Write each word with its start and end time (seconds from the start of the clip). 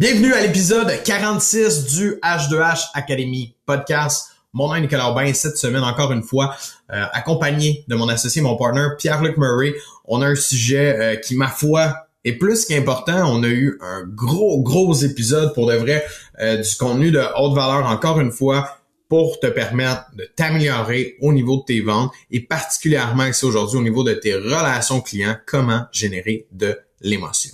Bienvenue 0.00 0.32
à 0.32 0.40
l'épisode 0.40 0.90
46 1.04 1.94
du 1.94 2.12
H2H 2.22 2.86
Academy 2.94 3.54
podcast. 3.66 4.30
Mon 4.54 4.68
nom 4.68 4.76
est 4.76 4.80
Nicolas 4.80 5.10
Aubin 5.10 5.30
cette 5.34 5.58
semaine, 5.58 5.82
encore 5.82 6.10
une 6.12 6.22
fois, 6.22 6.56
euh, 6.90 7.04
accompagné 7.12 7.84
de 7.86 7.94
mon 7.96 8.08
associé, 8.08 8.40
mon 8.40 8.56
partner 8.56 8.86
Pierre-Luc 8.96 9.36
Murray. 9.36 9.74
On 10.06 10.22
a 10.22 10.28
un 10.28 10.34
sujet 10.36 10.98
euh, 10.98 11.16
qui, 11.16 11.36
ma 11.36 11.48
foi, 11.48 11.94
est 12.24 12.32
plus 12.32 12.64
qu'important. 12.64 13.30
On 13.30 13.42
a 13.42 13.48
eu 13.48 13.78
un 13.82 14.04
gros, 14.06 14.62
gros 14.62 14.94
épisode 14.94 15.52
pour 15.52 15.66
de 15.66 15.74
vrai 15.74 16.02
euh, 16.40 16.56
du 16.56 16.76
contenu 16.76 17.10
de 17.10 17.22
haute 17.36 17.54
valeur, 17.54 17.84
encore 17.84 18.20
une 18.20 18.32
fois, 18.32 18.78
pour 19.10 19.38
te 19.38 19.48
permettre 19.48 20.06
de 20.16 20.24
t'améliorer 20.34 21.16
au 21.20 21.34
niveau 21.34 21.58
de 21.58 21.64
tes 21.64 21.82
ventes 21.82 22.10
et 22.30 22.40
particulièrement 22.40 23.26
ici 23.26 23.44
aujourd'hui 23.44 23.76
au 23.76 23.82
niveau 23.82 24.02
de 24.02 24.14
tes 24.14 24.34
relations 24.34 25.02
clients, 25.02 25.36
comment 25.44 25.82
générer 25.92 26.46
de 26.52 26.78
l'émotion. 27.02 27.50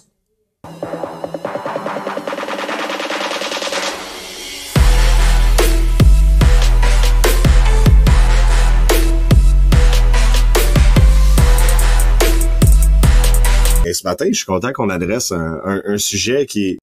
Matin, 14.06 14.26
je 14.28 14.36
suis 14.36 14.46
content 14.46 14.72
qu'on 14.72 14.88
adresse 14.88 15.32
un, 15.32 15.98
sujet 15.98 16.46
qui 16.46 16.78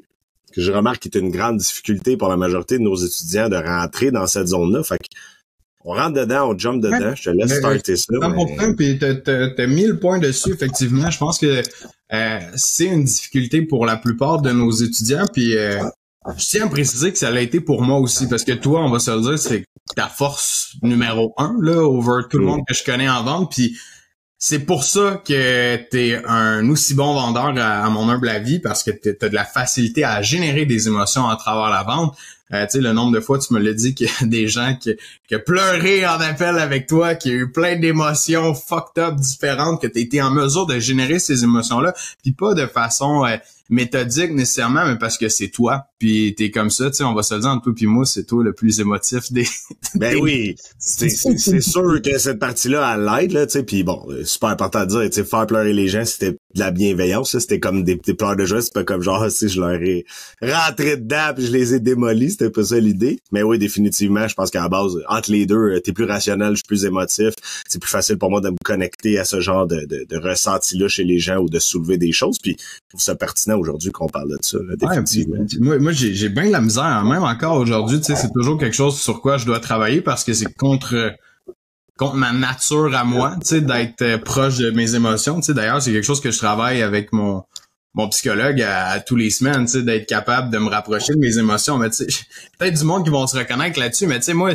que 0.54 0.62
je 0.62 0.72
remarque 0.72 1.00
qui 1.00 1.08
est 1.08 1.20
une 1.20 1.32
grande 1.32 1.58
difficulté 1.58 2.16
pour 2.16 2.30
la 2.30 2.38
majorité 2.38 2.78
de 2.78 2.84
nos 2.84 2.96
étudiants 2.96 3.50
de 3.50 3.56
rentrer 3.56 4.12
dans 4.12 4.28
cette 4.28 4.48
zone-là. 4.48 4.84
Fait 4.84 5.00
on 5.86 5.94
rentre 5.94 6.14
dedans, 6.14 6.50
on 6.50 6.58
jump 6.58 6.82
dedans. 6.82 7.14
je 7.16 7.24
te 7.24 7.30
laisse 7.32 7.58
starter 7.58 7.98
ça. 7.98 8.06
100%, 8.14 8.76
puis 8.76 9.00
t'as 9.00 9.68
mis 9.68 9.86
le 9.86 10.00
point 10.00 10.20
dessus, 10.20 10.52
effectivement. 10.52 11.10
Je 11.10 11.18
pense 11.18 11.40
que 11.40 11.62
euh, 12.14 12.40
c'est 12.56 12.86
une 12.86 13.04
difficulté 13.04 13.64
pour 13.64 13.86
la 13.86 13.98
plupart 13.98 14.42
de 14.42 14.52
nos 14.52 14.72
étudiants. 14.72 15.26
Puis 15.34 15.58
euh, 15.58 15.84
je 16.38 16.46
tiens 16.46 16.68
à 16.68 16.70
préciser 16.70 17.12
que 17.12 17.18
ça 17.18 17.32
l'a 17.32 17.42
été 17.42 17.60
pour 17.60 17.82
moi 17.82 18.00
aussi, 18.00 18.28
parce 18.28 18.46
que 18.46 18.54
toi, 18.54 18.82
on 18.82 18.92
va 18.92 19.00
se 19.00 19.12
le 19.12 19.22
dire, 19.22 19.40
c'est 19.40 19.66
ta 19.96 20.08
force 20.08 20.76
numéro 20.82 21.34
un, 21.38 21.56
là, 21.60 21.84
over 21.84 22.24
tout 22.30 22.38
le 22.38 22.46
mm. 22.46 22.48
monde 22.48 22.62
que 22.68 22.74
je 22.74 22.84
connais 22.84 23.10
en 23.10 23.24
vente. 23.24 23.52
Puis 23.52 23.78
c'est 24.46 24.60
pour 24.60 24.84
ça 24.84 25.22
que 25.26 25.78
t'es 25.90 26.22
un 26.28 26.70
aussi 26.70 26.96
bon 26.96 27.14
vendeur 27.14 27.58
à, 27.58 27.90
mon 27.90 28.10
humble 28.10 28.28
avis 28.28 28.60
parce 28.60 28.84
que 28.84 28.92
t'as 28.92 29.30
de 29.30 29.34
la 29.34 29.46
facilité 29.46 30.04
à 30.04 30.22
générer 30.22 30.66
des 30.66 30.88
émotions 30.88 31.30
à 31.30 31.38
travers 31.38 31.70
la 31.70 31.84
vente. 31.84 32.18
Euh, 32.54 32.66
tu 32.66 32.74
sais, 32.74 32.82
le 32.82 32.94
nombre 32.94 33.12
de 33.12 33.20
fois, 33.20 33.40
tu 33.40 33.54
me 33.54 33.60
l'as 33.60 33.74
dit 33.74 33.96
qu'il 33.96 34.08
y 34.08 34.24
a 34.24 34.28
des 34.28 34.48
gens 34.48 34.76
qui, 34.80 34.96
qui 35.28 35.36
ont 35.36 35.42
pleuré 35.46 36.06
en 36.06 36.20
appel 36.20 36.58
avec 36.60 36.88
toi, 36.88 37.16
qui 37.16 37.30
ont 37.30 37.34
eu 37.34 37.52
plein 37.52 37.78
d'émotions 37.78 38.54
fucked 38.54 39.04
up 39.04 39.16
différentes, 39.16 39.82
que 39.82 39.88
tu 39.88 40.00
été 40.00 40.22
en 40.22 40.32
mesure 40.32 40.66
de 40.66 40.80
générer 40.80 41.20
ces 41.20 41.44
émotions-là, 41.44 41.94
puis 42.22 42.34
pas 42.34 42.54
de 42.54 42.68
façon 42.68 43.26
euh, 43.26 43.38
méthodique 43.70 44.32
nécessairement, 44.32 44.86
mais 44.86 44.98
parce 44.98 45.18
que 45.18 45.30
c'est 45.30 45.50
toi, 45.50 45.88
puis 45.98 46.36
t'es 46.36 46.52
comme 46.52 46.70
ça, 46.70 46.92
tu 46.92 46.98
sais, 46.98 47.04
on 47.04 47.14
va 47.14 47.24
se 47.24 47.34
le 47.34 47.42
dire 47.42 47.50
entre 47.50 47.64
toi 47.64 47.74
puis 47.76 47.88
moi, 47.88 48.06
c'est 48.06 48.26
toi 48.26 48.44
le 48.44 48.54
plus 48.54 48.80
émotif 48.80 49.32
des... 49.32 49.48
ben 49.96 50.18
oui, 50.22 50.56
c'est 50.78 51.10
sûr 51.62 52.02
que 52.02 52.18
cette 52.18 52.40
partie-là, 52.40 52.96
elle 52.96 53.06
l'aide, 53.06 53.32
là, 53.32 53.46
tu 53.48 53.54
sais, 53.54 53.64
puis 53.64 53.84
bon, 53.84 54.06
super 54.26 54.50
important 54.50 54.82
de 54.82 54.86
dire, 54.88 55.02
tu 55.06 55.14
sais, 55.14 55.24
faire 55.24 55.48
pleurer 55.48 55.74
les 55.74 55.88
gens, 55.88 56.06
c'était 56.06 56.38
de 56.54 56.60
la 56.60 56.72
bienveillance, 56.72 57.38
c'était 57.38 57.60
comme 57.60 57.84
des, 57.84 57.96
des 57.96 58.14
pleurs 58.14 58.36
de 58.36 58.46
joie, 58.46 58.62
c'est 58.62 58.74
pas 58.74 58.84
comme 58.84 59.02
genre, 59.02 59.26
si 59.30 59.50
je 59.50 59.60
leur 59.60 59.82
ai 59.82 60.06
rentré 60.42 60.98
dedans 60.98 61.34
puis 61.36 61.46
je 61.46 61.52
les 61.52 61.74
ai 61.74 61.80
démolis, 61.80 62.32
c'était 62.32 62.50
pas 62.50 62.64
ça 62.64 62.80
l'idée. 62.80 63.20
Mais 63.32 63.44
oui, 63.44 63.58
définitivement, 63.58 64.28
je 64.28 64.36
pense 64.36 64.52
qu'à 64.52 64.62
la 64.62 64.70
base, 64.70 64.98
entre 65.08 65.32
les 65.32 65.46
deux, 65.46 65.80
t'es 65.82 65.94
plus 65.94 66.06
rationnel, 66.06 66.52
je 66.52 66.58
suis 66.58 66.68
plus 66.68 66.86
émotif, 66.86 67.34
c'est 67.68 67.80
plus 67.80 67.90
facile 67.90 68.18
pour 68.18 68.30
moi 68.30 68.42
de 68.42 68.50
me 68.50 68.58
connecter 68.64 69.20
à 69.20 69.26
ce 69.26 69.40
genre 69.42 69.68
de, 69.68 69.86
de, 69.86 70.06
de 70.08 70.18
ressenti-là 70.18 70.88
chez 70.88 71.04
les 71.04 71.20
gens 71.20 71.38
ou 71.38 71.50
de 71.50 71.60
soulever 71.60 71.98
des 71.98 72.12
choses, 72.12 72.38
puis 72.40 72.56
je 72.60 72.90
trouve 72.90 73.02
ça 73.02 73.16
pertinent 73.16 73.58
aujourd'hui 73.58 73.92
qu'on 73.92 74.08
parle 74.08 74.30
de 74.30 74.38
ça, 74.42 74.58
définitivement. 74.78 75.46
moi, 75.60 75.80
moi 75.80 75.92
j'ai 75.92 76.30
bien 76.30 76.48
de 76.48 76.52
la 76.52 76.62
misère, 76.62 76.84
hein. 76.84 77.10
même 77.10 77.24
encore 77.24 77.58
aujourd'hui, 77.58 78.00
tu 78.00 78.06
sais, 78.06 78.16
c'est 78.16 78.32
toujours 78.32 78.58
quelque 78.58 78.76
chose 78.76 79.00
sur 79.00 79.22
quoi 79.22 79.38
je 79.38 79.46
dois 79.46 79.60
travailler 79.60 80.02
parce 80.02 80.24
que 80.24 80.34
c'est 80.34 80.54
contre 80.54 81.14
contre 81.98 82.16
ma 82.16 82.32
nature 82.32 82.96
à 82.96 83.04
moi, 83.04 83.36
tu 83.42 83.48
sais, 83.48 83.62
d'être 83.62 84.02
euh, 84.02 84.18
proche 84.18 84.58
de 84.58 84.72
mes 84.72 84.96
émotions. 84.96 85.36
Tu 85.40 85.48
sais, 85.48 85.54
d'ailleurs, 85.54 85.82
c'est 85.82 85.92
quelque 85.92 86.04
chose 86.04 86.22
que 86.22 86.32
je 86.32 86.38
travaille 86.38 86.82
avec 86.82 87.14
mon 87.14 87.44
mon 87.96 88.10
psychologue 88.10 88.60
à, 88.62 89.00
tous 89.02 89.16
les 89.16 89.30
semaines, 89.30 89.66
tu 89.66 89.74
sais, 89.74 89.84
d'être 89.84 90.08
capable 90.08 90.50
de 90.50 90.58
me 90.58 90.68
rapprocher 90.68 91.14
de 91.14 91.20
mes 91.20 91.38
émotions. 91.38 91.78
Mais 91.78 91.90
tu 91.90 91.98
sais, 91.98 92.08
peut-être 92.58 92.80
du 92.80 92.86
monde 92.86 93.04
qui 93.04 93.12
vont 93.12 93.28
se 93.28 93.38
reconnaître 93.38 93.80
là-dessus, 93.80 94.08
mais 94.08 94.20
tu 94.20 94.26
sais, 94.26 94.34
moi, 94.34 94.54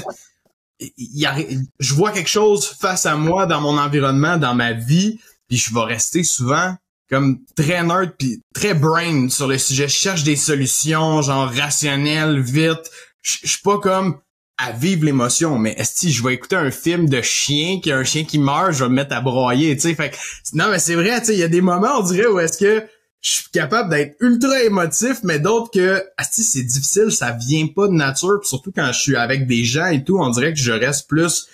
y 0.96 1.26
a, 1.26 1.36
je 1.78 1.94
vois 1.94 2.10
quelque 2.10 2.28
chose 2.28 2.66
face 2.66 3.06
à 3.06 3.16
moi 3.16 3.46
dans 3.46 3.60
mon 3.60 3.78
environnement, 3.78 4.36
dans 4.36 4.54
ma 4.54 4.72
vie, 4.72 5.20
puis 5.48 5.56
je 5.56 5.72
vais 5.72 5.84
rester 5.84 6.24
souvent 6.24 6.76
comme 7.08 7.38
très 7.56 7.82
nerd 7.82 8.12
puis 8.18 8.42
très 8.54 8.74
brain 8.74 9.28
sur 9.30 9.48
le 9.48 9.56
sujet. 9.56 9.88
Je 9.88 9.94
cherche 9.94 10.24
des 10.24 10.36
solutions, 10.36 11.22
genre 11.22 11.50
rationnelles, 11.50 12.40
vite. 12.40 12.90
Je 13.22 13.46
suis 13.46 13.62
pas 13.62 13.78
comme 13.78 14.20
à 14.58 14.72
vivre 14.72 15.04
l'émotion, 15.04 15.58
mais 15.58 15.72
est-ce 15.78 16.06
que 16.06 16.12
je 16.12 16.22
vais 16.22 16.34
écouter 16.34 16.56
un 16.56 16.72
film 16.72 17.08
de 17.08 17.22
chien, 17.22 17.80
qui 17.80 17.92
a 17.92 17.96
un 17.96 18.04
chien 18.04 18.24
qui 18.24 18.38
meurt, 18.38 18.72
je 18.72 18.84
vais 18.84 18.90
me 18.90 18.96
mettre 18.96 19.14
à 19.14 19.20
broyer, 19.20 19.76
tu 19.76 19.82
sais, 19.82 19.94
fait 19.94 20.16
non, 20.52 20.66
mais 20.70 20.80
c'est 20.80 20.96
vrai, 20.96 21.20
tu 21.20 21.26
sais, 21.26 21.34
il 21.34 21.38
y 21.38 21.44
a 21.44 21.48
des 21.48 21.60
moments, 21.60 21.98
on 21.98 22.02
dirait, 22.02 22.26
où 22.26 22.40
est-ce 22.40 22.58
que 22.58 22.84
je 23.20 23.30
suis 23.30 23.50
capable 23.52 23.90
d'être 23.90 24.16
ultra 24.20 24.60
émotif, 24.62 25.18
mais 25.22 25.38
d'autres 25.38 25.70
que, 25.70 26.02
si 26.30 26.42
c'est 26.42 26.62
difficile, 26.62 27.10
ça 27.10 27.32
vient 27.32 27.68
pas 27.68 27.86
de 27.86 27.92
nature, 27.92 28.40
surtout 28.42 28.72
quand 28.74 28.90
je 28.92 29.00
suis 29.00 29.16
avec 29.16 29.46
des 29.46 29.64
gens 29.64 29.86
et 29.86 30.02
tout, 30.02 30.18
on 30.18 30.30
dirait 30.30 30.52
que 30.52 30.58
je 30.58 30.72
reste 30.72 31.08
plus 31.08 31.46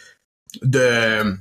de, 0.62 1.36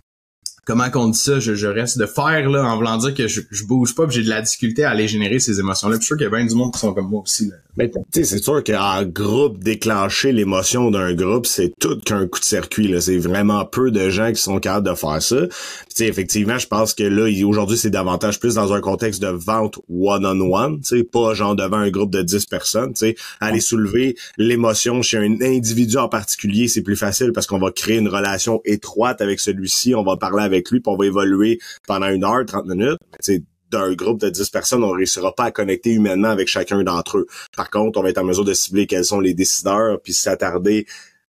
comment 0.66 0.90
qu'on 0.90 1.10
dit 1.10 1.18
ça, 1.18 1.40
je, 1.40 1.68
reste 1.68 1.98
de 1.98 2.06
faire 2.06 2.50
là 2.50 2.64
en 2.66 2.76
voulant 2.76 2.98
dire 2.98 3.14
que 3.14 3.28
je, 3.28 3.42
je 3.52 3.64
bouge 3.66 3.96
pas, 3.96 4.08
j'ai 4.10 4.24
de 4.24 4.30
la 4.30 4.42
difficulté 4.42 4.84
à 4.84 4.92
aller 4.92 5.08
générer 5.08 5.40
ces 5.40 5.60
émotions-là. 5.60 5.96
je 5.96 6.02
suis 6.02 6.08
sûr 6.08 6.18
qu'il 6.18 6.26
y 6.26 6.28
a 6.28 6.30
bien 6.30 6.46
du 6.46 6.56
monde 6.56 6.74
qui 6.74 6.80
sont 6.80 6.94
comme 6.94 7.10
moi 7.10 7.22
aussi. 7.22 7.50
Là. 7.50 7.56
Mais 7.76 7.90
tu 7.90 8.00
sais, 8.14 8.24
c'est 8.24 8.44
sûr 8.44 8.64
qu'en 8.64 9.04
groupe, 9.04 9.58
déclencher 9.58 10.32
l'émotion 10.32 10.92
d'un 10.92 11.14
groupe, 11.16 11.48
c'est 11.48 11.74
tout 11.80 12.00
qu'un 12.00 12.28
coup 12.28 12.40
de 12.40 12.46
circuit. 12.46 12.88
Là. 12.88 13.02
C'est 13.02 13.18
vraiment 13.18 13.66
peu 13.66 13.90
de 13.90 14.10
gens 14.10 14.32
qui 14.32 14.42
sont 14.42 14.60
capables 14.60 14.88
de 14.88 14.94
faire 14.94 15.22
ça. 15.22 15.48
Tu 15.96 16.04
effectivement, 16.04 16.60
je 16.60 16.68
pense 16.68 16.94
que 16.94 17.04
là, 17.04 17.28
aujourd'hui, 17.48 17.78
c'est 17.78 17.90
davantage 17.90 18.40
plus 18.40 18.56
dans 18.56 18.74
un 18.74 18.82
contexte 18.82 19.22
de 19.22 19.28
vente 19.28 19.80
one-on-one, 19.90 20.82
tu 20.82 21.00
sais, 21.00 21.04
pas 21.04 21.34
genre 21.34 21.56
devant 21.56 21.78
un 21.78 21.90
groupe 21.90 22.12
de 22.12 22.22
10 22.22 22.46
personnes. 22.46 22.94
Tu 22.94 23.00
sais, 23.00 23.16
aller 23.40 23.60
soulever 23.60 24.16
l'émotion 24.38 25.02
chez 25.02 25.18
un 25.18 25.42
individu 25.42 25.98
en 25.98 26.10
particulier, 26.10 26.68
c'est 26.68 26.84
plus 26.84 26.96
facile 26.96 27.32
parce 27.34 27.48
qu'on 27.48 27.60
va 27.60 27.72
créer 27.72 27.98
une 27.98 28.08
relation 28.10 28.62
étroite 28.66 29.20
avec 29.22 29.40
celui-ci, 29.40 29.96
on 29.96 30.04
va 30.04 30.16
parler 30.18 30.44
avec 30.44 30.70
lui, 30.70 30.80
puis 30.80 30.92
on 30.92 30.98
va 30.98 31.08
évoluer 31.08 31.60
pendant 31.88 32.08
une 32.08 32.24
heure, 32.24 32.46
30 32.46 32.68
minutes. 32.68 33.00
Tu 33.24 33.34
sais, 33.34 33.44
d'un 33.74 33.94
groupe 33.94 34.20
de 34.20 34.30
10 34.30 34.50
personnes, 34.50 34.84
on 34.84 34.92
réussira 34.92 35.34
pas 35.36 35.46
à 35.46 35.52
connecter 35.52 35.92
humainement 35.92 36.30
avec 36.30 36.48
chacun 36.48 36.84
d'entre 36.84 37.20
eux. 37.20 37.28
Par 37.56 37.70
contre, 37.70 38.00
on 38.00 38.04
va 38.04 38.10
être 38.10 38.18
en 38.18 38.24
mesure 38.24 38.46
de 38.46 38.54
cibler 38.54 38.88
quels 38.88 39.06
sont 39.06 39.20
les 39.20 39.34
décideurs, 39.34 40.00
puis 40.02 40.14
s'attarder 40.14 40.86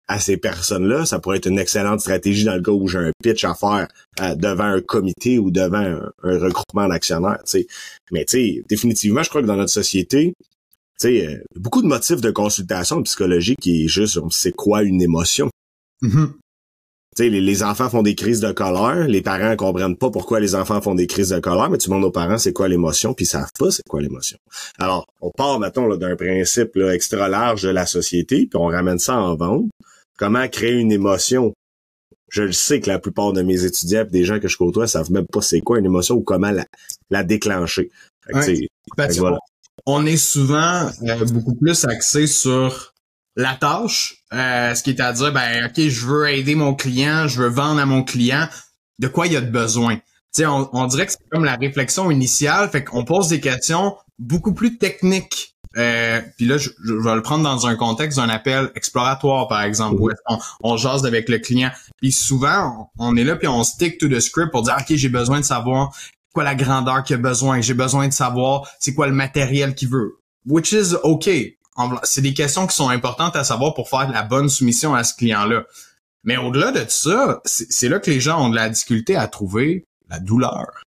à 0.10 0.20
ces 0.20 0.38
personnes-là, 0.38 1.06
ça 1.06 1.20
pourrait 1.20 1.38
être 1.38 1.46
une 1.46 1.60
excellente 1.60 2.00
stratégie 2.00 2.44
dans 2.44 2.56
le 2.56 2.64
cas 2.64 2.72
où 2.72 2.88
j'ai 2.88 2.98
un 2.98 3.12
pitch 3.22 3.46
à 3.46 3.54
faire 3.54 3.88
euh, 4.22 4.34
devant 4.34 4.64
un 4.64 4.82
comité 4.82 5.38
ou 5.38 5.52
devant 5.52 5.78
un, 5.78 6.12
regroupement 6.24 6.88
d'actionnaires. 6.88 7.44
Mais 8.12 8.26
tu 8.26 8.66
définitivement, 8.68 9.22
je 9.22 9.30
crois 9.30 9.44
que 9.44 9.48
dans 9.48 9.56
notre 9.56 9.72
société, 9.72 10.34
tu 11.00 11.08
euh, 11.08 11.38
beaucoup 11.56 11.84
de 11.84 11.88
motifs 11.88 12.22
de 12.22 12.32
consultation 12.32 13.04
psychologique 13.04 13.60
qui 13.62 13.86
est 13.86 13.88
juste, 13.88 14.20
c'est 14.32 14.52
quoi 14.52 14.82
une 14.82 15.00
émotion? 15.00 15.52
Les, 17.20 17.42
les, 17.42 17.64
enfants 17.64 17.90
font 17.90 18.02
des 18.02 18.16
crises 18.16 18.40
de 18.40 18.52
colère, 18.52 19.08
les 19.08 19.22
parents 19.22 19.56
comprennent 19.56 19.98
pas 19.98 20.10
pourquoi 20.10 20.40
les 20.40 20.56
enfants 20.56 20.82
font 20.82 20.96
des 20.96 21.08
crises 21.08 21.30
de 21.30 21.40
colère, 21.40 21.70
mais 21.70 21.78
tu 21.78 21.90
demandes 21.90 22.06
aux 22.06 22.12
parents 22.12 22.38
c'est 22.38 22.54
quoi 22.54 22.68
l'émotion, 22.68 23.14
puis 23.14 23.26
ils 23.26 23.30
savent 23.30 23.52
pas 23.58 23.72
c'est 23.72 23.88
quoi 23.88 24.02
l'émotion. 24.02 24.38
Alors, 24.78 25.06
on 25.22 25.30
part, 25.32 25.60
mettons, 25.60 25.94
d'un 25.96 26.16
principe 26.16 26.76
là, 26.76 26.94
extra 26.94 27.28
large 27.28 27.64
de 27.64 27.70
la 27.70 27.86
société, 27.86 28.48
puis 28.50 28.60
on 28.60 28.68
ramène 28.68 29.00
ça 29.00 29.18
en 29.18 29.36
vente. 29.36 29.66
Comment 30.18 30.48
créer 30.48 30.74
une 30.74 30.92
émotion? 30.92 31.54
Je 32.30 32.44
le 32.44 32.52
sais 32.52 32.80
que 32.80 32.90
la 32.90 33.00
plupart 33.00 33.34
de 33.34 33.42
mes 33.42 33.66
étudiants 33.66 34.06
et 34.06 34.12
des 34.12 34.24
gens 34.24 34.40
que 34.40 34.48
je 34.48 34.58
côtoie 34.58 34.88
savent 34.88 35.12
même 35.12 35.26
pas 35.26 35.42
c'est 35.42 35.62
quoi 35.62 35.80
une 35.80 35.86
émotion 35.86 36.16
ou 36.16 36.22
comment 36.22 36.52
la, 36.52 36.66
la 37.10 37.24
déclencher. 37.24 37.90
on 39.86 40.06
est 40.06 40.18
souvent 40.18 40.90
euh, 41.04 41.26
beaucoup 41.26 41.56
plus 41.56 41.86
axé 41.86 42.28
sur 42.28 42.94
la 43.40 43.56
tâche, 43.56 44.18
euh, 44.34 44.76
ce 44.76 44.84
qui 44.84 44.90
est 44.90 45.00
à 45.00 45.14
dire, 45.14 45.32
ben, 45.32 45.68
OK, 45.68 45.80
je 45.80 46.06
veux 46.06 46.30
aider 46.30 46.56
mon 46.56 46.76
client, 46.76 47.28
je 47.30 47.42
veux 47.42 47.48
vendre 47.48 47.80
à 47.80 47.86
mon 47.86 48.04
client, 48.04 48.50
de 49.00 49.08
quoi 49.08 49.28
il 49.28 49.38
a 49.38 49.42
de 49.42 49.50
besoin? 49.50 50.00
Tu 50.36 50.46
on, 50.46 50.70
on 50.74 50.88
dirait 50.88 51.06
que 51.06 51.14
c'est 51.14 51.30
comme 51.32 51.46
la 51.46 51.56
réflexion 51.56 52.12
initiale, 52.12 52.70
fait 52.70 52.84
qu'on 52.84 53.06
pose 53.06 53.30
des 53.30 53.40
questions 53.40 53.96
beaucoup 54.20 54.54
plus 54.54 54.78
techniques. 54.78 55.56
Euh, 55.78 56.22
puis 56.36 56.48
là, 56.48 56.58
je, 56.58 56.70
vais 56.84 57.16
le 57.16 57.22
prendre 57.22 57.46
dans 57.46 57.66
un 57.66 57.78
contexte 57.78 58.18
d'un 58.18 58.28
appel 58.28 58.72
exploratoire, 58.76 59.48
par 59.48 59.62
exemple, 59.64 59.96
où 60.02 60.10
on, 60.28 60.38
on 60.62 60.76
jase 60.76 61.06
avec 61.06 61.30
le 61.30 61.40
client. 61.40 61.72
Puis 62.02 62.12
souvent, 62.12 62.92
on, 62.98 63.16
est 63.16 63.24
là, 63.24 63.38
puis 63.38 63.48
on 63.48 63.64
stick 63.64 64.00
to 64.00 64.10
the 64.10 64.20
script 64.20 64.52
pour 64.52 64.64
dire, 64.64 64.76
OK, 64.78 64.94
j'ai 64.96 65.10
besoin 65.10 65.40
de 65.40 65.46
savoir 65.46 65.96
quoi 66.34 66.44
la 66.44 66.56
grandeur 66.56 67.04
qu'il 67.04 67.16
a 67.16 67.20
besoin, 67.20 67.62
j'ai 67.62 67.74
besoin 67.74 68.10
de 68.10 68.14
savoir 68.14 68.68
c'est 68.80 68.94
quoi 68.94 69.08
le 69.08 69.14
matériel 69.14 69.76
qu'il 69.76 69.88
veut. 69.88 70.18
Which 70.46 70.74
is 70.74 70.96
OK 71.04 71.30
c'est 72.04 72.22
des 72.22 72.34
questions 72.34 72.68
qui 72.68 72.76
sont 72.76 72.90
importantes 72.90 73.36
à 73.36 73.44
savoir 73.44 73.74
pour 73.74 73.90
faire 73.90 74.10
la 74.12 74.24
bonne 74.24 74.50
soumission 74.50 74.94
à 74.94 75.04
ce 75.04 75.14
client-là. 75.16 75.64
Mais 76.24 76.38
au-delà 76.38 76.72
de 76.72 76.86
ça, 76.90 77.42
c'est 77.46 77.90
là 77.90 78.00
que 78.00 78.12
les 78.12 78.20
gens 78.20 78.46
ont 78.46 78.50
de 78.50 78.56
la 78.56 78.70
difficulté 78.70 79.16
à 79.16 79.28
trouver 79.28 79.86
la 80.10 80.20
douleur. 80.20 80.84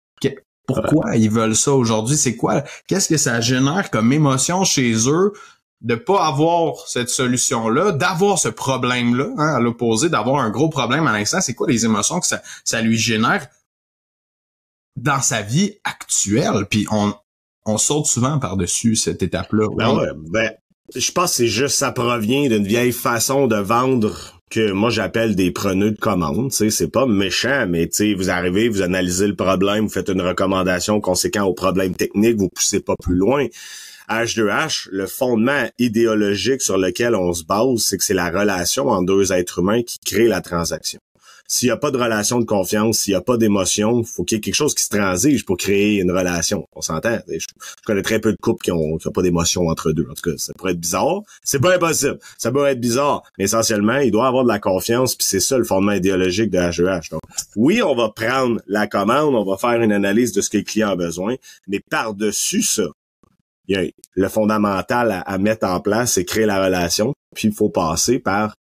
Pourquoi 0.67 1.17
ils 1.17 1.29
veulent 1.29 1.55
ça 1.55 1.73
aujourd'hui? 1.73 2.17
C'est 2.17 2.35
quoi? 2.35 2.63
Qu'est-ce 2.87 3.09
que 3.09 3.17
ça 3.17 3.41
génère 3.41 3.89
comme 3.89 4.13
émotion 4.13 4.63
chez 4.63 4.93
eux 5.09 5.33
de 5.81 5.95
pas 5.95 6.27
avoir 6.27 6.87
cette 6.87 7.09
solution-là, 7.09 7.91
d'avoir 7.91 8.37
ce 8.37 8.47
problème-là, 8.47 9.29
hein, 9.37 9.55
à 9.55 9.59
l'opposé, 9.59 10.09
d'avoir 10.09 10.41
un 10.41 10.51
gros 10.51 10.69
problème 10.69 11.07
à 11.07 11.11
l'instant, 11.11 11.41
c'est 11.41 11.55
quoi 11.55 11.67
les 11.67 11.85
émotions 11.85 12.19
que 12.19 12.27
ça, 12.27 12.41
ça 12.63 12.81
lui 12.81 12.97
génère 12.97 13.47
dans 14.95 15.21
sa 15.21 15.41
vie 15.41 15.79
actuelle? 15.83 16.67
Puis 16.69 16.85
on, 16.91 17.13
on 17.65 17.77
saute 17.77 18.05
souvent 18.05 18.37
par-dessus 18.37 18.95
cette 18.95 19.23
étape-là. 19.23 19.67
Ben 19.75 19.95
ouais, 19.95 20.07
ben, 20.15 20.51
je 20.95 21.11
pense 21.11 21.31
que 21.31 21.37
c'est 21.37 21.47
juste, 21.47 21.75
ça 21.75 21.91
provient 21.91 22.47
d'une 22.47 22.65
vieille 22.65 22.91
façon 22.91 23.47
de 23.47 23.55
vendre 23.55 24.41
que 24.49 24.71
moi 24.71 24.89
j'appelle 24.89 25.35
des 25.35 25.51
preneux 25.51 25.91
de 25.91 25.99
commandes, 25.99 26.51
c'est 26.51 26.91
pas 26.91 27.05
méchant, 27.05 27.65
mais 27.69 27.89
vous 28.17 28.29
arrivez, 28.29 28.67
vous 28.67 28.81
analysez 28.81 29.27
le 29.27 29.35
problème, 29.35 29.85
vous 29.85 29.93
faites 29.93 30.09
une 30.09 30.21
recommandation 30.21 30.99
conséquente 30.99 31.47
au 31.47 31.53
problème 31.53 31.95
technique, 31.95 32.37
vous 32.37 32.49
poussez 32.49 32.81
pas 32.81 32.95
plus 33.01 33.15
loin. 33.15 33.47
H2H, 34.09 34.89
le 34.91 35.07
fondement 35.07 35.69
idéologique 35.79 36.61
sur 36.61 36.77
lequel 36.77 37.15
on 37.15 37.31
se 37.33 37.45
base, 37.45 37.77
c'est 37.77 37.97
que 37.97 38.03
c'est 38.03 38.13
la 38.13 38.29
relation 38.29 38.89
entre 38.89 39.05
deux 39.05 39.31
êtres 39.31 39.59
humains 39.59 39.83
qui 39.83 39.99
crée 39.99 40.27
la 40.27 40.41
transaction. 40.41 40.99
S'il 41.47 41.67
n'y 41.67 41.71
a 41.71 41.77
pas 41.77 41.91
de 41.91 41.97
relation 41.97 42.39
de 42.39 42.45
confiance, 42.45 42.99
s'il 42.99 43.13
n'y 43.13 43.17
a 43.17 43.21
pas 43.21 43.37
d'émotion, 43.37 44.03
faut 44.03 44.23
qu'il 44.23 44.37
y 44.37 44.39
ait 44.39 44.41
quelque 44.41 44.55
chose 44.55 44.73
qui 44.73 44.83
se 44.83 44.89
transige 44.89 45.45
pour 45.45 45.57
créer 45.57 45.99
une 45.99 46.11
relation. 46.11 46.67
On 46.75 46.81
s'entend? 46.81 47.19
Je, 47.27 47.45
connais 47.85 48.01
très 48.01 48.19
peu 48.19 48.31
de 48.31 48.37
couples 48.37 48.63
qui 48.63 48.71
ont, 48.71 48.97
pas 49.13 49.21
d'émotion 49.21 49.67
entre 49.67 49.91
deux. 49.91 50.07
En 50.09 50.13
tout 50.13 50.31
cas, 50.31 50.37
ça 50.37 50.53
pourrait 50.57 50.71
être 50.71 50.79
bizarre. 50.79 51.21
C'est 51.43 51.59
pas 51.59 51.75
impossible. 51.75 52.19
Ça 52.37 52.51
pourrait 52.51 52.71
être 52.73 52.79
bizarre. 52.79 53.23
Mais 53.37 53.45
essentiellement, 53.45 53.97
il 53.97 54.11
doit 54.11 54.27
avoir 54.27 54.43
de 54.43 54.49
la 54.49 54.59
confiance, 54.59 55.15
puis 55.15 55.25
c'est 55.27 55.39
ça 55.39 55.57
le 55.57 55.63
fondement 55.63 55.93
idéologique 55.93 56.49
de 56.49 56.57
HEH. 56.57 57.09
Donc, 57.11 57.21
oui, 57.55 57.81
on 57.81 57.95
va 57.95 58.09
prendre 58.09 58.61
la 58.67 58.87
commande, 58.87 59.35
on 59.35 59.43
va 59.43 59.57
faire 59.57 59.81
une 59.81 59.91
analyse 59.91 60.31
de 60.31 60.41
ce 60.41 60.49
que 60.49 60.57
le 60.57 60.63
client 60.63 60.89
a 60.89 60.95
besoin, 60.95 61.35
mais 61.67 61.79
par-dessus 61.79 62.63
ça, 62.63 62.83
il 63.67 63.75
y 63.75 63.79
a 63.79 63.89
le 64.15 64.29
fondamental 64.29 65.11
à, 65.11 65.21
à 65.21 65.37
mettre 65.37 65.67
en 65.67 65.79
place, 65.79 66.13
c'est 66.13 66.25
créer 66.25 66.45
la 66.45 66.63
relation, 66.63 67.13
puis 67.35 67.47
il 67.47 67.53
faut 67.53 67.69
passer 67.69 68.19
par 68.19 68.55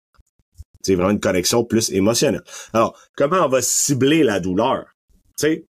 c'est 0.81 0.95
vraiment 0.95 1.11
une 1.11 1.19
connexion 1.19 1.63
plus 1.63 1.91
émotionnelle. 1.91 2.43
Alors, 2.73 2.97
comment 3.15 3.45
on 3.45 3.49
va 3.49 3.61
cibler 3.61 4.23
la 4.23 4.39
douleur? 4.39 4.85
Tu 5.37 5.47
sais, 5.47 5.65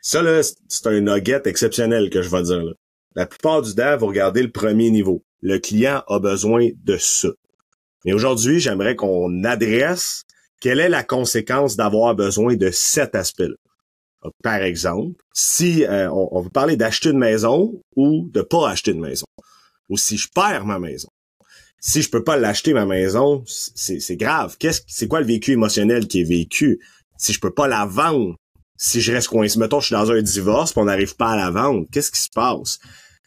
ça, 0.00 0.22
là, 0.22 0.40
c'est 0.42 0.86
un 0.86 1.00
nugget 1.00 1.42
exceptionnel 1.44 2.10
que 2.10 2.22
je 2.22 2.28
vais 2.28 2.42
dire. 2.42 2.62
Là. 2.62 2.72
La 3.14 3.26
plupart 3.26 3.62
du 3.62 3.74
temps, 3.74 3.96
vous 3.96 4.06
regardez 4.06 4.42
le 4.42 4.50
premier 4.50 4.90
niveau. 4.90 5.22
Le 5.40 5.58
client 5.58 6.02
a 6.08 6.18
besoin 6.18 6.70
de 6.84 6.96
ça. 6.96 7.28
Mais 8.04 8.12
aujourd'hui, 8.12 8.58
j'aimerais 8.58 8.96
qu'on 8.96 9.44
adresse 9.44 10.22
quelle 10.60 10.80
est 10.80 10.88
la 10.88 11.04
conséquence 11.04 11.76
d'avoir 11.76 12.14
besoin 12.14 12.56
de 12.56 12.70
cet 12.70 13.14
aspect-là. 13.14 13.54
Par 14.42 14.62
exemple, 14.62 15.20
si 15.34 15.84
euh, 15.84 16.08
on, 16.10 16.28
on 16.30 16.40
veut 16.40 16.50
parler 16.50 16.76
d'acheter 16.76 17.10
une 17.10 17.18
maison 17.18 17.80
ou 17.96 18.28
de 18.32 18.42
pas 18.42 18.70
acheter 18.70 18.92
une 18.92 19.00
maison, 19.00 19.26
ou 19.88 19.96
si 19.96 20.16
je 20.16 20.28
perds 20.32 20.64
ma 20.64 20.78
maison, 20.78 21.08
si 21.84 22.00
je 22.00 22.08
peux 22.08 22.22
pas 22.22 22.36
l'acheter 22.36 22.72
ma 22.72 22.86
maison, 22.86 23.42
c'est 23.44 24.16
grave. 24.16 24.56
Qu'est-ce 24.58 24.82
c'est 24.86 25.08
quoi 25.08 25.20
le 25.20 25.26
vécu 25.26 25.50
émotionnel 25.50 26.06
qui 26.06 26.20
est 26.20 26.24
vécu? 26.24 26.80
Si 27.18 27.32
je 27.32 27.40
peux 27.40 27.50
pas 27.50 27.66
la 27.66 27.84
vendre, 27.84 28.36
si 28.76 29.00
je 29.00 29.12
reste 29.12 29.28
coincé, 29.28 29.58
mettons 29.58 29.80
je 29.80 29.86
suis 29.86 29.94
dans 29.94 30.10
un 30.10 30.22
divorce, 30.22 30.72
puis 30.72 30.80
on 30.80 30.84
n'arrive 30.84 31.16
pas 31.16 31.30
à 31.30 31.36
la 31.36 31.50
vendre, 31.50 31.84
qu'est-ce 31.90 32.12
qui 32.12 32.20
se 32.20 32.30
passe? 32.32 32.78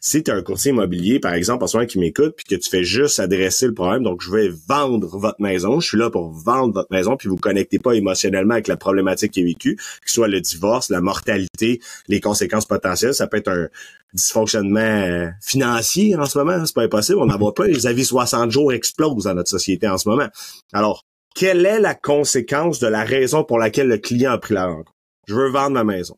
Si 0.06 0.22
tu 0.22 0.30
es 0.30 0.34
un 0.34 0.42
courtier 0.42 0.70
immobilier, 0.70 1.18
par 1.18 1.34
exemple, 1.34 1.64
en 1.64 1.66
ce 1.66 1.76
moment 1.76 1.88
qui 1.88 1.98
m'écoute, 1.98 2.34
puis 2.36 2.44
que 2.44 2.54
tu 2.54 2.70
fais 2.70 2.84
juste 2.84 3.18
adresser 3.18 3.66
le 3.66 3.74
problème, 3.74 4.04
donc 4.04 4.22
je 4.22 4.30
vais 4.30 4.50
vendre 4.68 5.08
votre 5.18 5.40
maison, 5.40 5.80
je 5.80 5.88
suis 5.88 5.98
là 5.98 6.10
pour 6.10 6.30
vendre 6.30 6.74
votre 6.74 6.92
maison, 6.92 7.16
puis 7.16 7.28
vous 7.28 7.34
connectez 7.34 7.80
pas 7.80 7.92
émotionnellement 7.92 8.54
avec 8.54 8.68
la 8.68 8.76
problématique 8.76 9.32
qui 9.32 9.40
est 9.40 9.44
vécue, 9.44 9.74
que 9.74 10.08
ce 10.08 10.14
soit 10.14 10.28
le 10.28 10.40
divorce, 10.40 10.90
la 10.90 11.00
mortalité, 11.00 11.80
les 12.06 12.20
conséquences 12.20 12.66
potentielles, 12.66 13.14
ça 13.14 13.26
peut 13.26 13.38
être 13.38 13.48
un 13.48 13.68
dysfonctionnement 14.12 14.78
euh, 14.78 15.26
financier 15.42 16.14
en 16.14 16.26
ce 16.26 16.38
moment, 16.38 16.64
c'est 16.64 16.76
pas 16.76 16.84
impossible, 16.84 17.18
on 17.18 17.26
n'en 17.26 17.36
voit 17.36 17.54
pas, 17.54 17.66
les 17.66 17.88
avis 17.88 18.04
60 18.04 18.52
jours 18.52 18.72
explosent 18.72 19.24
dans 19.24 19.34
notre 19.34 19.50
société 19.50 19.88
en 19.88 19.98
ce 19.98 20.08
moment. 20.08 20.28
Alors, 20.72 21.02
quelle 21.34 21.66
est 21.66 21.80
la 21.80 21.96
conséquence 21.96 22.78
de 22.78 22.86
la 22.86 23.02
raison 23.02 23.42
pour 23.42 23.58
laquelle 23.58 23.88
le 23.88 23.98
client 23.98 24.30
a 24.30 24.38
pris 24.38 24.54
la 24.54 24.66
rencontre? 24.66 24.92
Je 25.26 25.34
veux 25.34 25.50
vendre 25.50 25.72
ma 25.72 25.82
maison. 25.82 26.14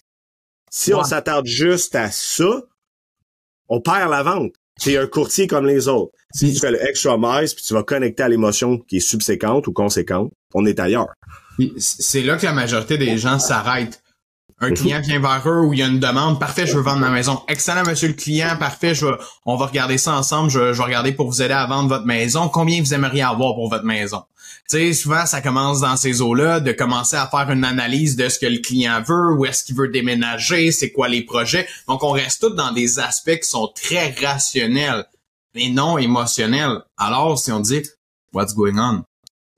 Si 0.70 0.92
on 0.92 1.04
s'attarde 1.04 1.46
juste 1.46 1.94
à 1.94 2.10
ça, 2.10 2.64
on 3.68 3.80
perd 3.80 4.10
la 4.10 4.22
vente. 4.22 4.52
C'est 4.76 4.96
un 4.96 5.06
courtier 5.06 5.46
comme 5.46 5.66
les 5.66 5.88
autres. 5.88 6.12
Si 6.32 6.52
tu 6.52 6.60
fais 6.60 6.70
le 6.70 6.82
extra 6.84 7.16
miles 7.18 7.48
puis 7.54 7.64
tu 7.64 7.74
vas 7.74 7.82
connecter 7.82 8.22
à 8.22 8.28
l'émotion 8.28 8.78
qui 8.78 8.98
est 8.98 9.00
subséquente 9.00 9.66
ou 9.66 9.72
conséquente, 9.72 10.30
on 10.54 10.64
est 10.66 10.78
ailleurs. 10.78 11.08
C'est 11.78 12.22
là 12.22 12.36
que 12.36 12.46
la 12.46 12.52
majorité 12.52 12.96
des 12.96 13.18
gens 13.18 13.38
s'arrêtent. 13.38 14.02
Un 14.60 14.72
client 14.72 15.00
vient 15.00 15.20
vers 15.20 15.42
eux 15.48 15.60
où 15.60 15.72
il 15.72 15.78
y 15.78 15.82
a 15.82 15.86
une 15.86 16.00
demande. 16.00 16.40
Parfait, 16.40 16.66
je 16.66 16.76
veux 16.76 16.82
vendre 16.82 17.00
ma 17.00 17.10
maison. 17.10 17.40
Excellent, 17.48 17.84
monsieur 17.84 18.08
le 18.08 18.14
client. 18.14 18.56
Parfait, 18.58 18.92
je 18.92 19.06
on 19.46 19.56
va 19.56 19.66
regarder 19.66 19.98
ça 19.98 20.14
ensemble. 20.14 20.50
Je, 20.50 20.72
je 20.72 20.78
vais 20.78 20.84
regarder 20.84 21.12
pour 21.12 21.28
vous 21.28 21.42
aider 21.42 21.54
à 21.54 21.66
vendre 21.66 21.88
votre 21.88 22.06
maison. 22.06 22.48
Combien 22.48 22.80
vous 22.80 22.92
aimeriez 22.92 23.22
avoir 23.22 23.54
pour 23.54 23.68
votre 23.70 23.84
maison? 23.84 24.22
Tu 24.70 24.76
sais, 24.76 24.92
souvent, 24.92 25.24
ça 25.24 25.40
commence 25.40 25.80
dans 25.80 25.96
ces 25.96 26.20
eaux-là, 26.20 26.60
de 26.60 26.72
commencer 26.72 27.16
à 27.16 27.26
faire 27.26 27.50
une 27.50 27.64
analyse 27.64 28.16
de 28.16 28.28
ce 28.28 28.38
que 28.38 28.44
le 28.44 28.58
client 28.58 29.02
veut, 29.02 29.32
où 29.32 29.46
est-ce 29.46 29.64
qu'il 29.64 29.74
veut 29.74 29.88
déménager, 29.88 30.72
c'est 30.72 30.92
quoi 30.92 31.08
les 31.08 31.22
projets. 31.22 31.66
Donc, 31.88 32.02
on 32.02 32.10
reste 32.10 32.42
tous 32.42 32.50
dans 32.50 32.72
des 32.72 32.98
aspects 32.98 33.38
qui 33.38 33.48
sont 33.48 33.72
très 33.74 34.10
rationnels, 34.10 35.06
mais 35.54 35.70
non 35.70 35.96
émotionnels. 35.96 36.82
Alors, 36.98 37.38
si 37.38 37.50
on 37.50 37.60
dit, 37.60 37.82
what's 38.34 38.54
going 38.54 38.76
on? 38.76 39.04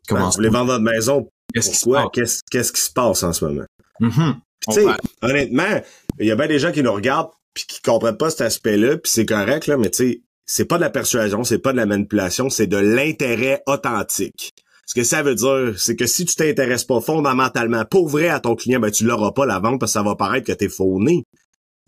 Comment 0.07 0.21
ben, 0.21 0.27
vous 0.27 0.33
voulez 0.33 0.49
vendre 0.49 0.67
votre 0.67 0.85
maison? 0.85 1.29
Pourquoi? 1.53 2.09
Qu'est-ce 2.13 2.43
Qu'est-ce 2.49 2.73
qui 2.73 2.81
se 2.81 2.93
passe 2.93 3.25
en 3.25 3.33
ce 3.33 3.45
moment? 3.45 3.67
Mm-hmm. 4.01 4.35
Tu 4.69 4.75
sais, 4.75 4.87
honnêtement, 5.23 5.83
il 6.21 6.27
y 6.27 6.31
a 6.31 6.37
bien 6.37 6.47
des 6.47 6.61
gens 6.61 6.71
qui 6.71 6.85
nous 6.85 6.93
regardent 6.93 7.31
puis 7.53 7.65
qui 7.67 7.83
comprennent 7.83 8.17
pas 8.17 8.31
cet 8.31 8.43
aspect-là, 8.43 8.97
puis 8.99 9.11
c'est 9.11 9.27
correct, 9.27 9.67
là, 9.67 9.77
mais 9.77 9.91
tu 9.91 9.97
sais, 9.97 10.21
c'est 10.47 10.67
pas 10.67 10.77
de 10.77 10.83
la 10.83 10.91
persuasion, 10.91 11.43
c'est 11.43 11.59
pas 11.59 11.73
de 11.73 11.79
la 11.79 11.87
manipulation, 11.87 12.49
c'est 12.49 12.69
de 12.69 12.77
l'intérêt 12.77 13.63
authentique. 13.67 14.53
Ce 14.91 14.95
que 14.97 15.05
ça 15.05 15.23
veut 15.23 15.37
dire, 15.37 15.75
c'est 15.77 15.95
que 15.95 16.09
si 16.09 16.25
tu 16.25 16.35
t'intéresses 16.35 16.83
pas 16.83 17.01
fondamentalement, 17.01 17.85
pour 17.85 18.09
vrai 18.09 18.29
à 18.29 18.41
ton 18.41 18.57
client, 18.57 18.81
ben 18.81 18.91
tu 18.91 19.05
l'auras 19.05 19.31
pas 19.31 19.47
la 19.47 19.61
vente 19.61 19.79
parce 19.79 19.93
que 19.93 20.01
ça 20.01 20.03
va 20.03 20.17
paraître 20.17 20.49
que 20.49 20.53
t'es 20.53 20.69
fauné. 20.69 21.23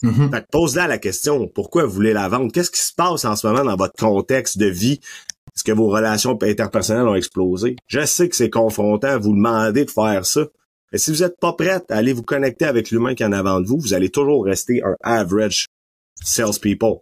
Mm 0.04 0.30
Fait 0.30 0.42
que 0.42 0.46
pose-la 0.52 0.86
la 0.86 0.98
question, 0.98 1.48
pourquoi 1.48 1.84
vous 1.84 1.94
voulez 1.94 2.12
la 2.12 2.28
vendre? 2.28 2.52
Qu'est-ce 2.52 2.70
qui 2.70 2.80
se 2.80 2.94
passe 2.94 3.24
en 3.24 3.34
ce 3.34 3.44
moment 3.44 3.64
dans 3.64 3.74
votre 3.74 3.96
contexte 3.96 4.56
de 4.56 4.66
vie? 4.66 5.00
Est-ce 5.52 5.64
que 5.64 5.72
vos 5.72 5.88
relations 5.88 6.38
interpersonnelles 6.40 7.08
ont 7.08 7.16
explosé? 7.16 7.74
Je 7.88 8.06
sais 8.06 8.28
que 8.28 8.36
c'est 8.36 8.50
confrontant 8.50 9.08
à 9.08 9.18
vous 9.18 9.34
demander 9.34 9.84
de 9.84 9.90
faire 9.90 10.24
ça. 10.24 10.42
Mais 10.92 10.98
si 10.98 11.10
vous 11.10 11.22
n'êtes 11.22 11.40
pas 11.40 11.54
prête 11.54 11.90
à 11.90 11.96
aller 11.96 12.12
vous 12.12 12.22
connecter 12.22 12.66
avec 12.66 12.92
l'humain 12.92 13.16
qui 13.16 13.24
en 13.24 13.32
a 13.32 13.38
avant 13.40 13.60
de 13.60 13.66
vous, 13.66 13.80
vous 13.80 13.94
allez 13.94 14.10
toujours 14.10 14.44
rester 14.44 14.80
un 14.84 14.94
average 15.02 15.66
salespeople. 16.22 17.00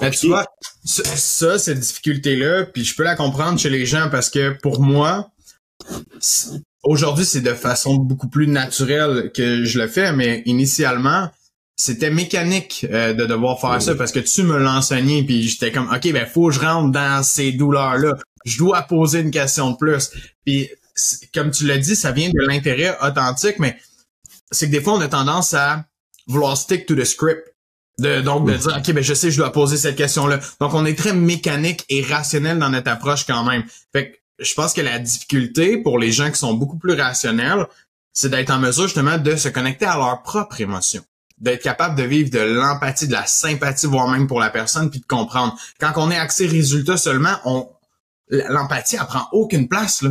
Ben, 0.00 0.10
tu 0.10 0.28
vois, 0.28 0.46
ça, 0.84 1.58
cette 1.58 1.80
difficulté-là, 1.80 2.66
puis 2.66 2.84
je 2.84 2.94
peux 2.94 3.02
la 3.02 3.16
comprendre 3.16 3.58
chez 3.58 3.70
les 3.70 3.86
gens 3.86 4.08
parce 4.10 4.30
que 4.30 4.56
pour 4.62 4.80
moi, 4.80 5.30
aujourd'hui, 6.82 7.24
c'est 7.24 7.40
de 7.40 7.54
façon 7.54 7.96
beaucoup 7.96 8.28
plus 8.28 8.46
naturelle 8.46 9.32
que 9.34 9.64
je 9.64 9.78
le 9.78 9.88
fais, 9.88 10.12
mais 10.12 10.42
initialement, 10.46 11.30
c'était 11.80 12.10
mécanique 12.10 12.86
euh, 12.90 13.14
de 13.14 13.24
devoir 13.24 13.58
faire 13.58 13.80
ça 13.80 13.94
parce 13.94 14.12
que 14.12 14.18
tu 14.18 14.42
me 14.42 14.58
l'enseignais 14.58 15.22
puis 15.22 15.48
j'étais 15.48 15.72
comme 15.72 15.90
OK 15.90 16.12
ben 16.12 16.26
faut 16.26 16.48
que 16.48 16.54
je 16.54 16.60
rentre 16.60 16.92
dans 16.92 17.22
ces 17.22 17.52
douleurs 17.52 17.96
là. 17.96 18.16
Je 18.44 18.58
dois 18.58 18.82
poser 18.82 19.20
une 19.20 19.30
question 19.30 19.70
de 19.70 19.76
plus. 19.76 20.10
Puis 20.44 20.68
comme 21.32 21.50
tu 21.50 21.66
l'as 21.66 21.78
dit, 21.78 21.96
ça 21.96 22.12
vient 22.12 22.28
de 22.28 22.46
l'intérêt 22.46 22.98
authentique 23.00 23.58
mais 23.58 23.78
c'est 24.50 24.66
que 24.66 24.72
des 24.72 24.82
fois 24.82 24.94
on 24.94 25.00
a 25.00 25.08
tendance 25.08 25.54
à 25.54 25.86
vouloir 26.26 26.54
stick 26.56 26.84
to 26.84 26.94
the 26.94 27.04
script. 27.04 27.54
De, 27.98 28.20
donc, 28.20 28.46
de 28.46 28.54
dire, 28.54 28.76
OK, 28.76 28.92
ben, 28.92 29.04
je 29.04 29.14
sais, 29.14 29.30
je 29.30 29.36
dois 29.36 29.52
poser 29.52 29.76
cette 29.76 29.96
question-là. 29.96 30.38
Donc, 30.60 30.72
on 30.74 30.86
est 30.86 30.96
très 30.96 31.12
mécanique 31.12 31.84
et 31.88 32.02
rationnel 32.02 32.58
dans 32.58 32.70
notre 32.70 32.90
approche 32.90 33.26
quand 33.26 33.44
même. 33.44 33.62
Fait 33.92 34.12
que, 34.12 34.16
je 34.44 34.54
pense 34.54 34.72
que 34.72 34.80
la 34.80 34.98
difficulté 34.98 35.76
pour 35.76 35.98
les 35.98 36.12
gens 36.12 36.30
qui 36.30 36.38
sont 36.38 36.54
beaucoup 36.54 36.78
plus 36.78 36.94
rationnels, 36.94 37.66
c'est 38.12 38.30
d'être 38.30 38.50
en 38.50 38.58
mesure, 38.58 38.84
justement, 38.84 39.18
de 39.18 39.36
se 39.36 39.48
connecter 39.48 39.84
à 39.84 39.96
leur 39.96 40.22
propre 40.22 40.60
émotion. 40.60 41.02
D'être 41.38 41.62
capable 41.62 41.96
de 41.96 42.02
vivre 42.02 42.30
de 42.30 42.38
l'empathie, 42.38 43.06
de 43.06 43.12
la 43.12 43.26
sympathie, 43.26 43.86
voire 43.86 44.08
même 44.08 44.26
pour 44.26 44.40
la 44.40 44.50
personne, 44.50 44.90
puis 44.90 45.00
de 45.00 45.06
comprendre. 45.06 45.56
Quand 45.78 45.92
on 45.96 46.10
est 46.10 46.18
axé 46.18 46.46
résultat 46.46 46.96
seulement, 46.96 47.36
on, 47.44 47.68
l'empathie, 48.30 48.96
elle 48.96 49.06
prend 49.06 49.28
aucune 49.32 49.68
place, 49.68 50.02
là. 50.02 50.10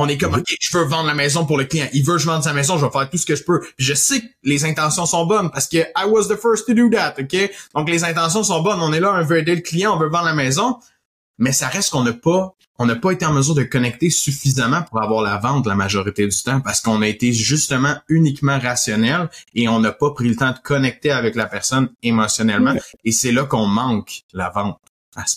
On 0.00 0.06
est 0.06 0.16
comme, 0.16 0.30
mhm. 0.30 0.38
OK, 0.42 0.56
je 0.60 0.78
veux 0.78 0.84
vendre 0.84 1.08
la 1.08 1.14
maison 1.14 1.44
pour 1.44 1.58
le 1.58 1.64
client. 1.64 1.88
Il 1.92 2.04
veut 2.04 2.12
que 2.12 2.18
je 2.20 2.26
vende 2.26 2.44
sa 2.44 2.52
maison, 2.52 2.78
je 2.78 2.86
vais 2.86 2.92
faire 2.92 3.10
tout 3.10 3.16
ce 3.16 3.26
que 3.26 3.34
je 3.34 3.42
peux. 3.42 3.60
je 3.78 3.94
sais 3.94 4.20
que 4.20 4.26
les 4.44 4.64
intentions 4.64 5.06
sont 5.06 5.26
bonnes 5.26 5.50
parce 5.50 5.66
que 5.66 5.78
I 5.78 6.06
was 6.06 6.28
the 6.28 6.36
first 6.36 6.68
to 6.68 6.74
do 6.74 6.88
that, 6.90 7.16
OK? 7.18 7.36
Donc, 7.74 7.90
les 7.90 8.04
intentions 8.04 8.44
sont 8.44 8.62
bonnes. 8.62 8.78
On 8.80 8.92
est 8.92 9.00
là, 9.00 9.18
on 9.20 9.24
veut 9.24 9.38
aider 9.38 9.56
le 9.56 9.60
client, 9.60 9.96
on 9.96 9.98
veut 9.98 10.08
vendre 10.08 10.26
la 10.26 10.34
maison. 10.34 10.78
Mais 11.38 11.50
ça 11.50 11.66
reste 11.66 11.90
qu'on 11.90 12.04
n'a 12.04 12.12
pas, 12.12 12.54
on 12.78 12.86
n'a 12.86 12.94
pas 12.94 13.10
été 13.10 13.26
en 13.26 13.32
mesure 13.32 13.56
de 13.56 13.64
connecter 13.64 14.08
suffisamment 14.08 14.82
pour 14.82 15.02
avoir 15.02 15.20
la 15.20 15.36
vente 15.36 15.66
la 15.66 15.74
majorité 15.74 16.28
du 16.28 16.42
temps 16.44 16.60
parce 16.60 16.80
qu'on 16.80 17.02
a 17.02 17.08
été 17.08 17.32
justement 17.32 17.96
uniquement 18.08 18.60
rationnel 18.60 19.28
et 19.56 19.68
on 19.68 19.80
n'a 19.80 19.90
pas 19.90 20.12
pris 20.12 20.28
le 20.28 20.36
temps 20.36 20.52
de 20.52 20.58
connecter 20.58 21.10
avec 21.10 21.34
la 21.34 21.46
personne 21.46 21.88
émotionnellement. 22.04 22.74
Et 23.04 23.10
c'est 23.10 23.32
là 23.32 23.46
qu'on 23.46 23.66
manque 23.66 24.22
la 24.32 24.50
vente. 24.50 24.78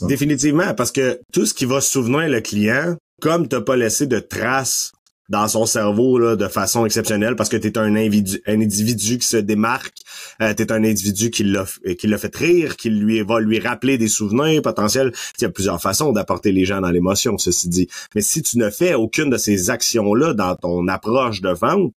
Définitivement, 0.02 0.76
parce 0.76 0.92
que 0.92 1.20
tout 1.34 1.48
ce 1.48 1.56
qui 1.56 1.66
va 1.66 1.82
souvenir 1.82 2.30
le 2.30 2.42
client, 2.42 2.96
comme 3.22 3.48
t'as 3.48 3.62
pas 3.62 3.78
laissé 3.78 4.08
de 4.08 4.20
traces 4.20 4.92
dans 5.30 5.48
son 5.48 5.66
cerveau 5.66 6.20
là, 6.20 6.36
de 6.36 6.48
façon 6.50 6.86
exceptionnelle 6.86 7.38
parce 7.38 7.48
que 7.48 7.56
tu 7.56 7.72
un 7.80 7.96
individu, 7.96 8.42
un 8.46 8.60
individu 8.60 9.18
qui 9.18 9.26
se 9.26 9.38
démarque, 9.38 9.96
euh, 10.42 10.54
tu 10.54 10.66
un 10.70 10.84
individu 10.84 11.30
qui 11.30 11.46
l'a 11.46 11.66
qui 11.98 12.08
l'a 12.08 12.18
fait 12.18 12.36
rire, 12.36 12.76
qui 12.76 12.90
lui 12.90 13.22
va 13.22 13.40
lui 13.40 13.60
rappeler 13.60 13.98
des 13.98 14.10
souvenirs 14.10 14.62
potentiels. 14.62 15.14
Il 15.40 15.44
y 15.44 15.46
a 15.46 15.50
plusieurs 15.50 15.82
façons 15.82 16.12
d'apporter 16.12 16.52
les 16.52 16.66
gens 16.66 16.82
dans 16.82 16.92
l'émotion, 16.92 17.38
ceci 17.38 17.70
dit. 17.70 17.88
Mais 18.14 18.22
si 18.22 18.42
tu 18.42 18.58
ne 18.58 18.70
fais 18.70 18.94
aucune 18.94 19.30
de 19.30 19.38
ces 19.38 19.70
actions-là 19.70 20.34
dans 20.34 20.56
ton 20.56 20.88
approche 20.90 21.40
de 21.40 21.52
vente, 21.52 21.94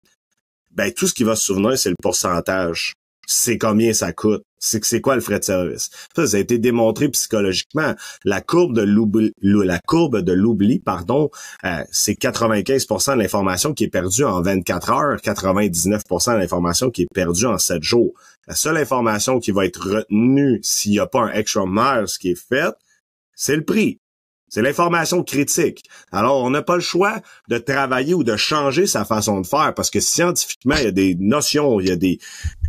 ben 0.70 0.92
tout 0.92 1.08
ce 1.08 1.14
qui 1.14 1.24
va 1.24 1.34
se 1.34 1.44
souvenir, 1.44 1.76
c'est 1.76 1.90
le 1.90 1.96
pourcentage 2.00 2.94
c'est 3.26 3.58
combien 3.58 3.92
ça 3.92 4.12
coûte, 4.12 4.44
c'est 4.64 4.84
c'est 4.84 5.00
quoi 5.00 5.14
le 5.14 5.20
frais 5.20 5.38
de 5.38 5.44
service? 5.44 5.90
Ça, 6.16 6.26
ça 6.26 6.36
a 6.36 6.40
été 6.40 6.58
démontré 6.58 7.08
psychologiquement. 7.08 7.94
La 8.24 8.40
courbe 8.40 8.74
de 8.74 8.82
l'oubli, 8.82 9.32
la 9.42 9.78
courbe 9.78 10.20
de 10.20 10.32
l'oubli, 10.32 10.78
pardon, 10.78 11.30
euh, 11.64 11.84
c'est 11.90 12.14
95% 12.14 13.14
de 13.14 13.18
l'information 13.18 13.74
qui 13.74 13.84
est 13.84 13.88
perdue 13.88 14.24
en 14.24 14.42
24 14.42 14.90
heures, 14.90 15.16
99% 15.18 16.34
de 16.34 16.38
l'information 16.38 16.90
qui 16.90 17.02
est 17.02 17.08
perdue 17.12 17.46
en 17.46 17.58
7 17.58 17.82
jours. 17.82 18.12
La 18.46 18.54
seule 18.54 18.76
information 18.76 19.38
qui 19.38 19.50
va 19.50 19.64
être 19.64 19.88
retenue 19.88 20.60
s'il 20.62 20.92
n'y 20.92 20.98
a 20.98 21.06
pas 21.06 21.20
un 21.20 21.32
extra 21.32 21.64
mile 21.66 22.06
qui 22.20 22.30
est 22.30 22.48
fait, 22.48 22.74
c'est 23.34 23.56
le 23.56 23.64
prix. 23.64 23.98
C'est 24.48 24.62
l'information 24.62 25.24
critique. 25.24 25.82
Alors, 26.12 26.44
on 26.44 26.50
n'a 26.50 26.62
pas 26.62 26.76
le 26.76 26.80
choix 26.80 27.20
de 27.48 27.58
travailler 27.58 28.14
ou 28.14 28.22
de 28.22 28.36
changer 28.36 28.86
sa 28.86 29.04
façon 29.04 29.40
de 29.40 29.46
faire 29.46 29.74
parce 29.74 29.90
que 29.90 29.98
scientifiquement, 29.98 30.76
il 30.76 30.84
y 30.84 30.86
a 30.86 30.92
des 30.92 31.16
notions, 31.18 31.80
il 31.80 31.88
y 31.88 31.90
a 31.90 31.96
des, 31.96 32.20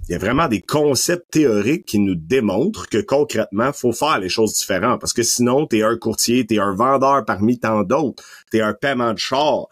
il 0.07 0.12
y 0.12 0.15
a 0.15 0.19
vraiment 0.19 0.47
des 0.47 0.62
concepts 0.62 1.31
théoriques 1.31 1.85
qui 1.85 2.00
nous 2.00 2.15
démontrent 2.15 2.88
que 2.88 3.00
concrètement, 3.00 3.74
faut 3.74 3.91
faire 3.91 4.19
les 4.19 4.29
choses 4.29 4.53
différentes. 4.53 5.01
Parce 5.01 5.13
que 5.13 5.24
sinon, 5.24 5.65
t'es 5.65 5.81
un 5.81 5.97
courtier, 5.97 6.45
t'es 6.45 6.59
un 6.59 6.75
vendeur 6.75 7.25
parmi 7.25 7.59
tant 7.59 7.83
d'autres, 7.83 8.24
t'es 8.51 8.62
un 8.62 8.74
paiement 8.74 9.13
de 9.13 9.17
char, 9.17 9.65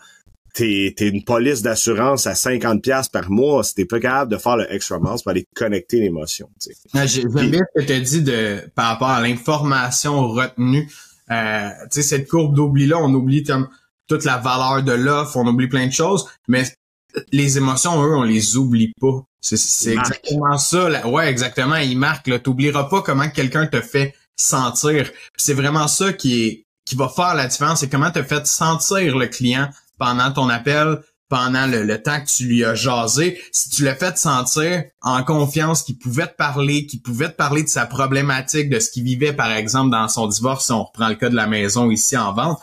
t'es 0.55 0.95
es 0.97 1.07
une 1.07 1.23
police 1.23 1.61
d'assurance 1.61 2.25
à 2.25 2.33
50 2.33 2.81
pièces 2.81 3.09
par 3.09 3.29
mois. 3.29 3.63
Si 3.63 3.75
t'es 3.75 3.85
pas 3.85 3.99
capable 3.99 4.31
de 4.31 4.37
faire 4.37 4.57
le 4.57 4.71
extra 4.73 4.99
mile 4.99 5.17
pour 5.21 5.29
aller 5.29 5.47
connecter 5.55 5.99
l'émotion. 5.99 6.49
J'aime 6.93 7.49
bien 7.49 7.61
ce 7.75 7.81
que 7.81 7.87
tu 7.87 8.01
dit 8.01 8.21
de 8.23 8.59
par 8.75 8.87
rapport 8.87 9.09
à 9.09 9.21
l'information 9.21 10.27
retenue. 10.29 10.89
Euh, 11.29 11.69
tu 11.91 12.01
sais, 12.01 12.01
cette 12.01 12.27
courbe 12.27 12.55
d'oubli-là, 12.55 12.97
on 12.99 13.13
oublie 13.13 13.43
toute 14.07 14.25
la 14.25 14.37
valeur 14.37 14.83
de 14.83 14.91
l'offre, 14.91 15.37
on 15.37 15.47
oublie 15.47 15.67
plein 15.67 15.87
de 15.87 15.91
choses, 15.93 16.27
mais 16.47 16.63
les 17.31 17.57
émotions, 17.57 18.03
eux, 18.03 18.15
on 18.15 18.23
les 18.23 18.57
oublie 18.57 18.91
pas. 18.99 19.25
C'est 19.41 19.93
exactement 19.93 20.57
ça. 20.57 21.07
Ouais, 21.07 21.29
exactement. 21.29 21.75
Ils 21.75 21.97
marquent. 21.97 22.23
Tu 22.23 22.39
T'oublieras 22.39 22.85
pas 22.85 23.01
comment 23.01 23.29
quelqu'un 23.29 23.67
te 23.67 23.81
fait 23.81 24.15
sentir. 24.35 25.09
C'est 25.37 25.53
vraiment 25.53 25.87
ça 25.87 26.13
qui 26.13 26.43
est 26.43 26.63
qui 26.85 26.95
va 26.95 27.09
faire 27.09 27.35
la 27.35 27.47
différence. 27.47 27.79
C'est 27.79 27.89
comment 27.89 28.11
te 28.11 28.23
fait 28.23 28.45
sentir 28.45 29.17
le 29.17 29.27
client 29.27 29.69
pendant 29.97 30.31
ton 30.31 30.49
appel, 30.49 30.99
pendant 31.29 31.65
le, 31.65 32.01
temps 32.01 32.21
que 32.21 32.27
tu 32.27 32.45
lui 32.45 32.63
as 32.63 32.75
jasé, 32.75 33.41
si 33.51 33.69
tu 33.69 33.83
l'as 33.83 33.95
fait 33.95 34.17
sentir 34.17 34.83
en 35.01 35.23
confiance 35.23 35.83
qu'il 35.83 35.97
pouvait 35.97 36.27
te 36.27 36.35
parler, 36.35 36.85
qu'il 36.85 37.01
pouvait 37.01 37.29
te 37.29 37.35
parler 37.35 37.63
de 37.63 37.69
sa 37.69 37.85
problématique, 37.85 38.69
de 38.69 38.79
ce 38.79 38.91
qu'il 38.91 39.03
vivait, 39.03 39.33
par 39.33 39.51
exemple, 39.51 39.91
dans 39.91 40.07
son 40.07 40.27
divorce, 40.27 40.65
si 40.65 40.71
on 40.71 40.83
reprend 40.83 41.07
le 41.07 41.15
cas 41.15 41.29
de 41.29 41.35
la 41.35 41.47
maison 41.47 41.89
ici 41.89 42.17
en 42.17 42.33
vente, 42.33 42.59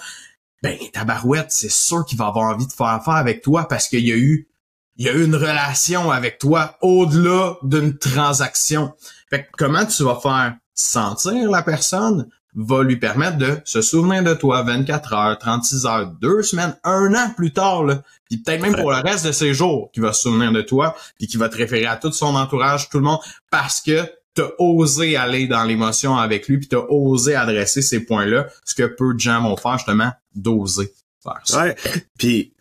ben, 0.63 0.77
ta 0.93 1.05
barouette, 1.05 1.51
c'est 1.51 1.71
sûr 1.71 2.05
qu'il 2.05 2.19
va 2.19 2.27
avoir 2.27 2.53
envie 2.53 2.67
de 2.67 2.73
faire 2.73 2.89
affaire 2.89 3.15
avec 3.15 3.43
toi 3.43 3.67
parce 3.69 3.89
qu'il 3.89 4.07
y 4.07 4.13
a 4.13 4.17
eu, 4.17 4.49
il 4.97 5.07
y 5.07 5.09
a 5.09 5.13
eu 5.13 5.25
une 5.25 5.37
relation 5.37 6.11
avec 6.11 6.39
toi 6.39 6.77
au-delà 6.83 7.57
d'une 7.63 7.97
transaction. 7.97 8.93
Fait 9.31 9.45
que 9.45 9.49
comment 9.57 9.87
tu 9.87 10.03
vas 10.05 10.19
faire 10.21 10.57
sentir 10.75 11.51
la 11.51 11.63
personne? 11.63 12.29
va 12.55 12.83
lui 12.83 12.97
permettre 12.97 13.39
de 13.39 13.59
se 13.65 13.81
souvenir 13.81 14.23
de 14.23 14.35
toi 14.35 14.63
24 14.63 15.13
heures, 15.13 15.39
36 15.39 15.87
heures, 15.87 16.07
deux 16.21 16.43
semaines, 16.43 16.77
un 16.85 17.15
an 17.15 17.33
plus 17.37 17.53
tard, 17.53 17.85
là, 17.85 18.03
puis 18.29 18.39
peut-être 18.39 18.61
même 18.61 18.75
pour 18.75 18.91
le 18.91 18.99
reste 18.99 19.27
de 19.27 19.33
ses 19.33 19.55
jours, 19.55 19.91
qui 19.93 20.01
va 20.01 20.13
se 20.13 20.23
souvenir 20.23 20.53
de 20.53 20.63
toi, 20.63 20.97
puis 21.19 21.27
qui 21.27 21.37
va 21.37 21.49
te 21.49 21.57
référer 21.57 21.87
à 21.87 21.97
tout 21.97 22.13
son 22.13 22.35
entourage, 22.35 22.89
tout 22.89 22.99
le 22.99 23.05
monde, 23.05 23.21
parce 23.51 23.81
que 23.81 24.03
t'as 24.35 24.51
osé 24.59 25.17
aller 25.17 25.47
dans 25.47 25.65
l'émotion 25.65 26.17
avec 26.17 26.49
lui, 26.49 26.59
puis 26.59 26.69
t'as 26.69 26.85
osé 26.89 27.35
adresser 27.35 27.83
ces 27.83 28.01
points-là, 28.01 28.47
ce 28.65 28.75
que 28.75 28.85
peu 28.85 29.15
de 29.15 29.21
gens 29.21 29.43
vont 29.43 29.57
faire 29.57 29.79
justement, 29.79 30.13
d'oser 30.35 30.93
faire 31.23 31.41
ça. 31.45 31.63
Ouais, 31.63 31.77
puis 32.19 32.53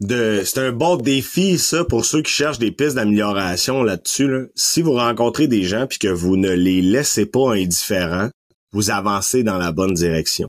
de 0.00 0.42
c'est 0.44 0.60
un 0.60 0.72
bon 0.72 0.96
défi 0.96 1.58
ça 1.58 1.84
pour 1.84 2.04
ceux 2.04 2.22
qui 2.22 2.32
cherchent 2.32 2.58
des 2.58 2.72
pistes 2.72 2.94
d'amélioration 2.94 3.82
là-dessus. 3.82 4.48
Si 4.54 4.82
vous 4.82 4.92
rencontrez 4.92 5.46
des 5.46 5.62
gens 5.62 5.86
puis 5.86 5.98
que 5.98 6.08
vous 6.08 6.36
ne 6.36 6.50
les 6.50 6.80
laissez 6.80 7.26
pas 7.26 7.52
indifférents, 7.52 8.30
vous 8.72 8.90
avancez 8.90 9.42
dans 9.42 9.58
la 9.58 9.72
bonne 9.72 9.94
direction. 9.94 10.48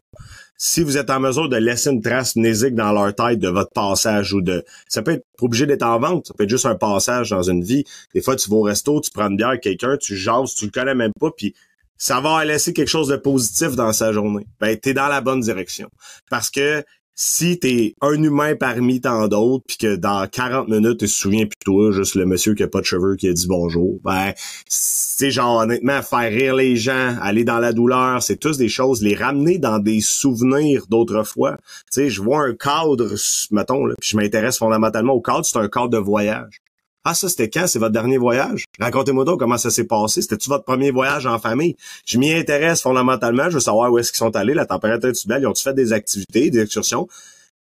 Si 0.63 0.83
vous 0.83 0.95
êtes 0.95 1.09
en 1.09 1.19
mesure 1.19 1.49
de 1.49 1.57
laisser 1.57 1.89
une 1.89 2.03
trace 2.03 2.35
mnésique 2.35 2.75
dans 2.75 2.91
leur 2.91 3.15
tête 3.15 3.39
de 3.39 3.47
votre 3.47 3.71
passage 3.71 4.31
ou 4.31 4.41
de... 4.41 4.63
Ça 4.87 5.01
peut 5.01 5.13
être 5.13 5.25
obligé 5.41 5.65
d'être 5.65 5.81
en 5.81 5.97
vente, 5.97 6.27
ça 6.27 6.35
peut 6.35 6.43
être 6.43 6.51
juste 6.51 6.67
un 6.67 6.75
passage 6.75 7.31
dans 7.31 7.41
une 7.41 7.63
vie. 7.63 7.83
Des 8.13 8.21
fois, 8.21 8.35
tu 8.35 8.47
vas 8.47 8.57
au 8.57 8.61
resto, 8.61 9.01
tu 9.01 9.09
prends 9.09 9.27
une 9.27 9.37
bière 9.37 9.47
avec 9.47 9.61
quelqu'un, 9.61 9.97
tu 9.97 10.15
jases, 10.15 10.53
tu 10.53 10.65
le 10.65 10.71
connais 10.71 10.93
même 10.93 11.13
pas, 11.19 11.31
puis 11.35 11.55
ça 11.97 12.21
va 12.21 12.45
laisser 12.45 12.73
quelque 12.73 12.89
chose 12.89 13.07
de 13.07 13.15
positif 13.15 13.75
dans 13.75 13.91
sa 13.91 14.13
journée. 14.13 14.45
Ben, 14.59 14.77
t'es 14.77 14.93
dans 14.93 15.07
la 15.07 15.19
bonne 15.19 15.41
direction. 15.41 15.89
Parce 16.29 16.51
que 16.51 16.83
si 17.23 17.59
t'es 17.59 17.93
un 18.01 18.23
humain 18.23 18.55
parmi 18.55 18.99
tant 18.99 19.27
d'autres, 19.27 19.63
puis 19.67 19.77
que 19.77 19.95
dans 19.95 20.27
40 20.27 20.67
minutes, 20.69 21.01
tu 21.01 21.05
te 21.05 21.11
souviens 21.11 21.45
plus 21.45 21.55
toi, 21.63 21.91
juste 21.91 22.15
le 22.15 22.25
monsieur 22.25 22.55
qui 22.55 22.63
a 22.63 22.67
pas 22.67 22.79
de 22.79 22.85
cheveux 22.85 23.15
qui 23.15 23.27
a 23.27 23.33
dit 23.33 23.45
bonjour, 23.47 23.99
ben, 24.03 24.33
c'est 24.67 25.29
genre, 25.29 25.59
honnêtement, 25.59 26.01
faire 26.01 26.31
rire 26.31 26.55
les 26.55 26.75
gens, 26.75 27.15
aller 27.21 27.43
dans 27.43 27.59
la 27.59 27.73
douleur, 27.73 28.23
c'est 28.23 28.37
tous 28.37 28.57
des 28.57 28.69
choses, 28.69 29.03
les 29.03 29.13
ramener 29.13 29.59
dans 29.59 29.77
des 29.77 30.01
souvenirs 30.01 30.85
d'autrefois. 30.89 31.57
Tu 31.91 32.01
sais, 32.01 32.09
je 32.09 32.23
vois 32.23 32.41
un 32.41 32.55
cadre, 32.55 33.13
mettons, 33.51 33.85
puis 33.99 34.09
je 34.09 34.17
m'intéresse 34.17 34.57
fondamentalement 34.57 35.13
au 35.13 35.21
cadre, 35.21 35.45
c'est 35.45 35.59
un 35.59 35.69
cadre 35.69 35.89
de 35.89 35.99
voyage. 35.99 36.60
Ah, 37.03 37.15
ça, 37.15 37.29
c'était 37.29 37.49
quand? 37.49 37.65
C'est 37.65 37.79
votre 37.79 37.93
dernier 37.93 38.19
voyage? 38.19 38.65
Racontez-moi 38.79 39.25
donc 39.25 39.39
comment 39.39 39.57
ça 39.57 39.71
s'est 39.71 39.85
passé. 39.85 40.21
C'était-tu 40.21 40.49
votre 40.49 40.65
premier 40.65 40.91
voyage 40.91 41.25
en 41.25 41.39
famille? 41.39 41.75
Je 42.05 42.19
m'y 42.19 42.31
intéresse 42.31 42.83
fondamentalement. 42.83 43.49
Je 43.49 43.55
veux 43.55 43.59
savoir 43.59 43.91
où 43.91 43.97
est-ce 43.97 44.11
qu'ils 44.11 44.19
sont 44.19 44.35
allés. 44.35 44.53
La 44.53 44.67
température 44.67 45.09
est 45.09 45.27
belle? 45.27 45.41
Ils 45.41 45.47
ont-tu 45.47 45.63
fait 45.63 45.73
des 45.73 45.93
activités, 45.93 46.51
des 46.51 46.59
excursions? 46.61 47.07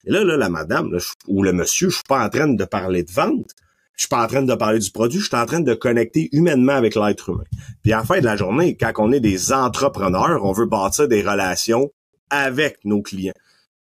Et 0.06 0.12
là, 0.12 0.26
là, 0.26 0.36
la 0.36 0.50
madame, 0.50 0.98
ou 1.28 1.44
le 1.44 1.54
monsieur, 1.54 1.90
je 1.90 1.96
suis 1.96 2.04
pas 2.10 2.26
en 2.26 2.30
train 2.30 2.48
de 2.48 2.66
parler 2.66 3.04
de 3.04 3.12
vente. 3.12 3.52
Je 3.96 4.04
suis 4.04 4.10
pas 4.10 4.24
en 4.24 4.28
train 4.28 4.42
de 4.42 4.56
parler 4.56 4.80
du 4.80 4.92
produit. 4.92 5.20
Je 5.20 5.28
suis 5.28 5.36
en 5.36 5.46
train 5.46 5.62
de 5.62 5.74
connecter 5.76 6.28
humainement 6.34 6.74
avec 6.74 6.96
l'être 6.96 7.30
humain. 7.30 7.44
Puis 7.84 7.94
à 7.94 7.98
la 7.98 8.04
fin 8.04 8.20
de 8.20 8.26
la 8.26 8.36
journée, 8.36 8.76
quand 8.76 8.92
on 8.98 9.12
est 9.14 9.20
des 9.22 9.54
entrepreneurs, 9.54 10.44
on 10.44 10.52
veut 10.52 10.66
bâtir 10.66 11.08
des 11.08 11.22
relations 11.22 11.90
avec 12.30 12.80
nos 12.84 13.02
clients. 13.02 13.34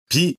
Puis 0.08 0.38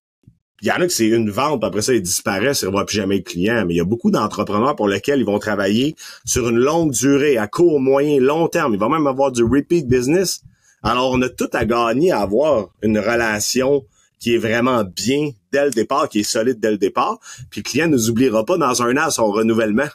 il 0.61 0.67
y 0.67 0.71
en 0.71 0.75
a 0.75 0.85
que 0.85 0.93
c'est 0.93 1.07
une 1.07 1.31
vente, 1.31 1.63
après 1.63 1.81
ça, 1.81 1.93
ils 1.93 2.01
disparaissent, 2.01 2.61
ils 2.61 2.69
ne 2.69 2.83
plus 2.83 2.97
jamais 2.97 3.17
le 3.17 3.23
client. 3.23 3.65
Mais 3.65 3.73
il 3.73 3.77
y 3.77 3.81
a 3.81 3.85
beaucoup 3.85 4.11
d'entrepreneurs 4.11 4.75
pour 4.75 4.87
lesquels 4.87 5.19
ils 5.19 5.25
vont 5.25 5.39
travailler 5.39 5.95
sur 6.23 6.49
une 6.49 6.57
longue 6.57 6.91
durée, 6.91 7.37
à 7.37 7.47
court, 7.47 7.79
moyen, 7.79 8.19
long 8.19 8.47
terme. 8.47 8.73
Ils 8.75 8.79
vont 8.79 8.89
même 8.89 9.07
avoir 9.07 9.31
du 9.31 9.43
repeat 9.43 9.87
business. 9.87 10.41
Alors, 10.83 11.11
on 11.11 11.21
a 11.23 11.29
tout 11.29 11.49
à 11.53 11.65
gagner 11.65 12.11
à 12.11 12.19
avoir 12.19 12.69
une 12.83 12.99
relation 12.99 13.83
qui 14.19 14.35
est 14.35 14.37
vraiment 14.37 14.83
bien 14.83 15.31
dès 15.51 15.65
le 15.65 15.71
départ, 15.71 16.07
qui 16.07 16.19
est 16.19 16.23
solide 16.23 16.59
dès 16.59 16.71
le 16.71 16.77
départ. 16.77 17.19
Puis 17.49 17.61
le 17.61 17.69
client 17.69 17.87
ne 17.87 17.93
nous 17.93 18.09
oubliera 18.11 18.45
pas 18.45 18.57
dans 18.57 18.83
un 18.83 18.95
an 18.97 19.09
son 19.09 19.31
renouvellement. 19.31 19.87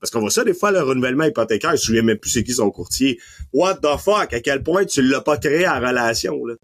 Parce 0.00 0.10
qu'on 0.10 0.20
voit 0.20 0.30
ça 0.30 0.42
des 0.42 0.54
fois, 0.54 0.70
le 0.70 0.82
renouvellement 0.82 1.24
hypothécaire, 1.24 1.74
il 1.74 1.78
se 1.78 1.86
souvient 1.86 2.02
même 2.02 2.18
plus 2.18 2.30
c'est 2.30 2.44
qui 2.44 2.54
son 2.54 2.70
courtier. 2.70 3.20
What 3.52 3.76
the 3.76 3.98
fuck? 3.98 4.32
À 4.32 4.40
quel 4.40 4.62
point 4.62 4.86
tu 4.86 5.02
l'as 5.02 5.20
pas 5.20 5.36
créé 5.36 5.68
en 5.68 5.80
relation, 5.80 6.44
là, 6.46 6.54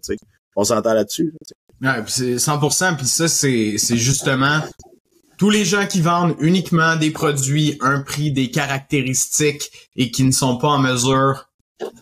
On 0.55 0.63
s'entend 0.63 0.93
là-dessus. 0.93 1.33
Ouais, 1.81 2.03
c'est 2.07 2.35
100%, 2.35 2.97
puis 2.97 3.07
ça, 3.07 3.27
c'est, 3.27 3.75
c'est 3.77 3.97
justement 3.97 4.61
tous 5.37 5.49
les 5.49 5.65
gens 5.65 5.87
qui 5.87 6.01
vendent 6.01 6.35
uniquement 6.39 6.95
des 6.95 7.09
produits, 7.09 7.77
un 7.81 8.01
prix, 8.01 8.31
des 8.31 8.51
caractéristiques 8.51 9.89
et 9.95 10.11
qui 10.11 10.23
ne 10.23 10.31
sont 10.31 10.57
pas 10.57 10.67
en 10.67 10.77
mesure 10.77 11.49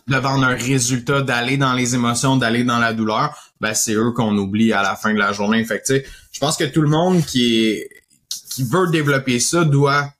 de 0.08 0.16
vendre 0.16 0.44
un 0.44 0.54
résultat, 0.54 1.22
d'aller 1.22 1.56
dans 1.56 1.72
les 1.72 1.94
émotions, 1.94 2.36
d'aller 2.36 2.64
dans 2.64 2.78
la 2.78 2.92
douleur, 2.92 3.34
ben 3.62 3.72
c'est 3.72 3.94
eux 3.94 4.12
qu'on 4.12 4.36
oublie 4.36 4.74
à 4.74 4.82
la 4.82 4.94
fin 4.94 5.14
de 5.14 5.18
la 5.18 5.32
journée. 5.32 5.64
Fait 5.64 5.80
que, 5.80 6.02
je 6.32 6.38
pense 6.38 6.58
que 6.58 6.64
tout 6.64 6.82
le 6.82 6.90
monde 6.90 7.24
qui 7.24 7.64
est 7.64 7.88
qui 8.50 8.64
veut 8.64 8.88
développer 8.90 9.40
ça 9.40 9.64
doit 9.64 10.12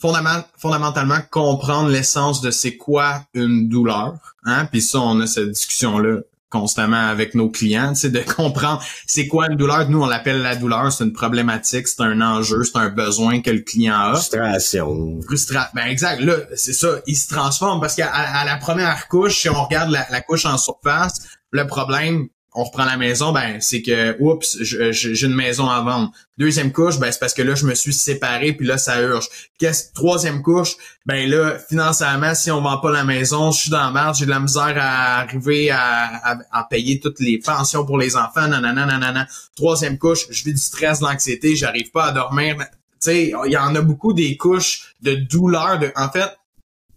fondamentalement 0.00 1.20
comprendre 1.30 1.88
l'essence 1.88 2.40
de 2.40 2.50
c'est 2.50 2.76
quoi 2.76 3.22
une 3.32 3.68
douleur. 3.68 4.16
Hein? 4.44 4.66
Puis 4.66 4.82
ça, 4.82 5.00
on 5.00 5.20
a 5.20 5.26
cette 5.26 5.50
discussion-là 5.50 6.18
constamment 6.54 7.08
avec 7.08 7.34
nos 7.34 7.50
clients, 7.50 7.94
c'est 7.94 8.10
de 8.10 8.20
comprendre 8.36 8.82
c'est 9.06 9.26
quoi 9.26 9.48
une 9.50 9.56
douleur. 9.56 9.90
Nous, 9.90 10.00
on 10.00 10.06
l'appelle 10.06 10.40
la 10.40 10.54
douleur, 10.54 10.92
c'est 10.92 11.04
une 11.04 11.12
problématique, 11.12 11.88
c'est 11.88 12.00
un 12.00 12.20
enjeu, 12.20 12.62
c'est 12.62 12.78
un 12.78 12.88
besoin 12.88 13.40
que 13.40 13.50
le 13.50 13.60
client 13.60 13.96
a. 13.96 14.14
Frustration. 14.14 15.20
Frustration. 15.22 15.70
Ben 15.74 15.86
exact. 15.86 16.20
Là, 16.20 16.36
c'est 16.54 16.72
ça. 16.72 17.00
Il 17.06 17.16
se 17.16 17.28
transforme 17.28 17.80
parce 17.80 17.96
qu'à 17.96 18.08
à 18.08 18.44
la 18.44 18.56
première 18.56 19.08
couche, 19.08 19.40
si 19.40 19.48
on 19.48 19.64
regarde 19.64 19.90
la 19.90 20.20
couche 20.20 20.46
en 20.46 20.56
surface, 20.56 21.20
le 21.50 21.66
problème, 21.66 22.28
on 22.56 22.62
reprend 22.62 22.84
la 22.84 22.96
maison, 22.96 23.32
ben 23.32 23.60
c'est 23.60 23.82
que 23.82 24.16
oups, 24.20 24.58
j'ai 24.62 25.26
une 25.26 25.34
maison 25.34 25.68
à 25.68 25.80
vendre. 25.80 26.12
Deuxième 26.38 26.72
couche, 26.72 27.00
ben 27.00 27.10
c'est 27.10 27.18
parce 27.18 27.34
que 27.34 27.42
là 27.42 27.56
je 27.56 27.66
me 27.66 27.74
suis 27.74 27.92
séparé 27.92 28.52
puis 28.52 28.64
là 28.64 28.78
ça 28.78 29.00
urge. 29.02 29.28
Qu'est-ce 29.58 29.92
troisième 29.92 30.40
couche, 30.40 30.76
ben 31.04 31.28
là 31.28 31.58
financièrement 31.58 32.34
si 32.36 32.52
on 32.52 32.60
vend 32.60 32.78
pas 32.78 32.92
la 32.92 33.02
maison, 33.02 33.50
je 33.50 33.62
suis 33.62 33.70
dans 33.70 33.84
la 33.84 33.90
merde, 33.90 34.14
j'ai 34.14 34.26
de 34.26 34.30
la 34.30 34.38
misère 34.38 34.74
à 34.78 35.18
arriver 35.18 35.70
à, 35.70 36.38
à, 36.52 36.64
payer 36.64 37.00
toutes 37.00 37.18
les 37.18 37.38
pensions 37.38 37.84
pour 37.84 37.98
les 37.98 38.16
enfants, 38.16 38.46
nanana 38.46 38.86
nanana. 38.86 39.26
Troisième 39.56 39.98
couche, 39.98 40.26
je 40.30 40.44
vis 40.44 40.54
du 40.54 40.60
stress, 40.60 41.00
de 41.00 41.06
l'anxiété, 41.06 41.56
j'arrive 41.56 41.90
pas 41.90 42.04
à 42.04 42.12
dormir. 42.12 42.56
Tu 42.58 42.66
sais, 43.00 43.32
il 43.46 43.52
y 43.52 43.56
en 43.56 43.74
a 43.74 43.80
beaucoup 43.80 44.12
des 44.12 44.36
couches 44.36 44.94
de 45.02 45.14
douleur. 45.14 45.80
De, 45.80 45.92
en 45.96 46.08
fait, 46.08 46.30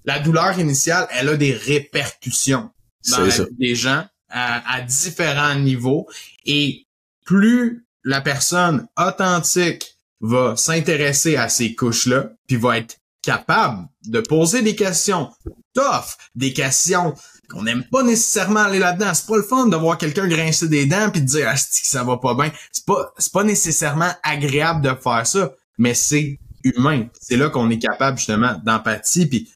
la 0.05 0.19
douleur 0.19 0.57
initiale, 0.59 1.07
elle 1.11 1.29
a 1.29 1.35
des 1.35 1.53
répercussions 1.53 2.69
dans 3.09 3.19
la 3.19 3.27
vie 3.27 3.41
des 3.57 3.75
gens 3.75 4.05
à, 4.29 4.81
différents 4.81 5.55
niveaux. 5.55 6.07
Et 6.45 6.85
plus 7.25 7.85
la 8.03 8.21
personne 8.21 8.87
authentique 8.97 9.97
va 10.21 10.55
s'intéresser 10.55 11.35
à 11.35 11.49
ces 11.49 11.75
couches-là, 11.75 12.29
puis 12.47 12.57
va 12.57 12.77
être 12.77 12.97
capable 13.21 13.87
de 14.05 14.21
poser 14.21 14.61
des 14.61 14.75
questions 14.75 15.29
tough, 15.73 16.17
des 16.35 16.53
questions 16.53 17.13
qu'on 17.49 17.63
n'aime 17.63 17.83
pas 17.83 18.03
nécessairement 18.03 18.61
aller 18.61 18.79
là-dedans. 18.79 19.13
C'est 19.13 19.27
pas 19.27 19.37
le 19.37 19.43
fun 19.43 19.67
de 19.67 19.75
voir 19.75 19.97
quelqu'un 19.97 20.27
grincer 20.27 20.67
des 20.67 20.85
dents 20.85 21.09
puis 21.11 21.21
de 21.21 21.27
dire 21.27 21.47
ah, 21.49 21.53
que 21.53 21.59
ça 21.87 22.03
va 22.03 22.17
pas 22.17 22.33
bien? 22.33 22.51
C'est 22.71 22.85
pas 22.85 23.13
c'est 23.17 23.31
pas 23.31 23.43
nécessairement 23.43 24.11
agréable 24.23 24.81
de 24.81 24.93
faire 24.95 25.25
ça, 25.25 25.53
mais 25.77 25.93
c'est 25.93 26.39
humain. 26.63 27.07
C'est 27.21 27.37
là 27.37 27.49
qu'on 27.49 27.69
est 27.69 27.79
capable 27.79 28.17
justement 28.17 28.59
d'empathie 28.65 29.27
puis 29.27 29.49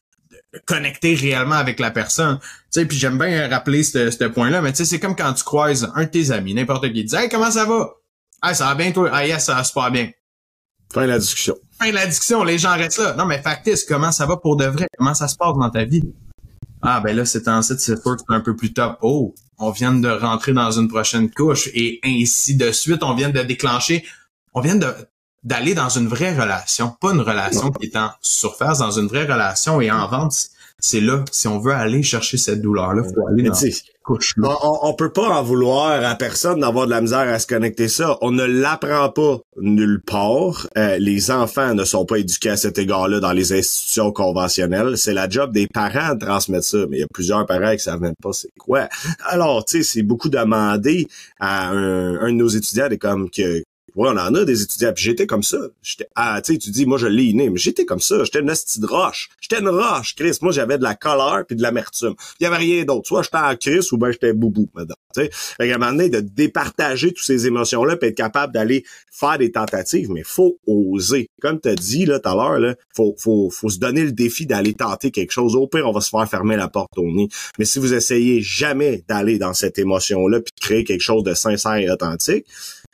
connecter 0.66 1.16
réellement 1.16 1.56
avec 1.56 1.80
la 1.80 1.92
personne. 1.92 2.40
Tu 2.40 2.48
sais, 2.72 2.86
puis 2.86 2.98
j'aime 2.98 3.18
bien 3.18 3.48
rappeler 3.48 3.84
ce 3.84 4.28
point-là, 4.28 4.62
mais 4.62 4.72
tu 4.72 4.78
sais, 4.78 4.86
c'est 4.86 5.00
comme 5.00 5.16
quand 5.16 5.34
tu 5.34 5.44
croises 5.44 5.92
un 5.96 6.04
de 6.04 6.10
tes 6.10 6.32
amis, 6.32 6.54
n'importe 6.54 6.92
qui, 6.92 7.04
dit 7.04 7.16
Hey, 7.16 7.30
comment 7.30 7.52
ça 7.52 7.66
va? 7.66 7.90
Ah, 8.42 8.54
ça 8.54 8.66
va 8.66 8.76
bien, 8.76 8.92
toi? 8.92 9.10
Ah, 9.14 9.26
yes, 9.26 9.46
ça 9.46 9.56
va 9.56 9.64
super 9.64 9.92
bien. 9.92 10.10
Fin 10.94 11.04
de 11.04 11.08
la 11.08 11.20
discussion. 11.20 11.56
Fin 11.80 11.90
de 11.90 11.96
la 11.96 12.06
discussion, 12.06 12.44
les 12.44 12.58
gens 12.58 12.76
restent 12.76 13.00
là. 13.00 13.14
Non, 13.14 13.26
mais 13.26 13.42
factice, 13.42 13.86
comment 13.86 14.12
ça 14.12 14.26
va 14.26 14.38
pour 14.38 14.58
de 14.58 14.66
vrai? 14.66 14.88
Comment 14.98 15.14
ça 15.14 15.28
se 15.28 15.36
passe 15.36 15.56
dans 15.58 15.70
ta 15.70 15.86
vie? 15.86 16.04
Ah, 16.82 17.00
ben 17.00 17.16
là, 17.16 17.26
c'est 17.26 17.48
en 17.48 17.62
c'est 17.62 17.80
sûr 17.80 17.96
que 17.96 18.22
c'est 18.28 18.36
un 18.36 18.42
peu 18.42 18.56
plus 18.56 18.74
top. 18.74 18.98
Oh, 19.02 19.36
on 19.60 19.70
vient 19.70 19.94
de 19.94 20.10
rentrer 20.10 20.54
dans 20.54 20.72
une 20.72 20.88
prochaine 20.88 21.30
couche 21.30 21.70
et 21.74 22.00
ainsi 22.04 22.56
de 22.56 22.72
suite. 22.72 23.04
On 23.04 23.14
vient 23.14 23.30
de 23.30 23.42
déclencher, 23.42 24.04
on 24.54 24.62
vient 24.62 24.76
de 24.76 24.88
d'aller 25.44 25.74
dans 25.74 25.90
une 25.90 26.08
vraie 26.08 26.34
relation, 26.34 26.96
pas 27.00 27.12
une 27.12 27.22
relation 27.22 27.72
qui 27.72 27.88
est 27.88 27.96
en 27.96 28.12
surface, 28.22 28.80
dans 28.80 28.92
une 28.92 29.08
vraie 29.08 29.26
relation 29.26 29.82
et 29.82 29.92
en 29.92 30.08
vente 30.08 30.52
c'est 30.84 31.00
là, 31.00 31.24
si 31.32 31.48
on 31.48 31.60
veut 31.60 31.74
aller 31.74 32.02
chercher 32.02 32.38
cette 32.38 32.60
douleur-là, 32.60 33.04
faut 33.04 33.28
aller 33.28 33.44
dans 33.44 33.54
cette. 33.54 33.84
On, 34.08 34.80
on, 34.82 34.94
peut 34.96 35.12
pas 35.12 35.30
en 35.30 35.44
vouloir 35.44 36.04
à 36.04 36.16
personne 36.16 36.62
d'avoir 36.62 36.88
de 36.88 36.92
la 36.92 37.02
misère 37.02 37.20
à 37.20 37.38
se 37.38 37.46
connecter 37.46 37.88
ça. 37.88 38.18
On 38.22 38.32
ne 38.32 38.44
l'apprend 38.44 39.10
pas 39.10 39.38
nulle 39.58 40.02
part. 40.02 40.68
Euh, 40.76 40.98
les 40.98 41.30
enfants 41.30 41.76
ne 41.76 41.86
sont 41.86 42.06
pas 42.06 42.18
éduqués 42.18 42.50
à 42.50 42.58
cet 42.58 42.80
égard-là 42.80 43.20
dans 43.20 43.32
les 43.32 43.54
institutions 43.54 44.12
conventionnelles. 44.12 44.98
C'est 44.98 45.14
la 45.14 45.30
job 45.30 45.54
des 45.54 45.68
parents 45.68 46.16
de 46.16 46.26
transmettre 46.26 46.66
ça, 46.66 46.80
mais 46.90 46.98
il 46.98 47.00
y 47.02 47.04
a 47.04 47.08
plusieurs 47.14 47.46
parents 47.46 47.74
qui 47.74 47.80
savent 47.80 48.02
même 48.02 48.16
pas 48.22 48.34
c'est 48.34 48.50
quoi. 48.58 48.90
Alors, 49.26 49.64
tu 49.66 49.78
sais, 49.78 49.84
c'est 49.84 50.04
beaucoup 50.04 50.30
demandé 50.30 51.08
à 51.40 51.70
un, 51.70 52.20
un 52.22 52.32
de 52.32 52.38
nos 52.38 52.50
étudiants, 52.50 52.90
des 52.90 52.98
comme 52.98 53.30
que 53.30 53.62
Ouais, 53.96 54.10
on 54.10 54.18
en 54.18 54.34
a 54.36 54.46
des 54.46 54.62
étudiants. 54.62 54.94
Puis 54.94 55.04
j'étais 55.04 55.28
comme 55.28 55.44
ça. 55.44 55.58
J'étais, 55.82 56.08
ah, 56.16 56.42
tu 56.44 56.54
sais, 56.54 56.60
tu 56.60 56.70
dis, 56.70 56.86
moi, 56.86 56.98
je 56.98 57.08
l'ai 57.08 57.26
inné, 57.26 57.50
mais 57.50 57.58
j'étais 57.58 57.86
comme 57.86 58.00
ça. 58.00 58.24
J'étais 58.24 58.40
une 58.40 58.50
hostie 58.50 58.80
de 58.80 58.86
roche. 58.86 59.30
J'étais 59.40 59.60
une 59.60 59.70
roche, 59.70 60.16
Chris. 60.16 60.38
Moi, 60.42 60.52
j'avais 60.52 60.78
de 60.78 60.84
la 60.84 60.96
colère 60.96 61.44
puis 61.46 61.56
de 61.56 61.62
l'amertume. 61.62 62.14
Il 62.40 62.44
y 62.44 62.46
avait 62.46 62.58
rien 62.58 62.84
d'autre. 62.84 63.08
Soit 63.08 63.24
j'étais 63.24 63.38
en 63.38 63.56
Chris 63.56 63.88
ou 63.92 63.98
ben 63.98 64.12
j'étais 64.12 64.34
boubou, 64.34 64.70
madame. 64.74 64.96
Tu 65.14 65.24
sais, 65.24 65.30
fait 65.32 65.68
qu'à 65.68 65.76
un 65.76 65.78
moment 65.78 65.92
donné, 65.92 66.10
de 66.10 66.22
départager 66.22 67.10
toutes 67.10 67.26
ces 67.26 67.46
émotions-là 67.48 67.98
puis 67.98 68.10
être 68.10 68.16
capable 68.16 68.54
d'aller 68.54 68.86
faire 69.12 69.38
des 69.38 69.52
tentatives, 69.52 70.10
mais 70.10 70.24
faut 70.24 70.58
oser. 70.66 71.28
Comme 71.42 71.60
tu 71.60 71.70
as 71.70 71.76
dit, 71.76 72.06
là, 72.06 72.20
tout 72.20 72.30
à 72.30 72.36
l'heure, 72.36 72.60
là, 72.60 72.76
faut, 72.96 73.16
faut, 73.18 73.50
faut 73.50 73.70
se 73.70 73.80
donner 73.80 74.04
le 74.04 74.14
défi 74.14 74.46
d'aller 74.46 74.74
tenter 74.74 75.12
quelque 75.12 75.32
chose. 75.32 75.56
Au 75.56 75.68
pire, 75.68 75.88
on 75.88 75.92
va 75.92 76.02
se 76.02 76.10
faire 76.10 76.30
fermer 76.30 76.56
la 76.56 76.70
porte 76.70 76.98
au 76.98 77.12
nez. 77.12 77.28
Mais 77.60 77.66
si 77.66 77.80
vous 77.80 77.94
essayez 77.94 78.42
jamais 78.42 79.04
d'aller 79.08 79.38
dans 79.38 79.54
cette 79.54 79.78
émotion-là 79.78 80.40
puis 80.40 80.54
de 80.58 80.66
créer 80.66 80.84
quelque 80.84 81.02
chose 81.02 81.24
de 81.24 81.34
sincère 81.34 81.76
et 81.76 81.90
authentique, 81.90 82.46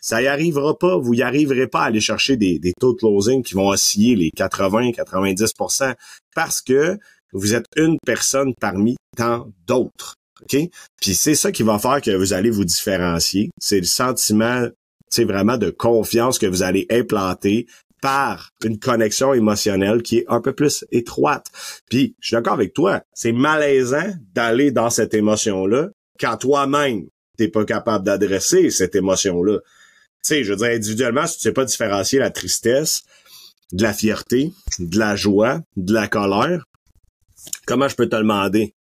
ça 0.01 0.21
y 0.21 0.27
arrivera 0.27 0.77
pas. 0.77 0.97
Vous 0.97 1.13
y 1.13 1.21
arriverez 1.21 1.67
pas 1.67 1.81
à 1.81 1.85
aller 1.85 1.99
chercher 1.99 2.37
des, 2.37 2.59
taux 2.79 2.93
de 2.93 2.97
closing 2.97 3.43
qui 3.43 3.53
vont 3.53 3.69
osciller 3.69 4.15
les 4.15 4.29
80-90% 4.29 5.95
parce 6.35 6.61
que 6.61 6.97
vous 7.33 7.53
êtes 7.53 7.65
une 7.75 7.97
personne 8.05 8.53
parmi 8.59 8.95
tant 9.15 9.47
d'autres. 9.67 10.15
OK? 10.41 10.57
Puis 11.01 11.15
c'est 11.15 11.35
ça 11.35 11.51
qui 11.51 11.63
va 11.63 11.79
faire 11.79 12.01
que 12.01 12.15
vous 12.15 12.33
allez 12.33 12.49
vous 12.49 12.65
différencier. 12.65 13.49
C'est 13.59 13.79
le 13.79 13.85
sentiment, 13.85 14.67
c'est 15.09 15.25
vraiment 15.25 15.57
de 15.57 15.69
confiance 15.69 16.39
que 16.39 16.45
vous 16.45 16.63
allez 16.63 16.85
implanter 16.91 17.67
par 18.01 18.51
une 18.63 18.77
connexion 18.77 19.33
émotionnelle 19.33 20.03
qui 20.03 20.19
est 20.19 20.25
un 20.27 20.39
peu 20.39 20.53
plus 20.53 20.85
étroite. 20.91 21.47
Puis, 21.89 22.15
je 22.19 22.27
suis 22.27 22.35
d'accord 22.35 22.53
avec 22.53 22.73
toi, 22.73 23.01
c'est 23.13 23.31
malaisant 23.31 24.13
d'aller 24.35 24.69
dans 24.71 24.91
cette 24.91 25.15
émotion-là 25.15 25.89
quand 26.19 26.37
toi-même, 26.37 27.07
t'es 27.37 27.47
pas 27.47 27.65
capable 27.65 28.05
d'adresser 28.05 28.69
cette 28.69 28.95
émotion-là 28.95 29.59
sais, 30.27 30.43
je 30.43 30.51
veux 30.51 30.57
dire, 30.57 30.67
individuellement, 30.67 31.25
si 31.27 31.37
tu 31.37 31.43
sais 31.43 31.51
pas 31.51 31.65
différencier 31.65 32.19
la 32.19 32.29
tristesse, 32.29 33.03
de 33.71 33.83
la 33.83 33.93
fierté, 33.93 34.53
de 34.79 34.97
la 34.97 35.15
joie, 35.15 35.61
de 35.75 35.93
la 35.93 36.07
colère, 36.07 36.65
comment 37.65 37.87
je 37.87 37.95
peux 37.95 38.07
te 38.07 38.15
demander 38.15 38.73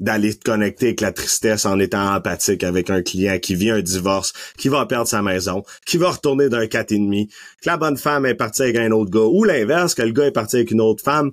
d'aller 0.00 0.34
te 0.34 0.44
connecter 0.44 0.86
avec 0.86 1.00
la 1.00 1.12
tristesse 1.12 1.66
en 1.66 1.78
étant 1.78 2.14
empathique 2.14 2.64
avec 2.64 2.90
un 2.90 3.02
client 3.02 3.38
qui 3.38 3.54
vit 3.54 3.70
un 3.70 3.80
divorce, 3.80 4.32
qui 4.58 4.68
va 4.68 4.86
perdre 4.86 5.06
sa 5.06 5.22
maison, 5.22 5.62
qui 5.86 5.98
va 5.98 6.10
retourner 6.10 6.48
d'un 6.48 6.66
quatre 6.66 6.92
et 6.92 6.98
demi, 6.98 7.28
que 7.28 7.68
la 7.68 7.76
bonne 7.76 7.96
femme 7.96 8.26
est 8.26 8.34
partie 8.34 8.62
avec 8.62 8.76
un 8.76 8.90
autre 8.90 9.10
gars, 9.10 9.20
ou 9.20 9.44
l'inverse, 9.44 9.94
que 9.94 10.02
le 10.02 10.12
gars 10.12 10.26
est 10.26 10.32
parti 10.32 10.56
avec 10.56 10.72
une 10.72 10.80
autre 10.80 11.02
femme? 11.02 11.30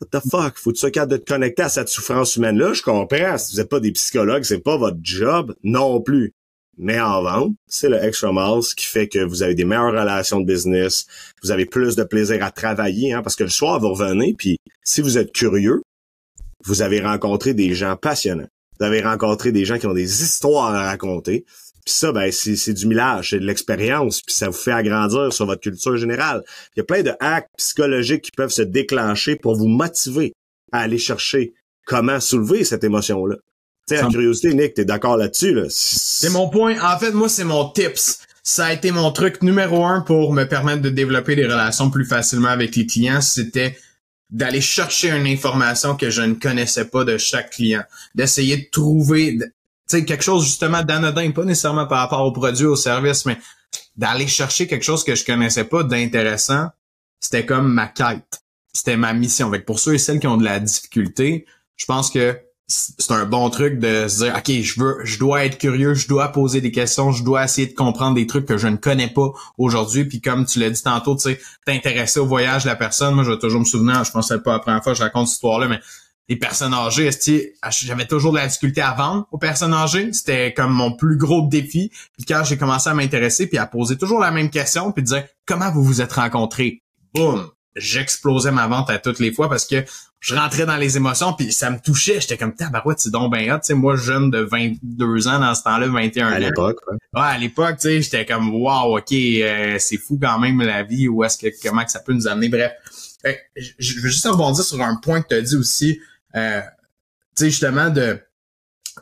What 0.00 0.20
the 0.20 0.28
fuck? 0.28 0.56
Faut-tu 0.56 0.80
sois 0.80 0.90
capable 0.90 1.12
de 1.12 1.16
te 1.18 1.32
connecter 1.32 1.62
à 1.62 1.68
cette 1.68 1.88
souffrance 1.88 2.34
humaine-là? 2.36 2.72
Je 2.72 2.82
comprends. 2.82 3.38
Si 3.38 3.52
vous 3.52 3.58
n'êtes 3.58 3.70
pas 3.70 3.80
des 3.80 3.92
psychologues, 3.92 4.42
c'est 4.42 4.58
pas 4.58 4.76
votre 4.76 4.98
job 5.00 5.54
non 5.62 6.00
plus 6.00 6.34
mais 6.78 7.00
en 7.00 7.22
vente, 7.22 7.52
c'est 7.66 7.88
le 7.88 8.02
extra 8.02 8.32
miles 8.32 8.62
qui 8.76 8.86
fait 8.86 9.08
que 9.08 9.18
vous 9.18 9.42
avez 9.42 9.54
des 9.54 9.64
meilleures 9.64 9.92
relations 9.92 10.40
de 10.40 10.46
business, 10.46 11.06
vous 11.42 11.50
avez 11.50 11.66
plus 11.66 11.96
de 11.96 12.04
plaisir 12.04 12.42
à 12.42 12.50
travailler, 12.50 13.12
hein, 13.12 13.22
parce 13.22 13.36
que 13.36 13.44
le 13.44 13.50
soir, 13.50 13.80
vous 13.80 13.92
revenez, 13.92 14.34
puis 14.36 14.58
si 14.84 15.00
vous 15.00 15.18
êtes 15.18 15.32
curieux, 15.32 15.82
vous 16.64 16.82
avez 16.82 17.00
rencontré 17.00 17.54
des 17.54 17.74
gens 17.74 17.96
passionnants. 17.96 18.48
Vous 18.78 18.86
avez 18.86 19.02
rencontré 19.02 19.52
des 19.52 19.64
gens 19.64 19.78
qui 19.78 19.86
ont 19.86 19.94
des 19.94 20.22
histoires 20.22 20.74
à 20.74 20.84
raconter. 20.84 21.44
Puis 21.84 21.94
ça, 21.94 22.12
ben, 22.12 22.32
c'est 22.32 22.72
du 22.72 22.86
millage, 22.86 23.30
c'est 23.30 23.38
de 23.38 23.44
l'expérience, 23.44 24.22
puis 24.22 24.34
ça 24.34 24.48
vous 24.48 24.56
fait 24.56 24.72
agrandir 24.72 25.32
sur 25.32 25.44
votre 25.44 25.60
culture 25.60 25.96
générale. 25.98 26.42
Il 26.74 26.78
y 26.78 26.80
a 26.80 26.84
plein 26.84 27.02
de 27.02 27.12
hacks 27.20 27.48
psychologiques 27.58 28.22
qui 28.22 28.30
peuvent 28.30 28.50
se 28.50 28.62
déclencher 28.62 29.36
pour 29.36 29.54
vous 29.54 29.68
motiver 29.68 30.32
à 30.72 30.80
aller 30.80 30.98
chercher 30.98 31.52
comment 31.84 32.20
soulever 32.20 32.64
cette 32.64 32.84
émotion-là. 32.84 33.36
Tu 33.86 33.96
sais, 33.96 34.02
la 34.02 34.08
curiosité, 34.08 34.54
Nick, 34.54 34.74
t'es 34.74 34.84
d'accord 34.84 35.16
là-dessus, 35.16 35.52
là? 35.52 35.64
C'est 35.68 36.30
mon 36.30 36.48
point. 36.48 36.76
En 36.80 36.98
fait, 36.98 37.12
moi, 37.12 37.28
c'est 37.28 37.44
mon 37.44 37.68
tips. 37.68 38.20
Ça 38.42 38.66
a 38.66 38.72
été 38.72 38.90
mon 38.90 39.10
truc 39.12 39.42
numéro 39.42 39.84
un 39.84 40.00
pour 40.00 40.32
me 40.32 40.44
permettre 40.44 40.82
de 40.82 40.90
développer 40.90 41.36
des 41.36 41.44
relations 41.44 41.90
plus 41.90 42.06
facilement 42.06 42.48
avec 42.48 42.76
les 42.76 42.86
clients. 42.86 43.20
C'était 43.20 43.76
d'aller 44.30 44.60
chercher 44.60 45.10
une 45.10 45.26
information 45.26 45.96
que 45.96 46.10
je 46.10 46.22
ne 46.22 46.34
connaissais 46.34 46.86
pas 46.86 47.04
de 47.04 47.18
chaque 47.18 47.50
client. 47.50 47.82
D'essayer 48.14 48.56
de 48.56 48.66
trouver, 48.70 49.38
tu 49.88 50.04
quelque 50.04 50.24
chose 50.24 50.44
justement 50.44 50.82
d'anodin, 50.82 51.30
pas 51.30 51.44
nécessairement 51.44 51.86
par 51.86 52.00
rapport 52.00 52.24
au 52.24 52.32
produit, 52.32 52.66
au 52.66 52.76
service, 52.76 53.26
mais 53.26 53.38
d'aller 53.96 54.26
chercher 54.26 54.66
quelque 54.66 54.82
chose 54.82 55.04
que 55.04 55.14
je 55.14 55.24
connaissais 55.24 55.64
pas 55.64 55.82
d'intéressant. 55.82 56.68
C'était 57.20 57.46
comme 57.46 57.72
ma 57.72 57.86
quête. 57.86 58.42
C'était 58.72 58.96
ma 58.96 59.12
mission. 59.12 59.48
Avec 59.48 59.66
pour 59.66 59.78
ceux 59.78 59.94
et 59.94 59.98
celles 59.98 60.20
qui 60.20 60.26
ont 60.26 60.36
de 60.36 60.44
la 60.44 60.58
difficulté, 60.58 61.46
je 61.76 61.84
pense 61.84 62.10
que 62.10 62.38
c'est 62.66 63.12
un 63.12 63.26
bon 63.26 63.50
truc 63.50 63.78
de 63.78 64.08
se 64.08 64.24
dire 64.24 64.34
ok 64.36 64.50
je 64.62 64.80
veux 64.80 64.96
je 65.04 65.18
dois 65.18 65.44
être 65.44 65.58
curieux 65.58 65.92
je 65.92 66.08
dois 66.08 66.28
poser 66.28 66.62
des 66.62 66.72
questions 66.72 67.12
je 67.12 67.22
dois 67.22 67.44
essayer 67.44 67.66
de 67.66 67.74
comprendre 67.74 68.14
des 68.14 68.26
trucs 68.26 68.46
que 68.46 68.56
je 68.56 68.68
ne 68.68 68.76
connais 68.76 69.08
pas 69.08 69.32
aujourd'hui. 69.58 70.06
Puis 70.06 70.22
comme 70.22 70.46
tu 70.46 70.58
l'as 70.58 70.70
dit 70.70 70.82
tantôt 70.82 71.14
tu 71.14 71.22
sais 71.22 71.40
t'intéresser 71.66 72.20
au 72.20 72.26
voyage 72.26 72.64
de 72.64 72.68
la 72.68 72.76
personne 72.76 73.14
moi 73.14 73.24
je 73.24 73.32
vais 73.32 73.38
toujours 73.38 73.60
me 73.60 73.66
souvenir 73.66 74.02
je 74.04 74.12
pensais 74.12 74.38
pas 74.38 74.52
la 74.52 74.58
première 74.60 74.82
fois 74.82 74.92
que 74.92 74.98
je 74.98 75.02
raconte 75.02 75.28
cette 75.28 75.34
histoire 75.34 75.58
là 75.58 75.68
mais 75.68 75.80
les 76.28 76.36
personnes 76.36 76.72
âgées 76.72 77.10
j'avais 77.82 78.06
toujours 78.06 78.32
de 78.32 78.38
la 78.38 78.46
difficulté 78.46 78.80
à 78.80 78.92
vendre 78.94 79.28
aux 79.30 79.38
personnes 79.38 79.74
âgées? 79.74 80.10
C'était 80.14 80.54
comme 80.54 80.72
mon 80.72 80.92
plus 80.92 81.18
gros 81.18 81.46
défi. 81.46 81.90
Puis 82.16 82.24
quand 82.26 82.44
j'ai 82.44 82.56
commencé 82.56 82.88
à 82.88 82.94
m'intéresser 82.94 83.46
puis 83.46 83.58
à 83.58 83.66
poser 83.66 83.98
toujours 83.98 84.20
la 84.20 84.30
même 84.30 84.48
question 84.48 84.90
puis 84.90 85.02
dire 85.02 85.24
comment 85.44 85.70
vous 85.70 85.84
vous 85.84 86.00
êtes 86.00 86.12
rencontrés? 86.12 86.82
Boum 87.14 87.50
j'explosais 87.76 88.52
ma 88.52 88.66
vente 88.66 88.90
à 88.90 88.98
toutes 88.98 89.18
les 89.18 89.32
fois 89.32 89.48
parce 89.48 89.66
que 89.66 89.84
je 90.20 90.34
rentrais 90.34 90.64
dans 90.64 90.76
les 90.76 90.96
émotions 90.96 91.32
puis 91.32 91.52
ça 91.52 91.70
me 91.70 91.78
touchait. 91.78 92.20
J'étais 92.20 92.36
comme 92.36 92.54
tabarouette 92.54 93.00
c'est 93.00 93.10
donc 93.10 93.32
ben 93.32 93.44
tu 93.44 93.58
sais 93.62 93.74
moi 93.74 93.96
jeune 93.96 94.30
de 94.30 94.38
22 94.40 95.28
ans 95.28 95.40
dans 95.40 95.54
ce 95.54 95.62
temps-là 95.64 95.88
21 95.88 96.28
ans 96.28 96.32
à 96.32 96.38
l'époque 96.38 96.80
ouais. 96.88 96.98
à 97.14 97.36
l'époque 97.36 97.76
tu 97.76 97.88
sais 97.88 98.02
j'étais 98.02 98.24
comme 98.24 98.54
wow 98.54 98.98
ok 98.98 99.12
euh, 99.12 99.76
c'est 99.78 99.98
fou 99.98 100.18
quand 100.20 100.38
même 100.38 100.62
la 100.62 100.82
vie 100.82 101.08
où 101.08 101.24
est-ce 101.24 101.36
que 101.36 101.48
comment 101.62 101.84
que 101.84 101.90
ça 101.90 102.00
peut 102.00 102.12
nous 102.12 102.28
amener. 102.28 102.48
Bref. 102.48 102.72
Je 103.78 104.00
veux 104.00 104.08
juste 104.08 104.26
rebondir 104.26 104.64
sur 104.64 104.80
un 104.80 104.96
point 104.96 105.22
que 105.22 105.28
tu 105.28 105.34
as 105.34 105.42
dit 105.42 105.56
aussi 105.56 106.00
euh, 106.36 106.60
tu 107.36 107.44
sais 107.44 107.50
justement 107.50 107.90
de 107.90 108.18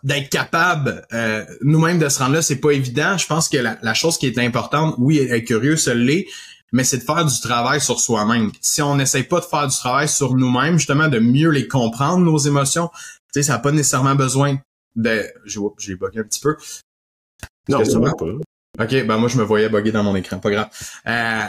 d'être 0.02 0.30
capable 0.30 1.06
euh, 1.12 1.44
nous-mêmes 1.60 1.98
de 1.98 2.08
se 2.08 2.18
rendre 2.18 2.34
là 2.34 2.42
c'est 2.42 2.56
pas 2.56 2.70
évident. 2.70 3.18
Je 3.18 3.26
pense 3.26 3.48
que 3.48 3.58
la, 3.58 3.78
la 3.82 3.94
chose 3.94 4.16
qui 4.16 4.26
est 4.26 4.38
importante 4.38 4.94
oui 4.98 5.18
être 5.18 5.44
curieux 5.44 5.76
se 5.76 5.90
l'est 5.90 6.26
mais 6.72 6.84
c'est 6.84 6.98
de 6.98 7.02
faire 7.02 7.24
du 7.24 7.40
travail 7.40 7.80
sur 7.80 8.00
soi-même. 8.00 8.50
Si 8.60 8.82
on 8.82 8.96
n'essaye 8.96 9.24
pas 9.24 9.40
de 9.40 9.44
faire 9.44 9.68
du 9.68 9.76
travail 9.76 10.08
sur 10.08 10.34
nous-mêmes, 10.34 10.78
justement, 10.78 11.08
de 11.08 11.18
mieux 11.18 11.50
les 11.50 11.68
comprendre, 11.68 12.24
nos 12.24 12.38
émotions, 12.38 12.88
tu 12.88 13.40
sais, 13.40 13.42
ça 13.42 13.54
n'a 13.54 13.58
pas 13.58 13.72
nécessairement 13.72 14.14
besoin 14.14 14.58
de... 14.96 15.24
J'ai 15.44 15.94
bugué 15.94 16.20
un 16.20 16.24
petit 16.24 16.40
peu. 16.40 16.56
Non, 17.68 17.84
ça 17.84 17.98
va 17.98 18.12
pas. 18.14 18.26
OK, 18.80 19.06
ben 19.06 19.18
moi 19.18 19.28
je 19.28 19.36
me 19.36 19.42
voyais 19.42 19.68
bugger 19.68 19.92
dans 19.92 20.02
mon 20.02 20.16
écran, 20.16 20.38
pas 20.38 20.50
grave. 20.50 20.68
Euh, 21.06 21.42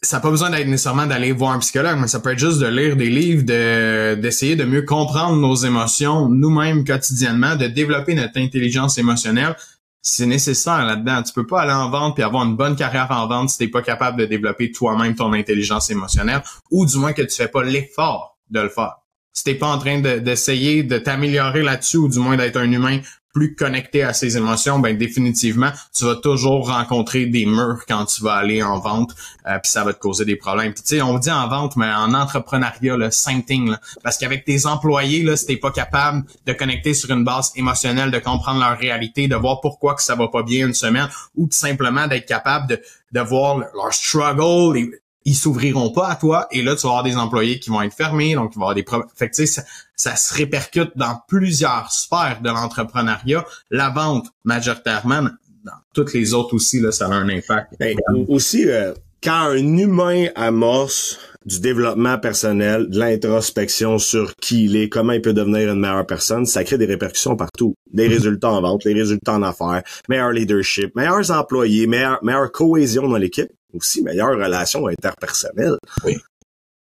ça 0.00 0.16
n'a 0.16 0.20
pas 0.20 0.30
besoin 0.30 0.50
d'être 0.50 0.66
nécessairement 0.66 1.06
d'aller 1.06 1.30
voir 1.30 1.52
un 1.52 1.58
psychologue, 1.58 1.98
mais 2.00 2.08
ça 2.08 2.18
peut 2.18 2.32
être 2.32 2.38
juste 2.38 2.60
de 2.60 2.66
lire 2.66 2.96
des 2.96 3.10
livres, 3.10 3.44
de 3.44 4.14
d'essayer 4.14 4.56
de 4.56 4.64
mieux 4.64 4.82
comprendre 4.82 5.36
nos 5.36 5.54
émotions 5.54 6.28
nous-mêmes 6.30 6.84
quotidiennement, 6.84 7.56
de 7.56 7.66
développer 7.66 8.14
notre 8.14 8.38
intelligence 8.38 8.96
émotionnelle. 8.96 9.54
C'est 10.02 10.26
nécessaire 10.26 10.84
là-dedans. 10.84 11.22
Tu 11.22 11.32
peux 11.32 11.46
pas 11.46 11.62
aller 11.62 11.72
en 11.72 11.88
vente 11.88 12.14
puis 12.14 12.24
avoir 12.24 12.44
une 12.44 12.56
bonne 12.56 12.74
carrière 12.74 13.06
en 13.10 13.28
vente 13.28 13.50
si 13.50 13.58
t'es 13.58 13.68
pas 13.68 13.82
capable 13.82 14.18
de 14.18 14.26
développer 14.26 14.72
toi-même 14.72 15.14
ton 15.14 15.32
intelligence 15.32 15.90
émotionnelle, 15.90 16.42
ou 16.72 16.84
du 16.84 16.98
moins 16.98 17.12
que 17.12 17.22
tu 17.22 17.36
fais 17.36 17.48
pas 17.48 17.62
l'effort 17.62 18.36
de 18.50 18.60
le 18.60 18.68
faire. 18.68 18.96
Si 19.32 19.44
t'es 19.44 19.54
pas 19.54 19.68
en 19.68 19.78
train 19.78 20.00
d'essayer 20.00 20.82
de 20.82 20.98
t'améliorer 20.98 21.62
là-dessus, 21.62 21.96
ou 21.96 22.08
du 22.08 22.18
moins 22.18 22.36
d'être 22.36 22.56
un 22.58 22.70
humain 22.70 23.00
plus 23.32 23.54
connecté 23.54 24.02
à 24.02 24.12
ses 24.12 24.36
émotions, 24.36 24.78
ben 24.78 24.96
définitivement, 24.96 25.70
tu 25.96 26.04
vas 26.04 26.16
toujours 26.16 26.68
rencontrer 26.68 27.26
des 27.26 27.46
murs 27.46 27.84
quand 27.88 28.04
tu 28.04 28.22
vas 28.22 28.34
aller 28.34 28.62
en 28.62 28.78
vente, 28.78 29.14
euh, 29.46 29.58
puis 29.58 29.70
ça 29.70 29.84
va 29.84 29.94
te 29.94 29.98
causer 29.98 30.24
des 30.24 30.36
problèmes. 30.36 30.74
tu 30.74 30.82
sais, 30.84 31.02
on 31.02 31.18
dit 31.18 31.30
en 31.30 31.48
vente, 31.48 31.76
mais 31.76 31.90
en 31.92 32.14
entrepreneuriat, 32.14 32.96
le 32.96 33.10
same 33.10 33.42
thing. 33.42 33.70
Là, 33.70 33.80
parce 34.02 34.18
qu'avec 34.18 34.44
tes 34.44 34.66
employés, 34.66 35.22
là, 35.22 35.36
si 35.36 35.46
t'es 35.46 35.56
pas 35.56 35.70
capable 35.70 36.24
de 36.46 36.52
connecter 36.52 36.94
sur 36.94 37.10
une 37.10 37.24
base 37.24 37.52
émotionnelle, 37.56 38.10
de 38.10 38.18
comprendre 38.18 38.60
leur 38.60 38.78
réalité, 38.78 39.28
de 39.28 39.36
voir 39.36 39.60
pourquoi 39.60 39.94
que 39.94 40.02
ça 40.02 40.14
va 40.14 40.28
pas 40.28 40.42
bien 40.42 40.66
une 40.66 40.74
semaine, 40.74 41.08
ou 41.36 41.46
tout 41.46 41.56
simplement 41.56 42.06
d'être 42.06 42.26
capable 42.26 42.66
de, 42.68 42.82
de 43.12 43.20
voir 43.20 43.58
leur 43.58 43.92
struggle, 43.92 44.98
ils 45.24 45.34
s'ouvriront 45.34 45.90
pas 45.90 46.08
à 46.08 46.16
toi 46.16 46.46
et 46.50 46.62
là 46.62 46.74
tu 46.76 46.82
vas 46.82 46.90
avoir 46.90 47.02
des 47.04 47.16
employés 47.16 47.58
qui 47.58 47.70
vont 47.70 47.82
être 47.82 47.94
fermés 47.94 48.34
donc 48.34 48.52
il 48.54 48.58
va 48.58 48.64
avoir 48.64 48.74
des 48.74 48.82
problèmes 48.82 49.08
fait 49.14 49.30
que, 49.30 49.46
ça, 49.46 49.62
ça 49.96 50.16
se 50.16 50.34
répercute 50.34 50.92
dans 50.96 51.20
plusieurs 51.28 51.92
sphères 51.92 52.40
de 52.42 52.48
l'entrepreneuriat 52.48 53.44
la 53.70 53.90
vente 53.90 54.26
majoritairement 54.44 55.22
dans 55.64 55.72
toutes 55.94 56.12
les 56.12 56.34
autres 56.34 56.54
aussi 56.54 56.80
là 56.80 56.92
ça 56.92 57.06
a 57.06 57.10
un 57.10 57.28
impact 57.28 57.74
ben, 57.78 57.96
aussi 58.28 58.68
euh, 58.68 58.92
quand 59.22 59.50
un 59.50 59.76
humain 59.78 60.26
amorce 60.34 61.18
du 61.44 61.60
développement 61.60 62.18
personnel, 62.18 62.88
de 62.88 62.98
l'introspection 62.98 63.98
sur 63.98 64.34
qui 64.36 64.64
il 64.64 64.76
est, 64.76 64.88
comment 64.88 65.12
il 65.12 65.22
peut 65.22 65.32
devenir 65.32 65.72
une 65.72 65.80
meilleure 65.80 66.06
personne, 66.06 66.46
ça 66.46 66.64
crée 66.64 66.78
des 66.78 66.86
répercussions 66.86 67.36
partout. 67.36 67.74
Des 67.92 68.06
mhm. 68.06 68.14
résultats 68.14 68.50
en 68.50 68.60
vente, 68.60 68.84
des 68.84 68.94
résultats 68.94 69.34
en 69.34 69.42
affaires, 69.42 69.82
meilleur 70.08 70.30
leadership, 70.30 70.94
meilleurs 70.94 71.30
employés, 71.30 71.86
meilleure, 71.86 72.18
meilleure 72.22 72.52
cohésion 72.52 73.08
dans 73.08 73.16
l'équipe 73.16 73.50
aussi 73.74 74.02
meilleure 74.02 74.36
relation 74.36 74.86
interpersonnelle. 74.86 75.76
Oui. 76.04 76.16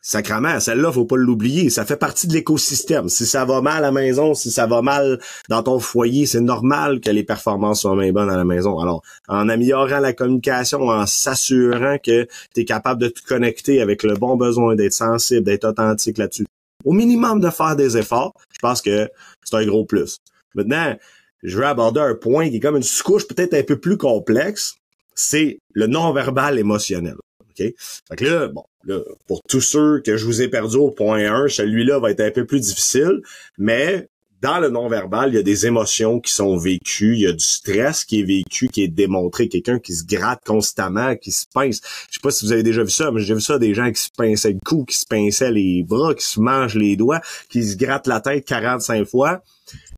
Sacrement, 0.01 0.61
celle-là, 0.61 0.89
faut 0.93 1.03
pas 1.03 1.17
l'oublier. 1.17 1.69
Ça 1.69 1.83
fait 1.83 1.97
partie 1.97 2.27
de 2.27 2.33
l'écosystème. 2.33 3.09
Si 3.09 3.25
ça 3.25 3.43
va 3.43 3.59
mal 3.59 3.79
à 3.79 3.81
la 3.81 3.91
maison, 3.91 4.33
si 4.33 4.51
ça 4.51 4.65
va 4.65 4.81
mal 4.81 5.19
dans 5.49 5.63
ton 5.63 5.79
foyer, 5.79 6.25
c'est 6.25 6.39
normal 6.39 7.01
que 7.01 7.09
les 7.09 7.25
performances 7.25 7.81
soient 7.81 7.93
moins 7.93 8.09
bonnes 8.13 8.29
à 8.29 8.37
la 8.37 8.45
maison. 8.45 8.79
Alors, 8.79 9.01
en 9.27 9.49
améliorant 9.49 9.99
la 9.99 10.13
communication, 10.13 10.83
en 10.83 11.05
s'assurant 11.05 11.97
que 11.97 12.25
tu 12.55 12.61
es 12.61 12.63
capable 12.63 13.01
de 13.01 13.09
te 13.09 13.21
connecter 13.21 13.81
avec 13.81 14.03
le 14.03 14.13
bon 14.13 14.37
besoin, 14.37 14.75
d'être 14.75 14.93
sensible, 14.93 15.43
d'être 15.43 15.65
authentique 15.65 16.17
là-dessus. 16.17 16.45
Au 16.85 16.93
minimum 16.93 17.41
de 17.41 17.49
faire 17.49 17.75
des 17.75 17.97
efforts, 17.97 18.33
je 18.53 18.59
pense 18.59 18.81
que 18.81 19.09
c'est 19.43 19.57
un 19.57 19.65
gros 19.65 19.83
plus. 19.83 20.19
Maintenant, 20.55 20.95
je 21.43 21.57
veux 21.57 21.65
aborder 21.65 21.99
un 21.99 22.15
point 22.15 22.49
qui 22.49 22.55
est 22.55 22.59
comme 22.61 22.77
une 22.77 22.83
sous-couche 22.83 23.27
peut-être 23.27 23.55
un 23.55 23.63
peu 23.63 23.77
plus 23.77 23.97
complexe, 23.97 24.76
c'est 25.17 25.59
le 25.73 25.87
non-verbal 25.87 26.59
émotionnel. 26.59 27.15
OK? 27.41 27.57
Fait 27.57 28.15
que 28.15 28.23
là, 28.23 28.47
bon, 28.47 28.63
là, 28.85 28.99
pour 29.27 29.41
tous 29.49 29.61
ceux 29.61 29.99
que 30.05 30.15
je 30.15 30.25
vous 30.25 30.41
ai 30.41 30.47
perdus 30.47 30.77
au 30.77 30.91
point 30.91 31.25
1, 31.25 31.47
celui-là 31.47 31.99
va 31.99 32.11
être 32.11 32.21
un 32.21 32.31
peu 32.31 32.45
plus 32.45 32.61
difficile, 32.61 33.21
mais 33.57 34.07
dans 34.41 34.59
le 34.59 34.69
non-verbal, 34.69 35.31
il 35.31 35.35
y 35.35 35.39
a 35.39 35.43
des 35.43 35.65
émotions 35.65 36.19
qui 36.19 36.31
sont 36.31 36.55
vécues, 36.57 37.15
il 37.15 37.21
y 37.21 37.27
a 37.27 37.31
du 37.31 37.43
stress 37.43 38.05
qui 38.05 38.19
est 38.19 38.23
vécu, 38.23 38.67
qui 38.67 38.83
est 38.83 38.87
démontré, 38.87 39.49
quelqu'un 39.49 39.79
qui 39.79 39.93
se 39.93 40.05
gratte 40.05 40.43
constamment, 40.45 41.15
qui 41.15 41.31
se 41.31 41.45
pince. 41.51 41.81
Je 42.09 42.13
sais 42.13 42.19
pas 42.21 42.29
si 42.29 42.45
vous 42.45 42.51
avez 42.51 42.61
déjà 42.61 42.83
vu 42.83 42.91
ça, 42.91 43.09
mais 43.09 43.21
j'ai 43.21 43.33
vu 43.33 43.41
ça 43.41 43.57
des 43.57 43.73
gens 43.73 43.91
qui 43.91 43.99
se 43.99 44.09
pinçaient 44.15 44.53
le 44.53 44.59
cou, 44.63 44.85
qui 44.85 44.95
se 44.95 45.05
pinçaient 45.07 45.51
les 45.51 45.83
bras, 45.83 46.13
qui 46.13 46.25
se 46.25 46.39
mangent 46.39 46.75
les 46.75 46.95
doigts, 46.95 47.21
qui 47.49 47.63
se 47.63 47.75
grattent 47.75 48.05
la 48.05 48.21
tête 48.21 48.45
45 48.45 49.07
fois. 49.07 49.41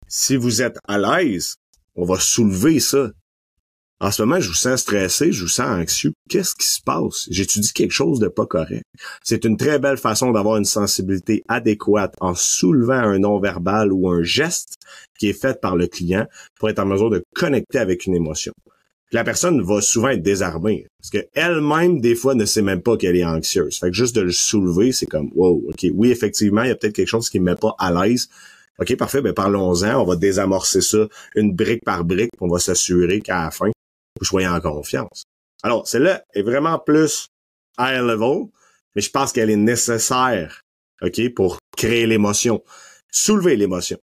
Si 0.07 0.37
vous 0.37 0.61
êtes 0.61 0.77
à 0.87 0.97
l'aise, 0.97 1.55
on 1.95 2.05
va 2.05 2.17
soulever 2.17 2.79
ça. 2.79 3.09
En 4.01 4.11
ce 4.11 4.21
moment, 4.21 4.39
je 4.39 4.47
vous 4.47 4.53
sens 4.53 4.79
stressé, 4.79 5.33
je 5.33 5.41
vous 5.41 5.49
sens 5.49 5.67
anxieux. 5.67 6.13
Qu'est-ce 6.29 6.55
qui 6.55 6.65
se 6.65 6.81
passe? 6.81 7.27
J'étudie 7.29 7.73
quelque 7.73 7.91
chose 7.91 8.19
de 8.19 8.29
pas 8.29 8.45
correct? 8.45 8.85
C'est 9.23 9.43
une 9.43 9.57
très 9.57 9.77
belle 9.77 9.97
façon 9.97 10.31
d'avoir 10.31 10.55
une 10.55 10.63
sensibilité 10.63 11.43
adéquate 11.49 12.15
en 12.21 12.33
soulevant 12.33 12.93
un 12.93 13.19
non-verbal 13.19 13.91
ou 13.91 14.07
un 14.07 14.23
geste 14.23 14.75
qui 15.19 15.27
est 15.27 15.33
fait 15.33 15.59
par 15.59 15.75
le 15.75 15.87
client 15.87 16.25
pour 16.57 16.69
être 16.69 16.79
en 16.79 16.85
mesure 16.85 17.09
de 17.09 17.21
connecter 17.35 17.77
avec 17.77 18.05
une 18.05 18.15
émotion. 18.15 18.53
la 19.11 19.23
personne 19.25 19.61
va 19.63 19.81
souvent 19.81 20.09
être 20.09 20.21
désarmée 20.21 20.85
parce 21.01 21.09
qu'elle-même, 21.09 21.99
des 21.99 22.15
fois, 22.15 22.35
ne 22.35 22.45
sait 22.45 22.61
même 22.61 22.81
pas 22.81 22.95
qu'elle 22.95 23.17
est 23.17 23.25
anxieuse. 23.25 23.79
Fait 23.79 23.87
que 23.87 23.95
juste 23.95 24.15
de 24.15 24.21
le 24.21 24.31
soulever, 24.31 24.93
c'est 24.93 25.07
comme, 25.07 25.29
wow, 25.35 25.61
OK, 25.67 25.87
oui, 25.93 26.11
effectivement, 26.11 26.61
il 26.63 26.69
y 26.69 26.71
a 26.71 26.75
peut-être 26.75 26.95
quelque 26.95 27.07
chose 27.07 27.29
qui 27.29 27.39
me 27.39 27.51
met 27.51 27.55
pas 27.55 27.75
à 27.79 27.91
l'aise. 27.91 28.29
OK, 28.79 28.95
parfait, 28.95 29.21
ben 29.21 29.33
parlons-en, 29.33 30.01
on 30.01 30.05
va 30.05 30.15
désamorcer 30.15 30.79
ça 30.79 31.07
une 31.35 31.53
brique 31.53 31.83
par 31.83 32.05
brique, 32.05 32.31
on 32.39 32.47
va 32.47 32.59
s'assurer 32.59 33.19
qu'à 33.19 33.43
la 33.43 33.51
fin, 33.51 33.71
vous 34.19 34.25
soyez 34.25 34.47
en 34.47 34.59
confiance. 34.59 35.23
Alors, 35.63 35.87
celle-là 35.87 36.23
est 36.33 36.41
vraiment 36.41 36.79
plus 36.79 37.27
high 37.79 38.01
level, 38.01 38.47
mais 38.95 39.01
je 39.01 39.09
pense 39.09 39.31
qu'elle 39.31 39.49
est 39.49 39.55
nécessaire, 39.55 40.61
OK, 41.01 41.33
pour 41.33 41.59
créer 41.77 42.05
l'émotion. 42.05 42.63
Soulever 43.11 43.55
l'émotion. 43.55 43.97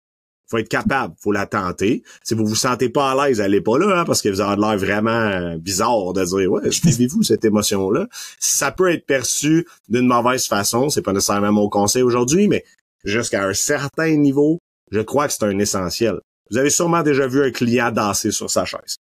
Faut 0.48 0.58
être 0.58 0.68
capable, 0.68 1.14
faut 1.20 1.32
la 1.32 1.46
tenter. 1.46 2.04
Si 2.22 2.34
vous 2.34 2.46
vous 2.46 2.54
sentez 2.54 2.88
pas 2.88 3.10
à 3.10 3.26
l'aise, 3.26 3.40
allez 3.40 3.60
pas 3.60 3.78
là, 3.78 4.00
hein, 4.00 4.04
parce 4.04 4.22
que 4.22 4.28
vous 4.28 4.40
avez 4.40 4.60
l'air 4.60 4.78
vraiment 4.78 5.56
bizarre 5.56 6.12
de 6.12 6.24
dire, 6.24 6.52
ouais, 6.52 6.68
vivez-vous 6.84 7.24
cette 7.24 7.44
émotion-là. 7.44 8.06
Ça 8.38 8.70
peut 8.70 8.92
être 8.92 9.06
perçu 9.06 9.66
d'une 9.88 10.06
mauvaise 10.06 10.46
façon, 10.46 10.88
c'est 10.88 11.02
pas 11.02 11.12
nécessairement 11.12 11.52
mon 11.52 11.68
conseil 11.68 12.02
aujourd'hui, 12.02 12.46
mais 12.46 12.64
jusqu'à 13.04 13.44
un 13.44 13.54
certain 13.54 14.16
niveau, 14.16 14.58
je 14.92 15.00
crois 15.00 15.26
que 15.26 15.32
c'est 15.32 15.44
un 15.44 15.58
essentiel. 15.58 16.20
Vous 16.50 16.58
avez 16.58 16.70
sûrement 16.70 17.02
déjà 17.02 17.26
vu 17.26 17.42
un 17.42 17.50
client 17.50 17.90
danser 17.90 18.30
sur 18.30 18.48
sa 18.48 18.64
chaise. 18.64 18.96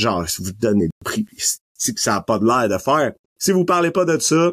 Genre, 0.00 0.26
si 0.26 0.42
vous 0.42 0.52
donnez 0.52 0.86
le 0.86 1.04
prix, 1.04 1.26
si 1.36 1.92
ça 1.96 2.12
n'a 2.12 2.20
pas 2.22 2.38
de 2.38 2.46
l'air 2.46 2.68
de 2.70 2.78
faire. 2.78 3.12
Si 3.38 3.52
vous 3.52 3.66
parlez 3.66 3.90
pas 3.90 4.06
de 4.06 4.18
ça, 4.18 4.50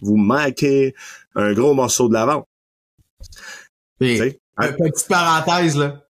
vous 0.00 0.16
manquez 0.16 0.94
un 1.34 1.52
gros 1.52 1.74
morceau 1.74 2.08
de 2.08 2.14
la 2.14 2.24
vente. 2.24 2.46
Puis, 4.00 4.38
petite 4.56 5.08
parenthèse, 5.08 5.76
là. 5.76 6.00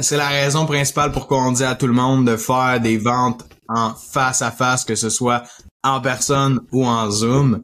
C'est 0.00 0.16
la 0.16 0.28
raison 0.28 0.66
principale 0.66 1.12
pourquoi 1.12 1.46
on 1.46 1.52
dit 1.52 1.62
à 1.62 1.76
tout 1.76 1.86
le 1.86 1.92
monde 1.92 2.26
de 2.26 2.36
faire 2.36 2.80
des 2.80 2.98
ventes 2.98 3.44
en 3.68 3.94
face 3.94 4.42
à 4.42 4.50
face, 4.50 4.84
que 4.84 4.96
ce 4.96 5.10
soit 5.10 5.44
en 5.84 6.00
personne 6.00 6.60
ou 6.72 6.84
en 6.84 7.08
Zoom. 7.12 7.62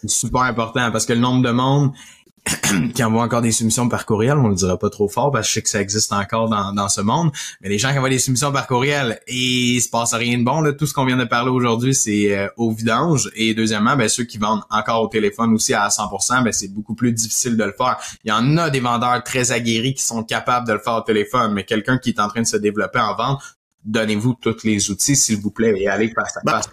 C'est 0.00 0.08
super 0.08 0.42
important 0.42 0.90
parce 0.90 1.04
que 1.04 1.12
le 1.12 1.20
nombre 1.20 1.42
de 1.42 1.50
monde 1.50 1.92
qui 2.94 3.02
envoient 3.02 3.22
encore 3.22 3.42
des 3.42 3.52
soumissions 3.52 3.88
par 3.88 4.06
courriel, 4.06 4.38
on 4.38 4.48
le 4.48 4.54
dira 4.54 4.78
pas 4.78 4.90
trop 4.90 5.08
fort 5.08 5.30
parce 5.30 5.46
que 5.46 5.48
je 5.48 5.54
sais 5.54 5.62
que 5.62 5.68
ça 5.68 5.80
existe 5.80 6.12
encore 6.12 6.48
dans, 6.48 6.72
dans 6.72 6.88
ce 6.88 7.00
monde, 7.00 7.30
mais 7.60 7.68
les 7.68 7.78
gens 7.78 7.90
qui 7.90 7.98
envoient 7.98 8.10
des 8.10 8.18
soumissions 8.18 8.52
par 8.52 8.66
courriel 8.66 9.20
et 9.26 9.74
il 9.74 9.80
se 9.80 9.88
passe 9.88 10.14
rien 10.14 10.38
de 10.38 10.44
bon, 10.44 10.60
là, 10.60 10.72
tout 10.72 10.86
ce 10.86 10.94
qu'on 10.94 11.04
vient 11.04 11.16
de 11.16 11.24
parler 11.24 11.50
aujourd'hui, 11.50 11.94
c'est 11.94 12.36
euh, 12.36 12.48
au 12.56 12.70
vidange. 12.72 13.30
Et 13.34 13.54
deuxièmement, 13.54 13.96
ben, 13.96 14.08
ceux 14.08 14.24
qui 14.24 14.38
vendent 14.38 14.62
encore 14.70 15.02
au 15.02 15.08
téléphone 15.08 15.52
aussi 15.54 15.74
à 15.74 15.88
100%, 15.88 16.44
ben, 16.44 16.52
c'est 16.52 16.68
beaucoup 16.68 16.94
plus 16.94 17.12
difficile 17.12 17.56
de 17.56 17.64
le 17.64 17.72
faire. 17.76 17.96
Il 18.24 18.28
y 18.28 18.32
en 18.32 18.56
a 18.56 18.70
des 18.70 18.80
vendeurs 18.80 19.22
très 19.24 19.52
aguerris 19.52 19.94
qui 19.94 20.02
sont 20.02 20.22
capables 20.22 20.66
de 20.66 20.72
le 20.72 20.78
faire 20.78 20.94
au 20.94 21.02
téléphone, 21.02 21.52
mais 21.52 21.64
quelqu'un 21.64 21.98
qui 21.98 22.10
est 22.10 22.20
en 22.20 22.28
train 22.28 22.42
de 22.42 22.46
se 22.46 22.56
développer 22.56 23.00
en 23.00 23.16
vente, 23.16 23.40
donnez-vous 23.84 24.34
tous 24.34 24.64
les 24.64 24.90
outils, 24.90 25.16
s'il 25.16 25.40
vous 25.40 25.50
plaît, 25.50 25.74
et 25.76 25.88
allez 25.88 26.12
face 26.14 26.36
à 26.36 26.40
bah, 26.44 26.52
face 26.62 26.68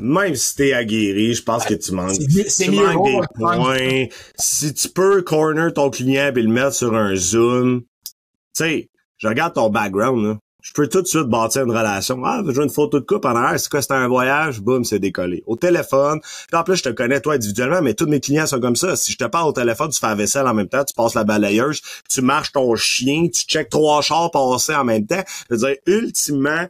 même 0.00 0.34
si 0.34 0.56
t'es 0.56 0.72
aguerri, 0.72 1.34
je 1.34 1.42
pense 1.42 1.64
que 1.64 1.74
tu 1.74 1.92
manques, 1.92 2.18
tu 2.18 2.70
manques 2.70 3.04
des 3.06 3.20
points. 3.34 4.06
Si 4.38 4.74
tu 4.74 4.88
peux 4.88 5.22
corner 5.22 5.72
ton 5.72 5.90
client 5.90 6.32
et 6.34 6.42
le 6.42 6.48
mettre 6.48 6.74
sur 6.74 6.94
un 6.94 7.14
zoom, 7.14 7.82
tu 7.82 8.14
sais, 8.54 8.90
je 9.18 9.28
regarde 9.28 9.54
ton 9.54 9.70
background, 9.70 10.24
là. 10.24 10.38
Je 10.60 10.72
peux 10.72 10.88
tout 10.88 11.00
de 11.00 11.06
suite 11.06 11.28
bâtir 11.28 11.62
une 11.62 11.70
relation. 11.70 12.20
Ah, 12.24 12.42
je 12.44 12.50
veux 12.50 12.64
une 12.64 12.68
photo 12.68 12.98
de 12.98 13.04
coupe 13.04 13.24
en 13.24 13.34
arrière. 13.34 13.58
C'est 13.60 13.70
quoi, 13.70 13.80
c'était 13.80 13.94
un 13.94 14.08
voyage? 14.08 14.60
Boum, 14.60 14.84
c'est 14.84 14.98
décollé. 14.98 15.42
Au 15.46 15.56
téléphone. 15.56 16.20
Puis 16.20 16.60
en 16.60 16.64
plus, 16.64 16.76
je 16.76 16.82
te 16.82 16.88
connais 16.88 17.20
toi 17.20 17.34
individuellement, 17.34 17.80
mais 17.80 17.94
tous 17.94 18.06
mes 18.06 18.18
clients 18.18 18.46
sont 18.46 18.60
comme 18.60 18.76
ça. 18.76 18.96
Si 18.96 19.12
je 19.12 19.16
te 19.16 19.24
parle 19.24 19.48
au 19.48 19.52
téléphone, 19.52 19.90
tu 19.90 20.00
fais 20.00 20.08
la 20.08 20.16
vaisselle 20.16 20.46
en 20.48 20.54
même 20.54 20.68
temps, 20.68 20.84
tu 20.84 20.92
passes 20.94 21.14
la 21.14 21.22
balayeuse, 21.24 21.80
tu 22.10 22.22
marches 22.22 22.52
ton 22.52 22.74
chien, 22.74 23.28
tu 23.32 23.44
checkes 23.44 23.70
trois 23.70 24.02
chars 24.02 24.30
passer 24.32 24.74
en 24.74 24.84
même 24.84 25.06
temps. 25.06 25.22
Je 25.48 25.54
veux 25.54 25.60
dire, 25.60 25.76
ultimement, 25.86 26.66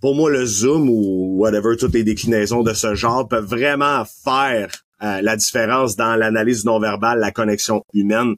pour 0.00 0.14
moi, 0.14 0.30
le 0.30 0.44
Zoom 0.44 0.88
ou 0.88 1.36
whatever, 1.38 1.76
toutes 1.76 1.94
les 1.94 2.04
déclinaisons 2.04 2.62
de 2.62 2.72
ce 2.74 2.94
genre 2.94 3.26
peuvent 3.26 3.46
vraiment 3.46 4.04
faire 4.04 4.70
euh, 5.02 5.20
la 5.20 5.36
différence 5.36 5.96
dans 5.96 6.16
l'analyse 6.16 6.64
non-verbale, 6.64 7.18
la 7.18 7.30
connexion 7.30 7.84
humaine. 7.92 8.36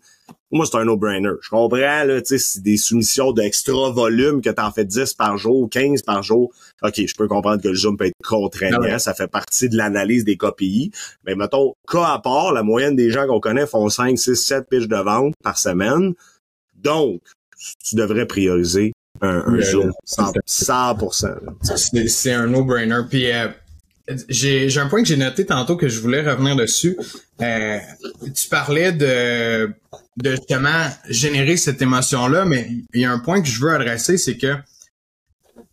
Pour 0.48 0.58
moi, 0.58 0.66
c'est 0.66 0.76
un 0.76 0.84
no-brainer. 0.84 1.30
Je 1.40 1.50
comprends, 1.50 2.04
là, 2.04 2.20
tu 2.20 2.26
sais, 2.26 2.38
c'est 2.38 2.62
des 2.62 2.76
soumissions 2.76 3.32
d'extra 3.32 3.90
volume 3.90 4.40
que 4.40 4.50
tu 4.50 4.60
en 4.60 4.72
fais 4.72 4.84
10 4.84 5.14
par 5.14 5.36
jour, 5.36 5.68
15 5.70 6.02
par 6.02 6.22
jour. 6.22 6.50
OK, 6.82 6.94
je 7.06 7.14
peux 7.14 7.28
comprendre 7.28 7.62
que 7.62 7.68
le 7.68 7.74
Zoom 7.74 7.96
peut 7.96 8.06
être 8.06 8.14
contraignant. 8.26 8.80
Ah 8.82 8.98
ça 8.98 9.14
fait 9.14 9.28
partie 9.28 9.68
de 9.68 9.76
l'analyse 9.76 10.24
des 10.24 10.36
KPI. 10.36 10.90
Mais 11.24 11.34
mettons, 11.34 11.74
cas 11.90 12.06
à 12.14 12.18
part, 12.18 12.52
la 12.52 12.62
moyenne 12.62 12.96
des 12.96 13.10
gens 13.10 13.26
qu'on 13.26 13.40
connaît 13.40 13.66
font 13.66 13.88
5, 13.88 14.18
6, 14.18 14.34
7 14.34 14.68
piches 14.68 14.88
de 14.88 14.96
vente 14.96 15.34
par 15.44 15.58
semaine. 15.58 16.14
Donc, 16.74 17.20
tu 17.84 17.96
devrais 17.96 18.26
prioriser 18.26 18.92
un, 19.20 19.44
un 19.46 19.60
Zoom. 19.60 19.92
100%. 20.06 21.46
C'est 22.06 22.32
un 22.32 22.46
no-brainer. 22.46 23.00
Puis 23.08 23.30
euh, 23.32 23.48
j'ai 24.28 24.78
un 24.78 24.88
point 24.88 25.02
que 25.02 25.08
j'ai 25.08 25.16
noté 25.16 25.44
tantôt 25.46 25.76
que 25.76 25.88
je 25.88 26.00
voulais 26.00 26.22
revenir 26.22 26.56
dessus. 26.56 26.96
Euh, 27.40 27.78
tu 28.34 28.48
parlais 28.48 28.92
de, 28.92 29.70
de 30.16 30.30
justement 30.30 30.88
générer 31.08 31.56
cette 31.56 31.80
émotion-là, 31.82 32.44
mais 32.44 32.68
il 32.94 33.00
y 33.00 33.04
a 33.04 33.12
un 33.12 33.18
point 33.18 33.40
que 33.40 33.48
je 33.48 33.60
veux 33.60 33.72
adresser, 33.72 34.18
c'est 34.18 34.36
que 34.36 34.54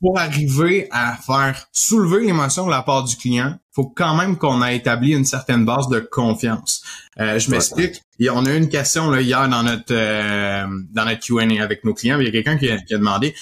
pour 0.02 0.20
arriver 0.20 0.88
à 0.92 1.16
faire 1.16 1.68
soulever 1.72 2.26
l'émotion 2.26 2.66
de 2.66 2.72
la 2.72 2.82
part 2.82 3.04
du 3.04 3.16
client, 3.16 3.58
faut 3.72 3.88
quand 3.88 4.16
même 4.16 4.38
qu'on 4.38 4.64
ait 4.64 4.76
établi 4.76 5.14
une 5.14 5.26
certaine 5.26 5.66
base 5.66 5.88
de 5.90 6.00
confiance. 6.00 6.84
Euh, 7.20 7.40
je 7.40 7.50
m'explique. 7.52 8.02
On 8.30 8.46
a 8.46 8.54
eu 8.54 8.58
une 8.58 8.70
question 8.70 9.10
là, 9.10 9.22
hier 9.22 9.48
dans 9.50 9.64
notre 9.64 9.94
euh, 9.94 10.66
dans 10.92 11.06
notre 11.06 11.22
Q&A 11.22 11.64
avec 11.64 11.84
nos 11.84 11.94
clients. 11.94 12.20
Il 12.20 12.26
y 12.26 12.30
a 12.30 12.32
quelqu'un 12.32 12.58
qui, 12.58 12.68
qui, 12.86 12.94
a 12.94 12.98
demandé 12.98 13.36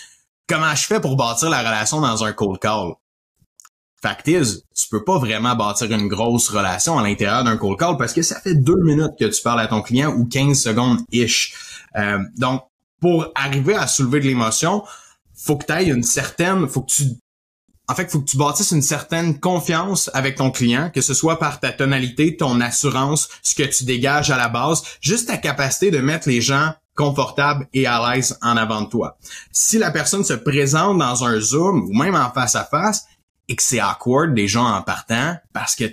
comment 0.48 0.74
je 0.76 0.86
fais 0.86 1.00
pour 1.00 1.16
bâtir 1.16 1.50
la 1.50 1.60
relation 1.60 2.02
dans 2.02 2.24
un 2.24 2.32
cold 2.34 2.60
call? 2.60 2.94
Fact 4.02 4.28
is, 4.28 4.64
tu 4.76 4.90
peux 4.90 5.04
pas 5.04 5.18
vraiment 5.18 5.56
bâtir 5.56 5.90
une 5.92 6.10
grosse 6.10 6.50
relation 6.50 7.00
à 7.00 7.04
l'intérieur 7.04 7.44
d'un 7.46 7.56
cold 7.56 7.80
call 7.80 7.98
parce 7.98 8.14
que 8.14 8.22
ça 8.22 8.40
fait 8.42 8.56
deux 8.56 8.82
minutes 8.84 9.14
que 9.18 9.26
tu 9.26 9.42
parles 9.42 9.62
à 9.62 9.68
ton 9.68 9.82
client 9.82 10.14
ou 10.14 10.26
15 10.26 10.62
secondes 10.62 11.00
ish. 11.12 11.54
Euh, 11.96 12.20
donc, 12.38 12.64
pour 13.00 13.28
arriver 13.36 13.76
à 13.76 13.88
soulever 13.88 14.20
de 14.20 14.26
l'émotion, 14.26 14.84
faut 15.36 15.58
que 15.58 15.66
tu 15.66 15.74
aies 15.74 15.86
une 15.86 16.04
certaine, 16.04 16.68
faut 16.68 16.82
que 16.82 16.92
tu 16.92 17.04
en 17.90 17.96
fait, 17.96 18.10
faut 18.10 18.22
que 18.22 18.30
tu 18.30 18.38
bâtisses 18.38 18.72
une 18.72 18.82
certaine 18.82 19.40
confiance 19.40 20.10
avec 20.14 20.36
ton 20.38 20.52
client, 20.52 20.90
que 20.90 21.02
ce 21.02 21.14
soit 21.14 21.38
par 21.38 21.60
ta 21.60 21.72
tonalité, 21.74 22.38
ton 22.38 22.62
assurance, 22.62 23.28
ce 23.42 23.56
que 23.56 23.64
tu 23.64 23.84
dégages 23.84 24.32
à 24.32 24.38
la 24.38 24.48
base, 24.48 24.84
juste 25.02 25.28
ta 25.28 25.38
capacité 25.38 25.92
de 25.92 26.00
mettre 26.00 26.30
les 26.30 26.40
gens 26.40 26.74
confortables 26.96 27.68
et 27.74 27.86
à 27.86 28.14
l'aise 28.14 28.38
en 28.42 28.56
avant 28.56 28.82
de 28.84 28.90
toi. 28.90 29.18
Si 29.52 29.78
la 29.78 29.92
personne 29.92 30.24
se 30.24 30.34
présente 30.34 30.98
dans 30.98 31.26
un 31.26 31.40
Zoom 31.42 31.90
ou 31.90 31.94
même 31.94 32.16
en 32.16 32.32
face 32.32 32.56
à 32.56 32.64
face, 32.64 33.06
et 33.50 33.56
que 33.56 33.64
c'est 33.64 33.82
awkward 33.82 34.34
des 34.34 34.48
gens 34.48 34.66
en 34.66 34.82
partant 34.82 35.36
parce 35.52 35.76
que 35.76 35.86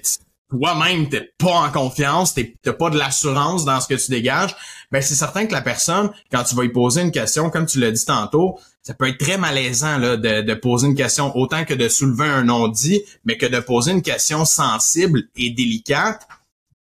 toi-même 0.50 1.08
t'es 1.08 1.32
pas 1.38 1.60
en 1.60 1.70
confiance, 1.70 2.34
t'as 2.34 2.72
pas 2.72 2.90
de 2.90 2.98
l'assurance 2.98 3.64
dans 3.64 3.80
ce 3.80 3.88
que 3.88 3.94
tu 3.94 4.10
dégages, 4.10 4.54
ben 4.90 5.02
c'est 5.02 5.14
certain 5.14 5.46
que 5.46 5.52
la 5.52 5.62
personne, 5.62 6.10
quand 6.30 6.44
tu 6.44 6.54
vas 6.54 6.62
lui 6.62 6.72
poser 6.72 7.02
une 7.02 7.12
question, 7.12 7.50
comme 7.50 7.66
tu 7.66 7.80
l'as 7.80 7.90
dit 7.90 8.04
tantôt, 8.04 8.58
ça 8.82 8.94
peut 8.94 9.08
être 9.08 9.18
très 9.18 9.36
malaisant 9.36 9.98
là, 9.98 10.16
de, 10.16 10.42
de 10.42 10.54
poser 10.54 10.86
une 10.86 10.94
question 10.94 11.36
autant 11.36 11.64
que 11.64 11.74
de 11.74 11.88
soulever 11.88 12.26
un 12.26 12.44
non-dit, 12.44 13.02
mais 13.24 13.36
que 13.36 13.46
de 13.46 13.60
poser 13.60 13.92
une 13.92 14.02
question 14.02 14.44
sensible 14.44 15.24
et 15.36 15.50
délicate. 15.50 16.26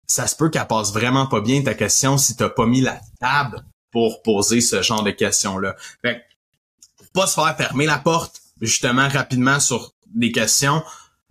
Ça 0.06 0.26
se 0.26 0.36
peut 0.36 0.50
qu'elle 0.50 0.66
passe 0.66 0.92
vraiment 0.92 1.26
pas 1.26 1.40
bien 1.40 1.62
ta 1.62 1.74
question 1.74 2.18
si 2.18 2.36
t'as 2.36 2.48
pas 2.48 2.66
mis 2.66 2.80
la 2.80 3.00
table 3.20 3.64
pour 3.90 4.22
poser 4.22 4.60
ce 4.60 4.82
genre 4.82 5.02
de 5.02 5.10
questions-là. 5.10 5.76
Fait 6.02 6.22
pas 7.12 7.26
se 7.26 7.34
faire 7.34 7.56
fermer 7.56 7.86
la 7.86 7.98
porte 7.98 8.40
justement 8.60 9.08
rapidement 9.08 9.60
sur 9.60 9.94
des 10.14 10.32
questions. 10.32 10.82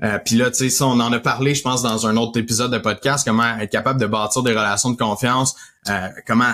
Euh, 0.03 0.17
Puis 0.17 0.35
là, 0.35 0.49
tu 0.49 0.69
sais, 0.69 0.83
on 0.83 0.99
en 0.99 1.11
a 1.11 1.19
parlé, 1.19 1.53
je 1.53 1.61
pense, 1.61 1.83
dans 1.83 2.07
un 2.07 2.17
autre 2.17 2.39
épisode 2.39 2.71
de 2.71 2.77
podcast, 2.77 3.25
comment 3.27 3.59
être 3.59 3.71
capable 3.71 3.99
de 3.99 4.05
bâtir 4.05 4.43
des 4.43 4.51
relations 4.51 4.91
de 4.91 4.97
confiance, 4.97 5.55
euh, 5.89 6.09
comment 6.25 6.53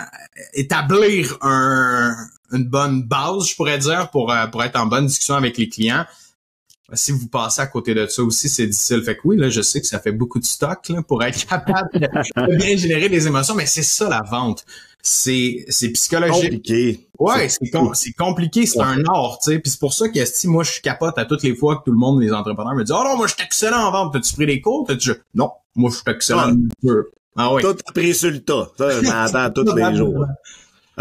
établir 0.54 1.38
un, 1.42 2.16
une 2.52 2.66
bonne 2.66 3.04
base, 3.04 3.48
je 3.48 3.56
pourrais 3.56 3.78
dire, 3.78 4.10
pour, 4.12 4.32
euh, 4.32 4.48
pour 4.48 4.64
être 4.64 4.80
en 4.80 4.86
bonne 4.86 5.06
discussion 5.06 5.36
avec 5.36 5.58
les 5.58 5.70
clients. 5.70 6.06
Si 6.94 7.12
vous 7.12 7.28
passez 7.28 7.62
à 7.62 7.68
côté 7.68 7.94
de 7.94 8.08
ça 8.08 8.24
aussi, 8.24 8.50
c'est 8.50 8.66
difficile. 8.66 9.04
Fait 9.04 9.16
que 9.16 9.22
oui, 9.26 9.38
là, 9.38 9.50
je 9.50 9.62
sais 9.62 9.80
que 9.80 9.86
ça 9.86 10.00
fait 10.00 10.12
beaucoup 10.12 10.40
de 10.40 10.46
stock 10.46 10.90
là, 10.90 11.04
pour 11.04 11.24
être 11.24 11.46
capable 11.48 11.90
de 11.94 12.58
bien 12.58 12.76
générer 12.76 13.10
des 13.10 13.28
émotions, 13.28 13.54
mais 13.54 13.68
c'est 13.68 13.84
ça 13.84 14.10
la 14.10 14.22
vente 14.22 14.66
c'est 15.02 15.66
c'est 15.70 15.90
psychologique. 15.90 16.44
Compliqué. 16.44 17.08
Ouais, 17.18 17.50
c'est 17.50 18.12
compliqué, 18.18 18.66
c'est 18.66 18.82
un 18.82 19.04
art, 19.06 19.40
tu 19.42 19.52
sais. 19.52 19.60
Puis 19.60 19.72
c'est 19.72 19.80
pour 19.80 19.94
ça 19.94 20.10
que 20.10 20.26
si 20.26 20.48
moi 20.48 20.64
je 20.64 20.82
capote 20.82 21.18
à 21.18 21.26
toutes 21.26 21.44
les 21.44 21.56
fois 21.56 21.78
que 21.78 21.84
tout 21.86 21.92
le 21.92 21.98
monde, 21.98 22.22
les 22.22 22.32
entrepreneurs 22.32 22.76
me 22.76 22.84
disent 22.84 22.96
"Oh 22.98 23.04
non, 23.04 23.18
moi 23.18 23.28
je 23.28 23.34
suis 23.34 23.44
excellent 23.44 23.88
en 23.88 23.92
vente, 23.92 24.14
t'as-tu 24.14 24.34
pris 24.34 24.46
des 24.46 24.62
cours? 24.62 24.86
T'as-tu 24.88 25.14
Non, 25.34 25.52
moi 25.76 25.90
je 25.90 25.96
suis 25.96 26.04
excellent. 26.08 26.54
Ah, 26.88 26.92
ah 27.38 27.54
ouais. 27.54 27.62
Tout 27.62 27.76
appris 27.88 28.14
sur 28.14 28.32
le 28.32 28.42
tas. 28.42 28.72
Ça, 28.78 29.50
tous 29.50 29.64
les 29.76 29.96
jours. 29.96 30.26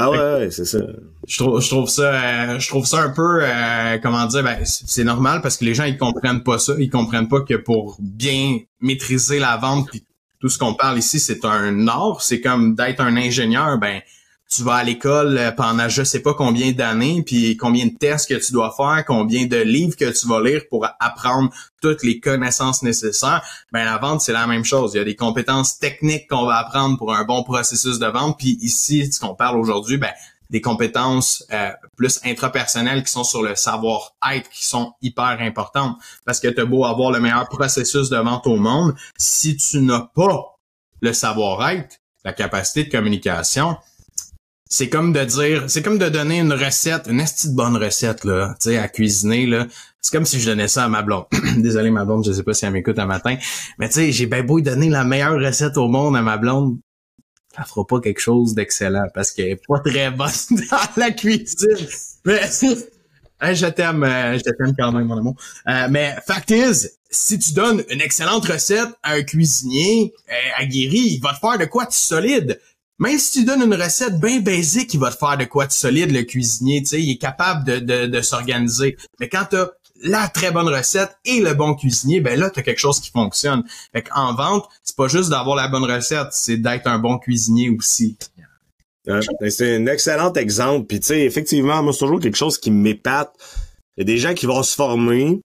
Ah 0.01 0.11
ouais, 0.11 0.19
ouais 0.19 0.51
c'est 0.51 0.65
ça. 0.65 0.79
Je 1.27 1.39
trouve, 1.39 1.61
je 1.61 1.69
trouve 1.69 1.89
ça, 1.89 2.15
euh, 2.15 2.59
je 2.59 2.69
trouve 2.69 2.87
ça 2.87 3.03
un 3.03 3.11
peu, 3.11 3.41
euh, 3.43 3.99
comment 4.01 4.25
dire, 4.27 4.45
ben, 4.45 4.65
c'est 4.65 5.03
normal 5.03 5.41
parce 5.43 5.57
que 5.57 5.65
les 5.65 5.75
gens 5.75 5.85
ils 5.85 5.99
comprennent 5.99 6.45
pas 6.45 6.59
ça, 6.59 6.75
ils 6.79 6.89
comprennent 6.89 7.29
pas 7.29 7.41
que 7.41 7.55
pour 7.55 7.97
bien 8.01 8.59
maîtriser 8.81 9.41
la 9.41 9.57
vente 9.57 9.89
puis 9.91 10.05
tout 10.41 10.49
ce 10.49 10.57
qu'on 10.57 10.75
parle 10.75 10.99
ici, 10.99 11.19
c'est 11.19 11.45
un 11.45 11.89
art. 11.89 12.23
C'est 12.23 12.41
comme 12.41 12.75
d'être 12.75 13.01
un 13.01 13.17
ingénieur. 13.17 13.79
Ben, 13.79 14.01
tu 14.49 14.63
vas 14.63 14.77
à 14.77 14.85
l'école 14.85 15.37
euh, 15.37 15.53
pendant 15.53 15.89
je 15.89 16.03
sais 16.03 16.21
pas 16.21 16.35
combien 16.35 16.73
d'années, 16.73 17.23
puis 17.23 17.57
combien 17.57 17.87
de 17.87 17.95
tests 17.95 18.29
que 18.29 18.35
tu 18.35 18.53
dois 18.53 18.75
faire, 18.77 19.05
combien 19.07 19.47
de 19.47 19.59
livres 19.59 19.97
que 19.97 20.11
tu 20.11 20.27
vas 20.27 20.41
lire 20.41 20.63
pour 20.71 20.87
apprendre 21.01 21.51
toutes 21.83 22.03
les 22.03 22.19
connaissances 22.19 22.83
nécessaires. 22.83 23.45
Ben 23.73 23.85
la 23.85 23.99
vente 23.99 24.23
c'est 24.23 24.33
la 24.33 24.47
même 24.47 24.65
chose. 24.65 24.93
Il 24.95 24.99
y 24.99 25.01
a 25.01 25.05
des 25.05 25.17
compétences 25.17 25.79
techniques 25.79 26.29
qu'on 26.29 26.47
va 26.47 26.57
apprendre 26.57 26.97
pour 26.97 27.15
un 27.15 27.25
bon 27.25 27.43
processus 27.43 27.99
de 27.99 28.07
vente. 28.07 28.39
Puis 28.39 28.59
ici, 28.63 29.13
ce 29.13 29.21
qu'on 29.21 29.35
parle 29.35 29.59
aujourd'hui, 29.59 29.99
ben 29.99 30.13
des 30.51 30.61
compétences 30.63 31.45
euh, 31.53 31.71
plus 31.97 32.21
intrapersonnelles 32.25 33.05
qui 33.05 33.13
sont 33.13 33.25
sur 33.25 33.43
le 33.43 33.55
savoir-être 33.55 34.49
qui 34.49 34.65
sont 34.65 34.95
hyper 35.03 35.37
importantes. 35.41 35.99
Parce 36.25 36.41
que 36.41 36.49
tu 36.49 36.65
beau 36.65 36.85
avoir 36.85 37.11
le 37.11 37.21
meilleur 37.21 37.49
processus 37.49 38.09
de 38.09 38.17
vente 38.17 38.47
au 38.47 38.57
monde, 38.57 38.95
si 39.19 39.57
tu 39.57 39.81
n'as 39.83 40.09
pas 40.15 40.59
le 41.01 41.13
savoir-être, 41.13 41.99
la 42.25 42.33
capacité 42.33 42.85
de 42.85 42.91
communication, 42.91 43.77
c'est 44.69 44.89
comme 44.89 45.13
de 45.13 45.25
dire, 45.25 45.65
c'est 45.69 45.83
comme 45.83 45.99
de 45.99 46.09
donner 46.09 46.41
une 46.41 46.53
recette, 46.53 47.07
une 47.09 47.19
de 47.19 47.55
bonne 47.55 47.77
recette 47.77 48.25
là, 48.25 48.55
tu 48.61 48.71
sais, 48.71 48.79
à 48.79 48.89
cuisiner 48.89 49.47
là. 49.47 49.67
C'est 50.01 50.13
comme 50.13 50.27
si 50.27 50.41
je 50.41 50.51
donnais 50.51 50.69
ça 50.69 50.85
à 50.85 50.89
ma 50.89 51.03
blonde. 51.03 51.27
Désolé 51.57 51.91
ma 51.91 52.05
blonde, 52.05 52.25
je 52.27 52.33
sais 52.33 52.43
pas 52.43 52.55
si 52.55 52.65
elle 52.65 52.73
m'écoute 52.73 52.99
un 52.99 53.07
matin, 53.07 53.37
mais 53.79 53.89
tu 53.89 53.95
sais, 53.95 54.13
j'ai 54.13 54.27
bien 54.27 54.43
beau 54.43 54.61
donner 54.61 54.89
la 54.89 55.05
meilleure 55.05 55.39
recette 55.39 55.77
au 55.77 55.89
monde 55.89 56.17
à 56.17 56.23
ma 56.23 56.37
blonde, 56.37 56.79
elle 57.59 57.65
fera 57.65 57.87
pas 57.87 58.01
quelque 58.01 58.21
chose 58.21 58.55
d'excellent 58.55 59.09
parce 59.15 59.33
qu'elle 59.33 59.49
est 59.49 59.67
pas 59.67 59.81
très 59.81 60.11
bonne 60.11 60.31
dans 60.51 60.79
la 60.97 61.11
cuisine. 61.11 61.89
Mais 62.25 62.41
je 63.55 63.67
t'aime, 63.67 64.05
euh, 64.05 64.39
je 64.39 64.43
t'aime 64.43 64.75
quand 64.79 64.93
même, 64.93 65.07
mon 65.07 65.19
amour. 65.19 65.37
Euh, 65.69 65.89
mais 65.91 66.17
fact 66.27 66.51
is, 66.51 66.89
si 67.11 67.39
tu 67.39 67.53
donnes 67.53 67.83
une 67.91 68.01
excellente 68.01 68.47
recette 68.47 68.91
à 69.03 69.15
un 69.15 69.23
cuisinier 69.23 70.13
euh, 70.31 70.63
aguerri, 70.63 71.15
il 71.15 71.21
va 71.21 71.33
te 71.33 71.39
faire 71.39 71.59
de 71.59 71.65
quoi 71.65 71.87
de 71.87 71.93
solide. 71.93 72.61
Même 72.99 73.19
si 73.19 73.41
tu 73.41 73.45
donnes 73.45 73.63
une 73.63 73.81
recette 73.81 74.19
bien 74.19 74.41
basique, 74.41 74.93
il 74.95 75.01
va 75.01 75.11
te 75.11 75.17
faire 75.17 75.39
de 75.39 75.45
quoi 75.45 75.67
de 75.67 75.73
solide, 75.73 76.11
le 76.11 76.23
cuisinier, 76.23 76.83
tu 76.83 76.89
sais, 76.89 77.03
il 77.03 77.13
est 77.13 77.19
capable 77.19 77.65
de, 77.65 78.07
de, 78.07 78.21
s'organiser. 78.21 78.97
Mais 79.21 79.29
quand 79.29 79.45
t'as 79.51 79.69
la 80.03 80.29
très 80.29 80.51
bonne 80.51 80.69
recette 80.69 81.17
et 81.25 81.41
le 81.41 81.55
bon 81.55 81.75
cuisinier, 81.75 82.21
ben 82.21 82.39
là, 82.39 82.51
tu 82.51 82.59
as 82.59 82.63
quelque 82.63 82.79
chose 82.79 83.01
qui 83.01 83.11
fonctionne. 83.11 83.63
Fait 83.93 84.05
en 84.15 84.35
vente, 84.35 84.69
c'est 84.83 84.97
pas 84.97 85.09
juste 85.09 85.31
d'avoir 85.31 85.57
la 85.57 85.69
bonne 85.69 85.85
recette, 85.85 86.29
c'est 86.33 86.57
d'être 86.57 86.87
un 86.89 86.99
bon 86.99 87.19
cuisinier 87.19 87.71
aussi. 87.71 88.17
Ben, 89.07 89.23
c'est 89.49 89.77
un 89.77 89.87
excellent 89.87 90.33
exemple. 90.35 90.87
Puis 90.87 91.01
tu 91.01 91.07
sais, 91.07 91.21
effectivement, 91.25 91.83
moi, 91.83 91.93
c'est 91.93 92.01
toujours 92.01 92.21
quelque 92.21 92.37
chose 92.37 92.59
qui 92.59 92.71
m'épate. 92.71 93.33
Il 93.97 94.01
y 94.01 94.03
a 94.03 94.05
des 94.05 94.19
gens 94.19 94.35
qui 94.35 94.47
vont 94.47 94.63
se 94.63 94.75
former 94.75 95.41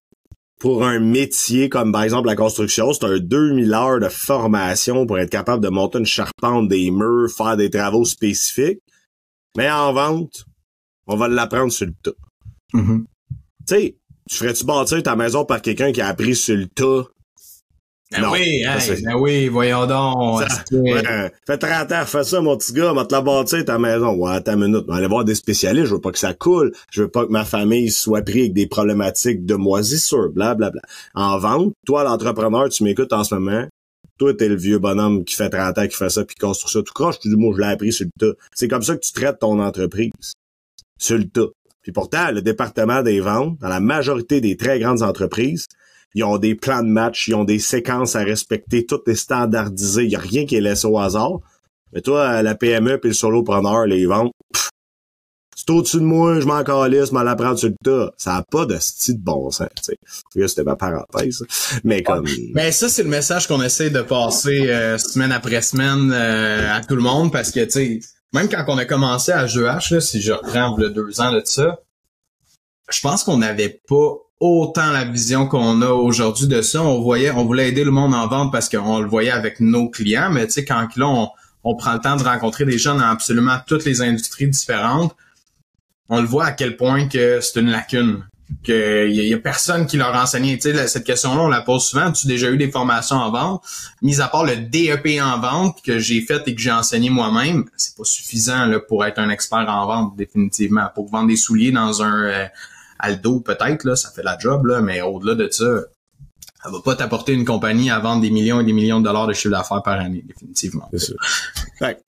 pour 0.60 0.86
un 0.86 1.00
métier 1.00 1.70
comme 1.70 1.92
par 1.92 2.04
exemple 2.04 2.28
la 2.28 2.36
construction, 2.36 2.94
c'est 2.94 3.06
un 3.06 3.20
2000 3.20 3.74
heures 3.74 4.00
de 4.00 4.10
formation 4.10 5.06
pour 5.06 5.20
être 5.20 5.30
capable 5.30 5.63
de 5.63 5.70
monter 5.70 6.00
une 6.00 6.06
charpente, 6.06 6.70
des 6.70 6.89
murs, 6.92 7.30
faire 7.30 7.58
des 7.58 7.70
travaux 7.70 8.06
spécifiques. 8.06 8.80
Mais 9.58 9.70
en 9.70 9.94
vente, 9.94 10.46
on 11.08 11.16
va 11.16 11.28
l'apprendre 11.28 11.72
sur 11.72 11.88
le 11.88 11.94
tas. 12.02 12.12
Mm-hmm. 12.74 13.04
Tu 13.68 13.76
sais, 13.76 13.98
tu 14.30 14.36
ferais-tu 14.36 14.66
bâtir 14.66 15.04
ta 15.04 15.16
maison 15.16 15.46
par 15.46 15.62
quelqu'un 15.62 15.92
qui 15.92 16.02
a 16.02 16.08
appris 16.08 16.36
sur 16.36 16.56
le 16.56 16.68
tas? 16.68 17.04
Ben 18.12 18.30
oui, 18.32 18.63
ben 19.04 19.16
oui, 19.16 19.48
voyons 19.48 19.88
donc. 19.88 20.44
Fais 21.48 21.58
30 21.58 21.92
ans, 21.92 22.06
fais 22.06 22.24
ça, 22.24 22.42
mon 22.42 22.56
petit 22.58 22.74
gars, 22.74 22.94
va 22.94 23.06
te 23.06 23.13
la 23.13 23.22
bâtir 23.22 23.66
ta 23.66 23.80
maison. 23.80 24.13
Ouais, 24.13 24.39
ta 24.42 24.56
minute. 24.56 24.86
Allez 24.92 25.08
voir 25.08 25.26
des 25.26 25.34
spécialistes, 25.36 25.88
je 25.88 25.96
veux 25.96 26.02
pas 26.02 26.12
que 26.12 26.20
ça 26.20 26.34
coule. 26.34 26.74
Je 26.92 27.04
veux 27.04 27.08
pas 27.08 27.26
que 27.26 27.32
ma 27.32 27.44
famille 27.44 27.89
soit 27.89 28.22
prise 28.22 28.42
avec 28.42 28.54
des 28.54 28.68
problématiques 28.68 29.46
de 29.46 29.56
moisissure, 29.56 30.30
blablabla. 30.30 30.82
En 31.16 31.39
vente, 31.39 31.74
toi, 31.88 32.04
l'entrepreneur, 32.04 32.70
tu 32.70 32.84
m'écoutes 32.84 33.13
en 33.13 33.24
ce 33.24 33.34
moment. 33.36 33.68
Toi, 34.20 34.36
t'es 34.36 34.48
le 34.48 34.56
vieux 34.56 34.78
bonhomme 34.78 35.26
qui 35.26 35.36
fait 35.36 35.50
30 35.50 35.78
ans, 35.80 35.88
qui 35.88 35.96
fait 35.96 36.10
ça, 36.10 36.24
puis 36.24 36.36
qui 36.36 36.42
construit 36.42 36.72
ça 36.72 36.84
tout 36.84 36.94
croche. 36.94 37.20
Tu 37.20 37.30
dis, 37.30 37.36
moi, 37.36 37.54
je 37.56 37.62
l'ai 37.62 37.68
appris 37.68 37.92
sur 37.92 38.06
le 38.06 38.12
tas. 38.20 38.38
C'est 38.54 38.68
comme 38.68 38.84
ça 38.84 38.96
que 38.96 39.02
tu 39.02 39.12
traites 39.12 39.39
ton 39.39 39.60
entreprise. 39.60 40.34
Sur 41.00 41.18
le 41.18 41.28
tas. 41.28 41.48
Puis 41.82 41.92
pourtant, 41.92 42.32
le 42.32 42.44
département 42.44 43.02
des 43.02 43.20
ventes, 43.20 43.58
dans 43.60 43.70
la 43.70 43.80
majorité 43.80 44.39
des 44.39 44.56
très 44.56 44.80
grandes 44.80 45.02
entreprises, 45.02 45.66
ils 46.15 46.23
ont 46.23 46.38
des 46.38 46.56
plans 46.56 46.84
de 46.84 46.89
match, 46.89 47.28
ils 47.28 47.36
ont 47.36 47.43
des 47.43 47.60
séquences 47.60 48.15
à 48.15 48.23
respecter, 48.23 48.86
tout 48.86 49.02
est 49.08 49.15
standardisé, 49.15 50.04
il 50.04 50.10
n'y 50.10 50.15
a 50.15 50.19
rien 50.19 50.45
qui 50.45 50.56
est 50.56 50.62
laissé 50.62 50.88
au 50.88 50.99
hasard. 50.99 51.39
Mais 51.91 52.02
toi, 52.02 52.41
la 52.41 52.56
PME 52.56 52.99
puis 52.99 53.10
le 53.10 53.15
solopreneur, 53.15 53.86
les 53.86 54.06
ventes, 54.06 54.32
c'est 55.56 55.69
au-dessus 55.69 55.97
de 55.97 56.04
moi, 56.04 56.39
je 56.39 56.45
m'en 56.45 56.63
calisse, 56.63 57.12
m'en 57.12 57.21
l'apprendre 57.21 57.58
sur 57.58 57.69
le 57.69 57.76
tas. 57.84 58.12
Ça 58.17 58.34
n'a 58.34 58.43
pas 58.43 58.65
de 58.65 58.78
style 58.80 59.19
de 59.19 59.23
bon 59.23 59.52
sens, 59.52 59.67
tu 59.78 59.93
sais. 60.36 60.47
C'était 60.47 60.63
ma 60.63 60.76
parenthèse. 60.76 61.43
Mais 61.84 62.02
comme... 62.02 62.28
Mais 62.54 62.71
ça, 62.71 62.89
c'est 62.89 63.04
le 63.04 63.10
message 63.10 63.47
qu'on 63.47 63.62
essaie 63.62 63.89
de 63.89 64.02
passer 64.02 64.69
euh, 64.69 64.97
semaine 64.97 65.32
après 65.32 65.62
semaine 65.62 66.12
euh, 66.12 66.76
à 66.76 66.82
tout 66.82 66.95
le 66.95 67.02
monde 67.02 67.32
parce 67.32 67.52
que, 67.52 67.63
tu 67.63 67.71
sais, 67.71 67.99
même 68.34 68.49
quand 68.49 68.65
on 68.67 68.78
a 68.78 68.86
commencé 68.86 69.32
à 69.32 69.45
GH, 69.45 69.91
là, 69.91 70.02
si 70.02 70.21
je 70.21 70.34
reprends 70.34 70.76
le 70.76 70.89
deux 70.89 71.21
ans 71.21 71.32
de 71.32 71.41
ça, 71.45 71.80
je 72.91 72.99
pense 73.02 73.23
qu'on 73.23 73.38
n'avait 73.38 73.80
pas 73.88 74.17
autant 74.44 74.92
la 74.92 75.06
vision 75.06 75.48
qu'on 75.48 75.82
a 75.82 75.88
aujourd'hui 75.88 76.48
de 76.48 76.62
ça. 76.62 76.84
On 76.84 77.02
voyait, 77.02 77.32
on 77.32 77.46
voulait 77.46 77.70
aider 77.70 77.86
le 77.86 77.92
monde 77.92 78.14
en 78.14 78.28
vente 78.28 78.52
parce 78.52 78.68
qu'on 78.68 79.00
le 79.00 79.08
voyait 79.08 79.32
avec 79.32 79.62
nos 79.62 79.90
clients, 79.90 80.30
mais 80.30 80.46
tu 80.48 80.52
sais, 80.52 80.66
quand 80.66 80.86
là, 80.98 81.08
on, 81.08 81.30
on 81.64 81.76
prend 81.76 81.94
le 81.94 82.00
temps 82.00 82.18
de 82.18 82.24
rencontrer 82.24 82.66
des 82.66 82.78
gens 82.78 82.96
dans 82.96 83.06
absolument 83.06 83.58
toutes 83.66 83.86
les 83.86 84.02
industries 84.02 84.50
différentes, 84.50 85.16
on 86.10 86.20
le 86.20 86.28
voit 86.28 86.48
à 86.48 86.52
quel 86.52 86.76
point 86.76 87.08
que 87.08 87.40
c'est 87.40 87.62
une 87.62 87.70
lacune. 87.70 88.26
Qu'il 88.64 89.12
y, 89.12 89.30
y, 89.30 89.34
a 89.34 89.38
personne 89.40 89.88
qui 89.88 89.98
leur 89.98 90.14
enseigne. 90.14 90.58
Tu 90.58 90.74
sais, 90.74 90.88
cette 90.88 91.06
question-là, 91.06 91.42
on 91.42 91.48
la 91.48 91.62
pose 91.62 91.86
souvent. 91.86 92.12
Tu 92.12 92.28
as 92.28 92.30
déjà 92.30 92.52
eu 92.52 92.58
des 92.58 92.70
formations 92.70 93.16
en 93.16 93.32
vente? 93.32 93.64
Mis 94.02 94.20
à 94.20 94.28
part 94.28 94.44
le 94.44 94.58
DEP 94.58 95.22
en 95.22 95.40
vente 95.40 95.82
que 95.82 95.98
j'ai 95.98 96.22
fait 96.22 96.46
et 96.46 96.54
que 96.54 96.62
j'ai 96.62 96.72
enseigné 96.72 97.10
moi-même, 97.10 97.64
c'est 97.78 97.96
pas 97.96 98.04
suffisant 98.04 98.66
là, 98.66 98.80
pour 98.80 99.06
être 99.06 99.18
un 99.18 99.30
expert 99.30 99.66
en 99.70 99.88
vente, 99.88 100.18
définitivement. 100.18 100.88
Pour 100.94 101.10
vendre 101.10 101.30
des 101.30 101.38
souliers 101.38 101.72
dans 101.72 102.04
un 102.04 102.24
euh, 102.26 102.46
Aldo, 103.00 103.40
peut-être, 103.40 103.84
là, 103.84 103.96
ça 103.96 104.10
fait 104.12 104.24
la 104.24 104.38
job, 104.38 104.66
là, 104.66 104.82
mais 104.82 105.02
au-delà 105.02 105.36
de 105.36 105.50
ça, 105.50 105.84
ça 106.64 106.70
va 106.70 106.80
pas 106.80 106.96
t'apporter 106.96 107.34
une 107.34 107.44
compagnie 107.44 107.92
à 107.92 108.00
vendre 108.00 108.22
des 108.22 108.30
millions 108.30 108.62
et 108.62 108.64
des 108.64 108.72
millions 108.72 109.00
de 109.02 109.06
dollars 109.06 109.28
de 109.28 109.34
chiffre 109.34 109.52
d'affaires 109.52 109.84
par 109.84 110.00
année, 110.00 110.24
définitivement. 110.26 110.90
C'est 110.96 111.14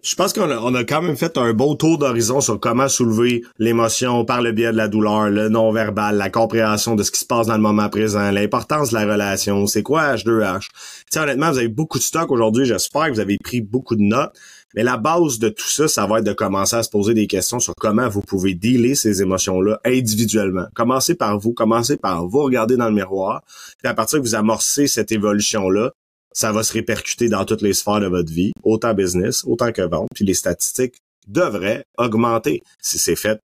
je 0.01 0.15
pense 0.15 0.31
qu'on 0.31 0.49
a, 0.49 0.57
on 0.59 0.73
a 0.75 0.85
quand 0.85 1.01
même 1.01 1.17
fait 1.17 1.37
un 1.37 1.51
beau 1.51 1.75
tour 1.75 1.97
d'horizon 1.97 2.39
sur 2.39 2.57
comment 2.59 2.87
soulever 2.87 3.43
l'émotion 3.59 4.23
par 4.23 4.41
le 4.41 4.53
biais 4.53 4.71
de 4.71 4.77
la 4.77 4.87
douleur, 4.87 5.29
le 5.29 5.49
non-verbal, 5.49 6.15
la 6.15 6.29
compréhension 6.29 6.95
de 6.95 7.03
ce 7.03 7.11
qui 7.11 7.19
se 7.19 7.25
passe 7.25 7.47
dans 7.47 7.55
le 7.55 7.61
moment 7.61 7.89
présent, 7.89 8.31
l'importance 8.31 8.91
de 8.91 8.95
la 8.95 9.01
relation, 9.01 9.67
c'est 9.67 9.83
quoi 9.83 10.15
H2H. 10.15 10.69
T'sais, 11.09 11.19
honnêtement, 11.19 11.51
vous 11.51 11.57
avez 11.57 11.67
beaucoup 11.67 11.97
de 11.97 12.03
stock 12.03 12.31
aujourd'hui, 12.31 12.65
j'espère 12.65 13.07
que 13.07 13.11
vous 13.11 13.19
avez 13.19 13.37
pris 13.43 13.59
beaucoup 13.59 13.97
de 13.97 14.03
notes. 14.03 14.31
Mais 14.75 14.83
la 14.83 14.97
base 14.97 15.39
de 15.39 15.49
tout 15.49 15.67
ça, 15.67 15.87
ça 15.87 16.05
va 16.05 16.19
être 16.19 16.25
de 16.25 16.33
commencer 16.33 16.75
à 16.75 16.83
se 16.83 16.89
poser 16.89 17.13
des 17.13 17.27
questions 17.27 17.59
sur 17.59 17.73
comment 17.75 18.09
vous 18.09 18.21
pouvez 18.21 18.53
dealer 18.53 18.95
ces 18.95 19.21
émotions-là 19.21 19.79
individuellement. 19.85 20.65
Commencez 20.75 21.15
par 21.15 21.39
vous, 21.39 21.53
commencez 21.53 21.97
par 21.97 22.27
vous 22.27 22.43
regarder 22.43 22.75
dans 22.75 22.89
le 22.89 22.95
miroir. 22.95 23.43
Puis 23.79 23.87
à 23.87 23.93
partir 23.93 24.19
que 24.19 24.23
vous 24.23 24.35
amorcez 24.35 24.87
cette 24.87 25.11
évolution-là, 25.11 25.91
ça 26.33 26.51
va 26.51 26.63
se 26.63 26.73
répercuter 26.73 27.29
dans 27.29 27.45
toutes 27.45 27.61
les 27.61 27.73
sphères 27.73 28.01
de 28.01 28.07
votre 28.07 28.31
vie, 28.31 28.51
autant 28.63 28.93
business, 28.93 29.45
autant 29.45 29.71
que 29.71 29.81
vente. 29.81 30.09
Puis 30.13 30.25
les 30.25 30.33
statistiques 30.33 30.95
devraient 31.27 31.85
augmenter 31.97 32.61
si 32.81 32.99
c'est 32.99 33.15
fait 33.15 33.41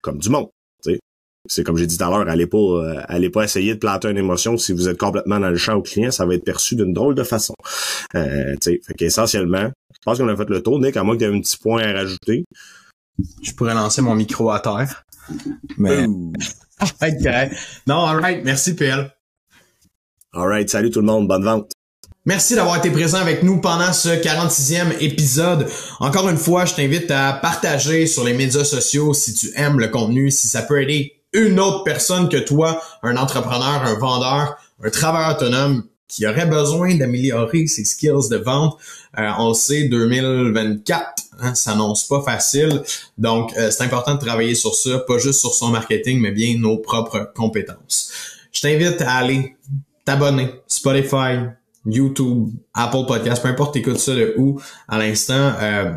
comme 0.00 0.18
du 0.18 0.30
monde 0.30 0.48
c'est 1.46 1.62
comme 1.62 1.76
j'ai 1.76 1.86
dit 1.86 1.98
tout 1.98 2.04
à 2.04 2.08
l'heure, 2.08 2.28
allez 2.28 2.46
pas, 2.46 2.58
euh, 2.58 3.02
allez 3.08 3.30
pas 3.30 3.44
essayer 3.44 3.74
de 3.74 3.78
planter 3.78 4.08
une 4.08 4.16
émotion 4.16 4.56
si 4.56 4.72
vous 4.72 4.88
êtes 4.88 4.98
complètement 4.98 5.38
dans 5.38 5.50
le 5.50 5.56
champ 5.56 5.74
au 5.74 5.82
client, 5.82 6.10
ça 6.10 6.24
va 6.24 6.34
être 6.34 6.44
perçu 6.44 6.74
d'une 6.74 6.92
drôle 6.92 7.14
de 7.14 7.22
façon. 7.22 7.54
Euh, 8.14 8.54
fait 8.62 8.80
qu'essentiellement, 8.96 9.70
je 9.92 9.98
pense 10.04 10.18
qu'on 10.18 10.28
a 10.28 10.36
fait 10.36 10.48
le 10.48 10.62
tour. 10.62 10.80
Nick, 10.80 10.96
à 10.96 11.02
moins 11.02 11.16
que 11.16 11.24
tu 11.24 11.30
aies 11.30 11.34
un 11.34 11.40
petit 11.40 11.58
point 11.58 11.82
à 11.82 11.92
rajouter. 11.92 12.44
Je 13.42 13.52
pourrais 13.52 13.74
lancer 13.74 14.02
mon 14.02 14.14
micro 14.14 14.50
à 14.50 14.60
terre. 14.60 15.04
Mais. 15.76 16.06
non, 17.86 18.04
alright. 18.04 18.44
Merci, 18.44 18.74
PL. 18.74 19.10
Alright. 20.32 20.68
Salut 20.68 20.90
tout 20.90 21.00
le 21.00 21.06
monde. 21.06 21.28
Bonne 21.28 21.44
vente. 21.44 21.70
Merci 22.26 22.54
d'avoir 22.54 22.78
été 22.78 22.90
présent 22.90 23.18
avec 23.18 23.42
nous 23.42 23.60
pendant 23.60 23.92
ce 23.92 24.08
46e 24.08 24.98
épisode. 25.00 25.68
Encore 26.00 26.28
une 26.30 26.38
fois, 26.38 26.64
je 26.64 26.74
t'invite 26.74 27.10
à 27.10 27.34
partager 27.34 28.06
sur 28.06 28.24
les 28.24 28.32
médias 28.32 28.64
sociaux 28.64 29.12
si 29.12 29.34
tu 29.34 29.50
aimes 29.56 29.78
le 29.78 29.88
contenu, 29.88 30.30
si 30.30 30.48
ça 30.48 30.62
peut 30.62 30.80
aider 30.80 31.13
une 31.34 31.60
autre 31.60 31.84
personne 31.84 32.28
que 32.28 32.38
toi, 32.38 32.80
un 33.02 33.16
entrepreneur, 33.16 33.82
un 33.84 33.98
vendeur, 33.98 34.56
un 34.82 34.90
travailleur 34.90 35.36
autonome 35.36 35.84
qui 36.08 36.26
aurait 36.26 36.46
besoin 36.46 36.94
d'améliorer 36.94 37.66
ses 37.66 37.84
skills 37.84 38.28
de 38.30 38.36
vente. 38.36 38.78
Euh, 39.18 39.30
on 39.38 39.48
le 39.48 39.54
sait, 39.54 39.88
2024 39.88 41.04
hein, 41.40 41.54
s'annonce 41.54 42.06
pas 42.06 42.22
facile. 42.22 42.82
Donc, 43.18 43.52
euh, 43.56 43.70
c'est 43.70 43.82
important 43.82 44.14
de 44.14 44.20
travailler 44.20 44.54
sur 44.54 44.74
ça, 44.74 45.00
pas 45.00 45.18
juste 45.18 45.40
sur 45.40 45.54
son 45.54 45.70
marketing, 45.70 46.20
mais 46.20 46.30
bien 46.30 46.56
nos 46.58 46.78
propres 46.78 47.32
compétences. 47.34 48.12
Je 48.52 48.60
t'invite 48.60 49.02
à 49.02 49.14
aller 49.16 49.56
t'abonner. 50.04 50.50
Spotify, 50.68 51.40
YouTube, 51.84 52.50
Apple 52.72 53.06
Podcast, 53.06 53.42
peu 53.42 53.48
importe 53.48 53.76
écoute 53.76 53.98
ça 53.98 54.14
de 54.14 54.34
où 54.36 54.60
à 54.88 54.98
l'instant. 54.98 55.52
Euh, 55.60 55.94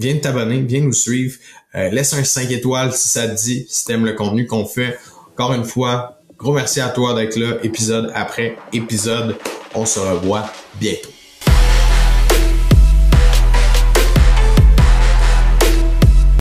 viens 0.00 0.16
t'abonner, 0.16 0.60
viens 0.60 0.80
nous 0.80 0.92
suivre. 0.92 1.36
Euh, 1.74 1.90
laisse 1.90 2.12
un 2.14 2.24
5 2.24 2.50
étoiles 2.50 2.92
si 2.92 3.08
ça 3.08 3.28
te 3.28 3.36
dit, 3.36 3.66
si 3.68 3.84
t'aimes 3.84 4.04
le 4.04 4.14
contenu 4.14 4.46
qu'on 4.46 4.66
fait. 4.66 4.98
Encore 5.32 5.52
une 5.52 5.64
fois, 5.64 6.20
gros 6.36 6.52
merci 6.52 6.80
à 6.80 6.88
toi 6.88 7.14
d'être 7.14 7.36
là, 7.36 7.58
épisode 7.62 8.10
après 8.14 8.56
épisode. 8.72 9.36
On 9.74 9.86
se 9.86 10.00
revoit 10.00 10.50
bientôt. 10.80 11.19